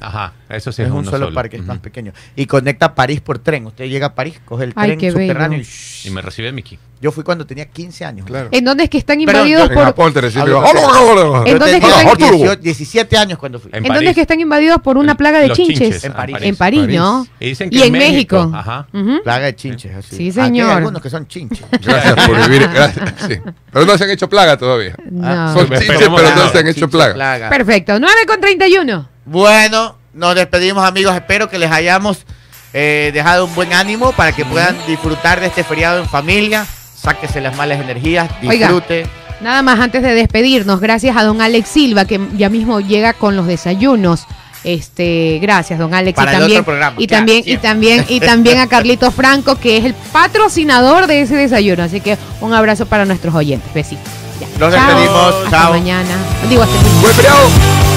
Ajá, 0.00 0.32
eso 0.48 0.72
sí 0.72 0.82
es, 0.82 0.90
un 0.90 1.04
solo, 1.04 1.32
parque, 1.32 1.56
es 1.56 1.64
más 1.64 1.78
pequeño. 1.78 2.12
Y 2.34 2.46
conecta 2.46 2.94
París 2.94 3.20
por 3.20 3.38
tren. 3.38 3.66
Usted 3.66 3.86
llega 3.86 4.08
a 4.08 4.14
París, 4.14 4.40
coge 4.44 4.64
el 4.64 4.74
tren 4.74 5.00
subterráneo 5.00 5.62
y, 6.04 6.10
me 6.10 6.22
recibe 6.22 6.52
Mickey. 6.52 6.78
Yo 7.00 7.12
fui 7.12 7.24
cuando 7.24 7.44
tenía 7.44 7.66
15 7.66 8.04
años. 8.06 8.26
Claro. 8.26 8.48
¿En 8.52 8.64
dónde 8.64 8.84
es 8.84 8.90
que 8.90 8.96
están 8.96 9.20
invadidos 9.20 9.68
por...? 9.68 9.94
En 10.08 10.14
recibe. 10.14 10.44
¿En 10.44 11.58
dónde 11.58 11.76
es 11.76 11.80
que 11.80 11.88
están... 11.88 12.60
17 12.60 13.18
años 13.18 13.38
cuando 13.38 13.60
fui. 13.60 13.70
¿En, 13.72 13.82
dónde 13.84 14.08
es 14.08 14.14
que 14.14 14.22
están 14.22 14.40
invadidos 14.40 14.80
por 14.80 14.96
una 14.96 15.14
plaga 15.14 15.40
de 15.40 15.50
chinches? 15.50 16.04
En 16.04 16.12
París. 16.14 16.36
En 16.40 16.56
París, 16.56 16.88
¿no? 16.88 17.26
Y, 17.38 17.48
dicen 17.48 17.68
que 17.68 17.84
en 17.84 17.92
México. 17.92 18.50
Ajá. 18.54 18.86
Plaga 19.22 19.46
de 19.46 19.56
chinches. 19.56 19.94
Así. 19.94 20.16
Sí, 20.16 20.32
señor. 20.32 20.70
Hay 20.70 20.76
algunos 20.76 21.02
que 21.02 21.10
son 21.10 21.26
chinches. 21.26 21.64
Gracias 21.82 22.14
por 22.26 22.48
vivir. 22.48 22.68
Gracias. 22.72 23.14
Sí. 23.26 23.40
Pero 23.72 23.86
no 23.86 23.98
se 23.98 24.04
han 24.04 24.10
hecho 24.10 24.28
plaga 24.28 24.56
todavía. 24.56 24.94
No. 25.10 25.54
Son 25.54 25.68
chinches, 25.68 26.08
pero 26.14 26.36
no 26.36 26.50
se 26.50 26.58
han 26.58 26.68
hecho 26.68 26.88
plaga. 26.88 27.48
Perfecto. 27.50 27.98
9 27.98 28.14
con 28.26 28.40
31. 28.40 29.15
Bueno 29.26 29.96
nos 30.16 30.34
despedimos 30.34 30.84
amigos, 30.84 31.14
espero 31.14 31.48
que 31.48 31.58
les 31.58 31.70
hayamos 31.70 32.24
eh, 32.72 33.10
dejado 33.12 33.44
un 33.44 33.54
buen 33.54 33.72
ánimo 33.74 34.12
para 34.12 34.32
que 34.32 34.44
puedan 34.44 34.74
disfrutar 34.86 35.40
de 35.40 35.46
este 35.46 35.62
feriado 35.62 36.00
en 36.00 36.08
familia, 36.08 36.66
sáquese 36.96 37.40
las 37.40 37.54
malas 37.56 37.80
energías, 37.80 38.28
disfrute. 38.40 39.06
nada 39.42 39.62
más 39.62 39.78
antes 39.78 40.02
de 40.02 40.14
despedirnos, 40.14 40.80
gracias 40.80 41.16
a 41.16 41.22
don 41.22 41.42
Alex 41.42 41.68
Silva 41.68 42.06
que 42.06 42.18
ya 42.34 42.48
mismo 42.48 42.80
llega 42.80 43.12
con 43.12 43.36
los 43.36 43.46
desayunos. 43.46 44.26
Este, 44.64 45.38
gracias, 45.40 45.78
don 45.78 45.94
Alex. 45.94 46.18
y 46.18 46.26
también, 46.26 46.64
y 46.96 47.06
también, 47.06 47.42
y 47.46 47.56
también, 47.56 48.04
y 48.08 48.18
también 48.18 48.58
a 48.58 48.66
Carlito 48.68 49.12
Franco, 49.12 49.54
que 49.54 49.76
es 49.76 49.84
el 49.84 49.94
patrocinador 50.12 51.06
de 51.06 51.20
ese 51.20 51.36
desayuno. 51.36 51.84
Así 51.84 52.00
que 52.00 52.18
un 52.40 52.52
abrazo 52.52 52.84
para 52.86 53.04
nuestros 53.04 53.32
oyentes. 53.32 53.72
Besitos. 53.72 54.08
Nos 54.58 54.72
despedimos. 54.72 55.34
Chao. 55.50 55.70
mañana. 55.70 56.16
Digo, 56.48 56.64
hasta. 56.64 57.95